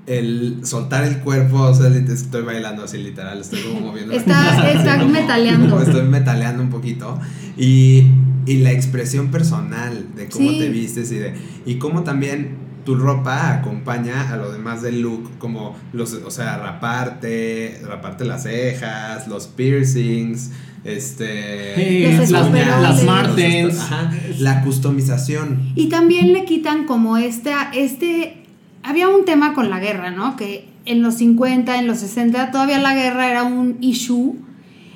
el 0.06 0.60
soltar 0.64 1.04
el 1.04 1.18
cuerpo, 1.18 1.62
o 1.62 1.74
sea, 1.74 1.88
estoy 1.88 2.42
bailando 2.42 2.84
así 2.84 2.98
literal, 2.98 3.40
estoy 3.40 3.60
como 3.62 3.80
moviendo. 3.88 4.12
la 4.12 4.18
Está- 4.18 4.44
cabeza, 4.56 4.70
está 4.78 4.98
como- 4.98 5.10
metaleando. 5.12 5.68
como 5.70 5.82
Estoy 5.86 6.02
metaleando 6.08 6.62
un 6.62 6.70
poquito 6.70 7.18
y, 7.56 8.04
y 8.46 8.58
la 8.58 8.70
expresión 8.72 9.30
personal 9.32 10.06
de 10.14 10.28
cómo 10.28 10.50
Sí. 10.50 10.58
te 10.58 10.68
vistes 10.68 11.10
y 11.12 11.16
de 11.16 11.34
y 11.66 11.76
cómo 11.76 12.02
también 12.04 12.64
tu 12.84 12.94
ropa 12.94 13.52
acompaña 13.52 14.32
a 14.32 14.36
lo 14.36 14.52
demás 14.52 14.80
del 14.80 15.00
look, 15.00 15.38
como 15.38 15.76
los, 15.92 16.12
o 16.12 16.30
sea, 16.30 16.56
raparte, 16.58 17.80
raparte 17.84 18.24
las 18.24 18.44
cejas, 18.44 19.26
los 19.26 19.48
piercings, 19.48 20.52
este, 20.84 22.16
las, 22.30 23.02
Martens. 23.04 23.80
ajá, 23.80 24.12
la 24.38 24.62
customización. 24.62 25.72
Y 25.74 25.88
también 25.88 26.32
le 26.32 26.44
quitan 26.44 26.84
como 26.86 27.16
este, 27.16 27.52
este, 27.74 28.45
había 28.86 29.08
un 29.08 29.24
tema 29.24 29.52
con 29.54 29.68
la 29.70 29.80
guerra, 29.80 30.10
¿no? 30.10 30.36
Que 30.36 30.68
en 30.84 31.02
los 31.02 31.14
50, 31.16 31.78
en 31.78 31.86
los 31.86 31.98
60, 31.98 32.50
todavía 32.50 32.78
la 32.78 32.94
guerra 32.94 33.30
era 33.30 33.42
un 33.42 33.76
issue 33.80 34.36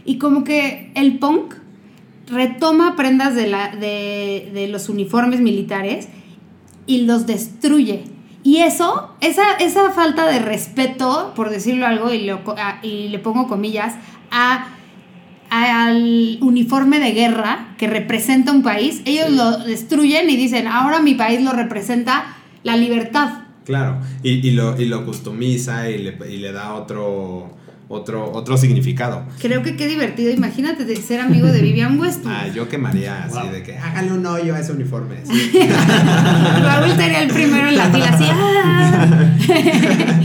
y 0.04 0.18
como 0.18 0.44
que 0.44 0.92
el 0.94 1.18
punk 1.18 1.54
retoma 2.28 2.94
prendas 2.96 3.34
de, 3.34 3.48
la, 3.48 3.68
de, 3.74 4.50
de 4.54 4.68
los 4.68 4.88
uniformes 4.88 5.40
militares 5.40 6.08
y 6.86 7.02
los 7.02 7.26
destruye. 7.26 8.04
Y 8.42 8.58
eso, 8.58 9.10
esa, 9.20 9.42
esa 9.58 9.90
falta 9.90 10.26
de 10.26 10.38
respeto, 10.38 11.32
por 11.36 11.50
decirlo 11.50 11.86
algo, 11.86 12.12
y, 12.14 12.24
lo 12.24 12.40
a- 12.56 12.78
y 12.82 13.08
le 13.08 13.18
pongo 13.18 13.48
comillas, 13.48 13.94
a, 14.30 14.68
al 15.50 16.38
uniforme 16.40 17.00
de 17.00 17.10
guerra 17.12 17.74
que 17.76 17.86
representa 17.88 18.52
un 18.52 18.62
país, 18.62 19.02
ellos 19.04 19.26
Sí. 19.28 19.34
lo 19.36 19.58
destruyen 19.58 20.30
y 20.30 20.36
dicen, 20.36 20.66
ahora 20.68 21.00
mi 21.00 21.14
país 21.14 21.42
lo 21.42 21.52
representa 21.52 22.36
la 22.62 22.76
libertad. 22.76 23.30
Claro, 23.70 23.98
y, 24.22 24.46
y 24.46 24.50
lo, 24.50 24.78
y 24.80 24.84
lo 24.86 25.04
customiza 25.06 25.88
y 25.88 25.98
le, 25.98 26.18
y 26.28 26.38
le 26.38 26.50
da 26.52 26.74
otro, 26.74 27.56
otro, 27.88 28.30
otro 28.32 28.56
significado. 28.56 29.22
Creo 29.40 29.62
que 29.62 29.76
qué 29.76 29.86
divertido, 29.86 30.30
imagínate 30.32 30.84
de 30.84 30.96
ser 30.96 31.20
amigo 31.20 31.46
de 31.48 31.60
Vivian 31.62 31.98
Westwood. 31.98 32.32
Ah, 32.32 32.48
yo 32.54 32.68
quemaría 32.68 33.24
así 33.24 33.38
Wow. 33.38 33.52
de 33.52 33.62
que 33.62 33.78
hágale 33.78 34.12
un 34.12 34.26
hoyo 34.26 34.54
a 34.54 34.60
ese 34.60 34.72
uniforme. 34.72 35.16
sí. 35.24 35.50
Raúl 36.62 36.90
sería 36.96 37.22
el 37.22 37.30
primero 37.32 37.68
en 37.68 37.76
la 37.76 37.84
fila, 37.90 38.08
así. 38.08 38.24
¡ah! 38.28 39.06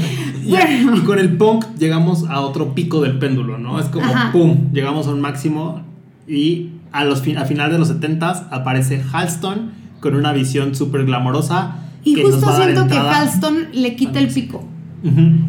Y, 0.45 0.49
bueno. 0.49 0.95
y 0.95 0.99
con 0.99 1.17
el 1.17 1.37
punk 1.37 1.65
llegamos 1.79 2.25
a 2.29 2.39
otro 2.41 2.75
pico 2.75 3.01
del 3.01 3.17
péndulo, 3.17 3.57
¿no? 3.57 3.79
Es 3.79 3.87
como 3.87 4.05
Ajá. 4.13 4.31
pum, 4.31 4.71
llegamos 4.73 5.07
a 5.07 5.09
un 5.09 5.19
máximo 5.19 5.81
y 6.27 6.69
a 6.91 7.03
los 7.03 7.23
fin- 7.23 7.39
a 7.39 7.45
finales 7.45 7.73
de 7.73 7.79
los 7.79 7.87
70 7.87 8.49
aparece 8.51 9.01
Halston 9.11 9.71
con 9.99 10.15
una 10.15 10.33
visión 10.33 10.75
súper 10.75 11.05
glamorosa. 11.05 11.77
Y 12.03 12.15
que 12.15 12.23
nos 12.23 12.35
justo 12.35 12.49
a 12.49 12.55
siento 12.57 12.87
que 12.87 12.97
Halston 12.97 13.67
le 13.73 13.95
quita 13.95 14.19
el 14.19 14.27
pico. 14.27 14.67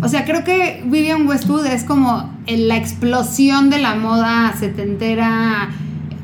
O 0.02 0.08
sea, 0.08 0.26
creo 0.26 0.44
que 0.44 0.82
Vivian 0.84 1.26
Westwood 1.26 1.64
es 1.64 1.84
como 1.84 2.30
la 2.46 2.76
explosión 2.76 3.70
de 3.70 3.78
la 3.78 3.94
moda 3.94 4.54
setentera, 4.58 5.70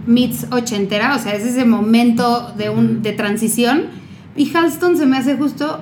meets 0.07 0.47
ochentera. 0.51 1.17
O 1.17 1.19
sea, 1.19 1.35
es 1.35 1.45
ese 1.45 1.65
momento 1.65 2.53
de, 2.59 2.69
un, 2.69 3.03
de 3.03 3.13
transición. 3.13 3.85
Y 4.37 4.55
Halston 4.55 4.99
se 4.99 5.07
me 5.07 5.17
hace 5.17 5.37
justo 5.37 5.81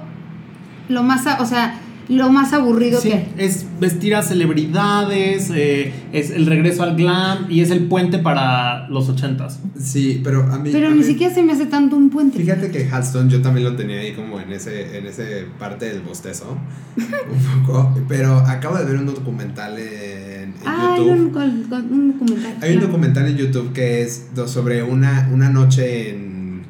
lo 0.88 1.02
más, 1.02 1.24
o 1.40 1.46
sea, 1.46 1.74
lo 2.10 2.30
más 2.30 2.52
aburrido 2.52 3.00
Sí, 3.00 3.08
que 3.08 3.14
hay. 3.14 3.32
es 3.38 3.64
vestir 3.80 4.14
a 4.14 4.22
celebridades, 4.22 5.50
eh, 5.54 5.92
es 6.12 6.30
el 6.30 6.46
regreso 6.46 6.82
al 6.82 6.96
glam 6.96 7.46
y 7.48 7.60
es 7.60 7.70
el 7.70 7.84
puente 7.86 8.18
para 8.18 8.88
los 8.88 9.08
ochentas. 9.08 9.60
Sí, 9.78 10.20
pero 10.22 10.42
a 10.52 10.58
mí. 10.58 10.70
Pero 10.72 10.88
a 10.88 10.90
ni 10.90 10.98
mí- 10.98 11.02
siquiera 11.04 11.32
se 11.34 11.42
me 11.42 11.52
hace 11.52 11.66
tanto 11.66 11.96
un 11.96 12.10
puente. 12.10 12.38
Fíjate 12.38 12.70
que 12.70 12.88
Halston 12.88 13.28
yo 13.30 13.40
también 13.42 13.64
lo 13.64 13.76
tenía 13.76 14.00
ahí 14.00 14.12
como 14.12 14.40
en 14.40 14.52
ese, 14.52 14.98
en 14.98 15.06
ese 15.06 15.44
parte 15.58 15.86
del 15.86 16.02
bostezo. 16.02 16.56
un 16.96 17.66
poco. 17.66 17.94
Pero 18.08 18.36
acabo 18.38 18.76
de 18.76 18.84
ver 18.84 18.96
un 18.96 19.06
documental 19.06 19.78
en, 19.78 20.40
en 20.50 20.54
Ah, 20.66 20.94
hay 20.96 21.00
un, 21.08 21.32
documental. 21.32 22.56
Hay 22.60 22.74
un 22.74 22.80
documental 22.80 23.26
en 23.28 23.36
YouTube 23.36 23.72
que 23.72 24.02
es 24.02 24.26
sobre 24.46 24.82
una, 24.82 25.28
una 25.32 25.48
noche 25.48 26.10
en, 26.10 26.62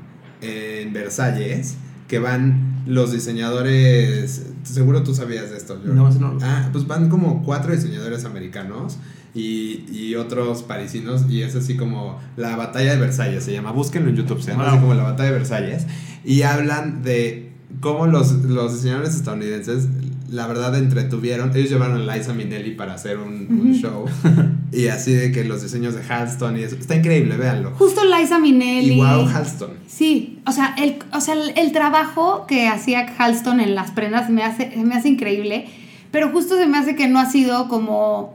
en 0.43 0.93
Versalles 0.93 1.77
que 2.09 2.19
van 2.19 2.70
los 2.91 3.13
diseñadores. 3.13 4.47
Seguro 4.65 5.03
tú 5.03 5.15
sabías 5.15 5.51
de 5.51 5.57
esto, 5.57 5.79
George. 5.83 5.95
No, 6.19 6.33
no 6.33 6.39
Ah, 6.43 6.69
pues 6.73 6.87
van 6.87 7.09
como 7.09 7.43
cuatro 7.43 7.73
diseñadores 7.73 8.25
americanos 8.25 8.99
y, 9.35 9.85
y 9.91 10.17
otros 10.17 10.63
parisinos 10.63 11.25
y 11.29 11.43
es 11.43 11.55
así 11.55 11.77
como 11.77 12.19
la 12.37 12.57
batalla 12.57 12.93
de 12.93 12.99
Versalles 13.01 13.45
se 13.45 13.53
llama. 13.53 13.73
Búsquenlo 13.73 14.11
en 14.11 14.17
YouTube, 14.17 14.43
se 14.43 14.51
llama 14.51 14.65
Wow. 14.65 14.73
así 14.73 14.81
como 14.81 14.95
la 14.95 15.03
batalla 15.05 15.31
de 15.31 15.37
Versalles 15.39 15.87
y 16.25 16.43
hablan 16.43 17.03
de 17.03 17.53
cómo 17.81 18.07
los, 18.07 18.33
los 18.45 18.75
diseñadores 18.75 19.15
estadounidenses 19.15 19.87
la 20.31 20.47
verdad 20.47 20.77
entretuvieron. 20.79 21.55
Ellos 21.57 21.71
llevaron 21.71 22.09
a 22.09 22.17
Liza 22.17 22.33
Minnelli 22.33 22.71
para 22.77 22.95
hacer 22.95 23.19
un, 23.19 23.47
un 23.51 23.75
show 23.75 24.07
y 24.73 24.87
así 24.87 25.13
de 25.13 25.33
que 25.33 25.45
los 25.45 25.63
diseños 25.63 25.95
de 25.95 26.03
Halston 26.03 26.57
y 26.59 26.63
eso. 26.63 26.77
Está 26.77 26.95
increíble, 26.97 27.37
véanlo. 27.37 27.73
Justo 27.73 28.03
Liza 28.05 28.39
Minnelli. 28.39 28.95
Y 28.95 28.97
wow, 28.97 29.27
Halston. 29.27 29.71
Sí, 29.89 30.39
o 30.47 30.53
sea, 30.53 30.75
el, 30.79 30.97
o 31.13 31.21
sea, 31.21 31.35
el, 31.35 31.53
el 31.57 31.73
trabajo 31.73 32.47
que 32.47 32.69
hacía 32.69 33.07
Halston 33.19 33.61
en 33.61 33.75
las 33.75 33.91
prendas 33.91 34.31
me 34.31 34.43
hace, 34.45 34.73
me 34.77 34.95
hace 34.95 35.09
increíble, 35.09 35.67
pero 36.13 36.31
justo 36.31 36.57
se 36.57 36.67
me 36.67 36.79
hace 36.79 36.95
que 36.95 37.09
no 37.09 37.19
ha 37.19 37.29
sido 37.29 37.69
como, 37.69 38.35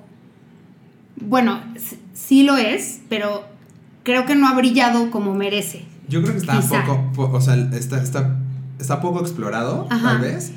bueno, 1.17 1.61
sí 2.13 2.43
lo 2.43 2.57
es, 2.57 3.01
pero 3.09 3.45
creo 4.03 4.25
que 4.25 4.35
no 4.35 4.47
ha 4.47 4.53
brillado 4.55 5.11
como 5.11 5.33
merece. 5.33 5.85
Yo 6.07 6.21
creo 6.21 6.33
que 6.33 6.39
está 6.41 6.57
Quizá. 6.59 6.83
poco, 6.85 7.11
po- 7.15 7.31
o 7.37 7.41
sea, 7.41 7.55
está, 7.73 8.01
está, 8.03 8.37
está 8.79 9.01
poco 9.01 9.21
explorado, 9.21 9.87
Ajá. 9.89 10.09
tal 10.09 10.19
vez, 10.21 10.51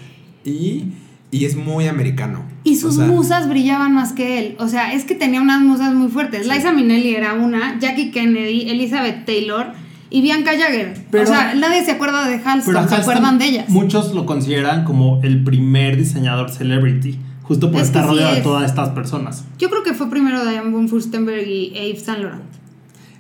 y, 0.44 0.92
y 1.30 1.44
es 1.44 1.56
muy 1.56 1.86
americano. 1.88 2.44
Y 2.64 2.76
sus 2.76 2.94
O 2.94 2.98
sea, 2.98 3.06
musas 3.06 3.48
brillaban 3.48 3.94
más 3.94 4.12
que 4.12 4.38
él. 4.38 4.56
O 4.58 4.68
sea, 4.68 4.92
es 4.94 5.04
que 5.04 5.14
tenía 5.14 5.40
unas 5.42 5.60
musas 5.60 5.92
muy 5.94 6.08
fuertes. 6.08 6.46
Sí. 6.46 6.52
Liza 6.52 6.72
Minnelli 6.72 7.14
era 7.14 7.34
una, 7.34 7.78
Jackie 7.78 8.10
Kennedy, 8.10 8.68
Elizabeth 8.70 9.24
Taylor 9.26 9.72
y 10.10 10.22
Bianca 10.22 10.52
Jagger. 10.58 10.94
Pero- 11.10 11.24
o 11.24 11.26
sea, 11.26 11.54
nadie 11.54 11.84
se 11.84 11.90
acuerda 11.92 12.26
de 12.26 12.36
Halston, 12.36 12.74
Pero 12.74 12.88
se 12.88 12.94
Halston, 12.94 13.00
acuerdan 13.00 13.38
de 13.38 13.44
ellas. 13.46 13.68
Muchos 13.68 14.14
lo 14.14 14.24
consideran 14.26 14.84
como 14.84 15.20
el 15.22 15.44
primer 15.44 15.96
diseñador 15.98 16.50
celebrity, 16.50 17.18
justo 17.42 17.70
por 17.70 17.80
Es 17.82 17.88
estar 17.88 18.04
sí 18.04 18.08
rodeado 18.10 18.32
de 18.32 18.38
es. 18.38 18.44
todas 18.44 18.70
estas 18.70 18.88
personas. 18.90 19.44
Yo 19.58 19.68
creo 19.68 19.82
que 19.82 19.92
fue 19.94 20.08
primero 20.08 20.44
Diane 20.48 20.70
von 20.70 20.88
Furstenberg 20.88 21.46
y 21.46 21.70
Yves 21.74 22.02
Saint 22.04 22.20
Laurent. 22.22 22.42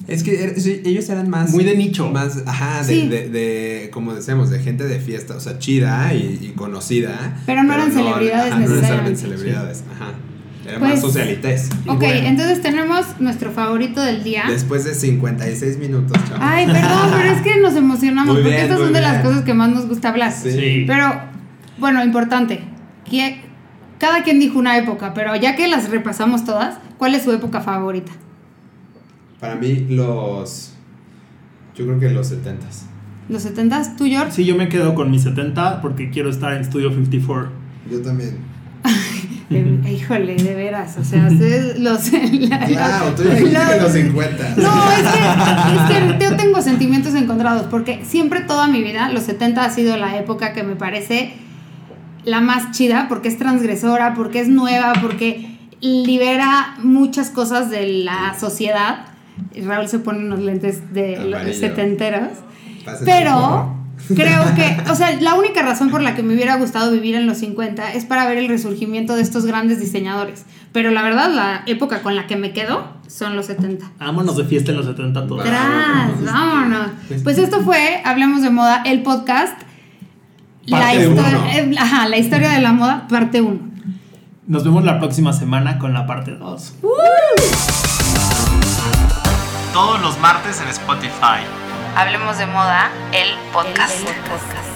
Es 0.08 0.22
que 0.24 0.32
er- 0.42 0.86
ellos 0.86 1.08
eran 1.10 1.28
más. 1.28 1.50
Muy 1.50 1.64
de 1.64 1.76
nicho. 1.76 2.10
Más, 2.10 2.42
ajá, 2.46 2.82
de, 2.82 2.94
Sí. 2.94 3.08
de, 3.08 3.28
de, 3.28 3.90
como 3.92 4.14
decíamos, 4.14 4.48
de 4.50 4.58
gente 4.58 4.84
de 4.84 4.98
fiesta, 5.00 5.36
o 5.36 5.40
sea, 5.40 5.58
chida 5.58 6.12
y, 6.14 6.38
y 6.42 6.52
conocida. 6.56 7.40
Pero 7.46 7.62
no 7.62 7.74
eran 7.74 7.92
celebridades 7.92 8.52
ajá, 8.52 8.60
No 8.60 8.68
necesariamente. 8.68 9.20
eran 9.20 9.38
celebridades, 9.38 9.84
ajá. 9.94 10.12
Era 10.66 10.78
Pues- 10.80 10.90
más 10.92 11.00
socialites. 11.00 11.68
Y 11.84 11.88
Ok, 11.90 11.98
bueno. 12.00 12.26
entonces 12.26 12.60
tenemos 12.62 13.06
nuestro 13.20 13.52
favorito 13.52 14.00
del 14.02 14.24
día. 14.24 14.44
Después 14.48 14.84
de 14.84 14.94
56 14.94 15.78
minutos, 15.78 16.16
chavos. 16.26 16.40
Ay, 16.42 16.66
perdón, 16.66 17.10
pero 17.16 17.34
es 17.34 17.42
que 17.42 17.60
nos 17.60 17.74
emocionamos 17.76 18.34
Muy 18.34 18.42
porque 18.42 18.56
bien, 18.56 18.62
estas 18.64 18.78
son 18.80 18.92
de 18.92 19.00
las 19.00 19.22
cosas 19.22 19.42
que 19.44 19.54
más 19.54 19.70
nos 19.70 19.86
gusta 19.88 20.08
hablar. 20.08 20.32
Sí. 20.32 20.84
Pero, 20.86 21.20
bueno, 21.78 22.02
importante. 22.02 22.60
que 23.08 23.40
cada 23.98 24.22
quien 24.22 24.38
dijo 24.38 24.58
una 24.58 24.76
época, 24.78 25.12
pero 25.14 25.34
ya 25.36 25.56
que 25.56 25.66
las 25.68 25.88
repasamos 25.90 26.44
todas, 26.44 26.78
¿cuál 26.98 27.14
es 27.14 27.22
su 27.24 27.32
época 27.32 27.60
favorita? 27.62 28.12
Para 29.40 29.54
mí, 29.56 29.86
los. 29.90 30.72
Yo 31.74 31.84
creo 31.86 32.00
que 32.00 32.10
los 32.10 32.30
70s. 32.32 32.86
¿Los 33.28 33.44
70s? 33.46 33.96
¿Tú, 33.96 34.06
George? 34.06 34.32
Sí, 34.32 34.44
yo 34.44 34.56
me 34.56 34.68
quedo 34.68 34.94
con 34.94 35.10
mis 35.10 35.22
70 35.22 35.80
porque 35.82 36.10
quiero 36.10 36.30
estar 36.30 36.54
en 36.54 36.64
Studio 36.64 36.88
54. 36.90 37.50
Yo 37.90 38.00
también. 38.02 38.38
Eh, 39.50 39.80
Híjole, 39.98 40.36
de 40.36 40.54
veras. 40.54 40.98
O 40.98 41.04
sea, 41.04 41.26
ustedes 41.26 41.78
los. 41.80 42.12
la- 42.50 42.66
Claro, 42.66 43.14
tú 43.14 43.22
dijiste 43.22 43.48
que 43.48 43.80
los 43.80 43.92
50. 43.92 44.54
No, 44.58 44.90
es 44.92 44.98
que, 44.98 45.96
es 45.96 46.18
que 46.18 46.24
yo 46.24 46.36
tengo 46.36 46.60
sentimientos 46.60 47.14
encontrados 47.14 47.62
porque 47.70 48.04
siempre 48.04 48.40
toda 48.42 48.66
mi 48.68 48.82
vida, 48.82 49.08
los 49.10 49.22
70 49.22 49.64
ha 49.64 49.70
sido 49.70 49.96
la 49.96 50.18
época 50.18 50.52
que 50.52 50.64
me 50.64 50.76
parece 50.76 51.32
la 52.24 52.42
más 52.42 52.72
chida 52.72 53.06
porque 53.08 53.28
es 53.28 53.38
transgresora, 53.38 54.12
porque 54.12 54.40
es 54.40 54.48
nueva, 54.50 54.92
porque 55.00 55.56
libera 55.80 56.74
muchas 56.82 57.30
cosas 57.30 57.70
de 57.70 57.86
la 58.04 58.36
sociedad. 58.38 59.06
Y 59.54 59.62
Raúl 59.62 59.88
se 59.88 59.98
pone 59.98 60.20
unos 60.20 60.40
lentes 60.40 60.92
de 60.92 61.16
los 61.16 61.42
un 61.42 61.96
Pero 63.04 63.76
creo 64.14 64.54
que, 64.54 64.76
o 64.90 64.94
sea, 64.94 65.20
la 65.20 65.34
única 65.34 65.62
razón 65.62 65.90
por 65.90 66.02
la 66.02 66.14
que 66.14 66.22
me 66.22 66.34
hubiera 66.34 66.56
gustado 66.56 66.90
vivir 66.92 67.14
en 67.14 67.26
los 67.26 67.38
50 67.38 67.92
es 67.94 68.04
para 68.04 68.26
ver 68.26 68.38
el 68.38 68.48
resurgimiento 68.48 69.16
de 69.16 69.22
estos 69.22 69.46
grandes 69.46 69.80
diseñadores. 69.80 70.44
Pero 70.72 70.90
la 70.90 71.02
verdad, 71.02 71.30
la 71.32 71.62
época 71.66 72.02
con 72.02 72.14
la 72.14 72.26
que 72.26 72.36
me 72.36 72.52
quedo 72.52 72.84
son 73.06 73.36
los 73.36 73.46
70. 73.46 73.90
Vámonos 73.98 74.36
de 74.36 74.44
fiesta 74.44 74.70
en 74.70 74.76
los 74.76 74.86
70 74.86 75.26
todos. 75.26 75.44
Tras, 75.44 76.24
vámonos. 76.24 76.90
Pues 77.22 77.38
esto 77.38 77.62
fue 77.62 78.00
Hablemos 78.04 78.42
de 78.42 78.50
Moda, 78.50 78.82
el 78.84 79.02
podcast. 79.02 79.62
La 80.66 80.92
uno. 80.92 81.22
eh, 81.50 81.74
ajá, 81.78 82.08
la 82.08 82.18
historia 82.18 82.50
de 82.50 82.60
la 82.60 82.72
moda, 82.72 83.08
parte 83.08 83.40
1. 83.40 83.58
Nos 84.46 84.64
vemos 84.64 84.84
la 84.84 84.98
próxima 84.98 85.32
semana 85.32 85.78
con 85.78 85.94
la 85.94 86.06
parte 86.06 86.32
2. 86.36 86.74
Todos 89.78 90.00
los 90.00 90.18
martes 90.18 90.60
en 90.60 90.66
Spotify. 90.70 91.38
Hablemos 91.94 92.36
de 92.36 92.46
moda, 92.46 92.90
el 93.12 93.38
podcast. 93.52 94.02
podcast. 94.28 94.67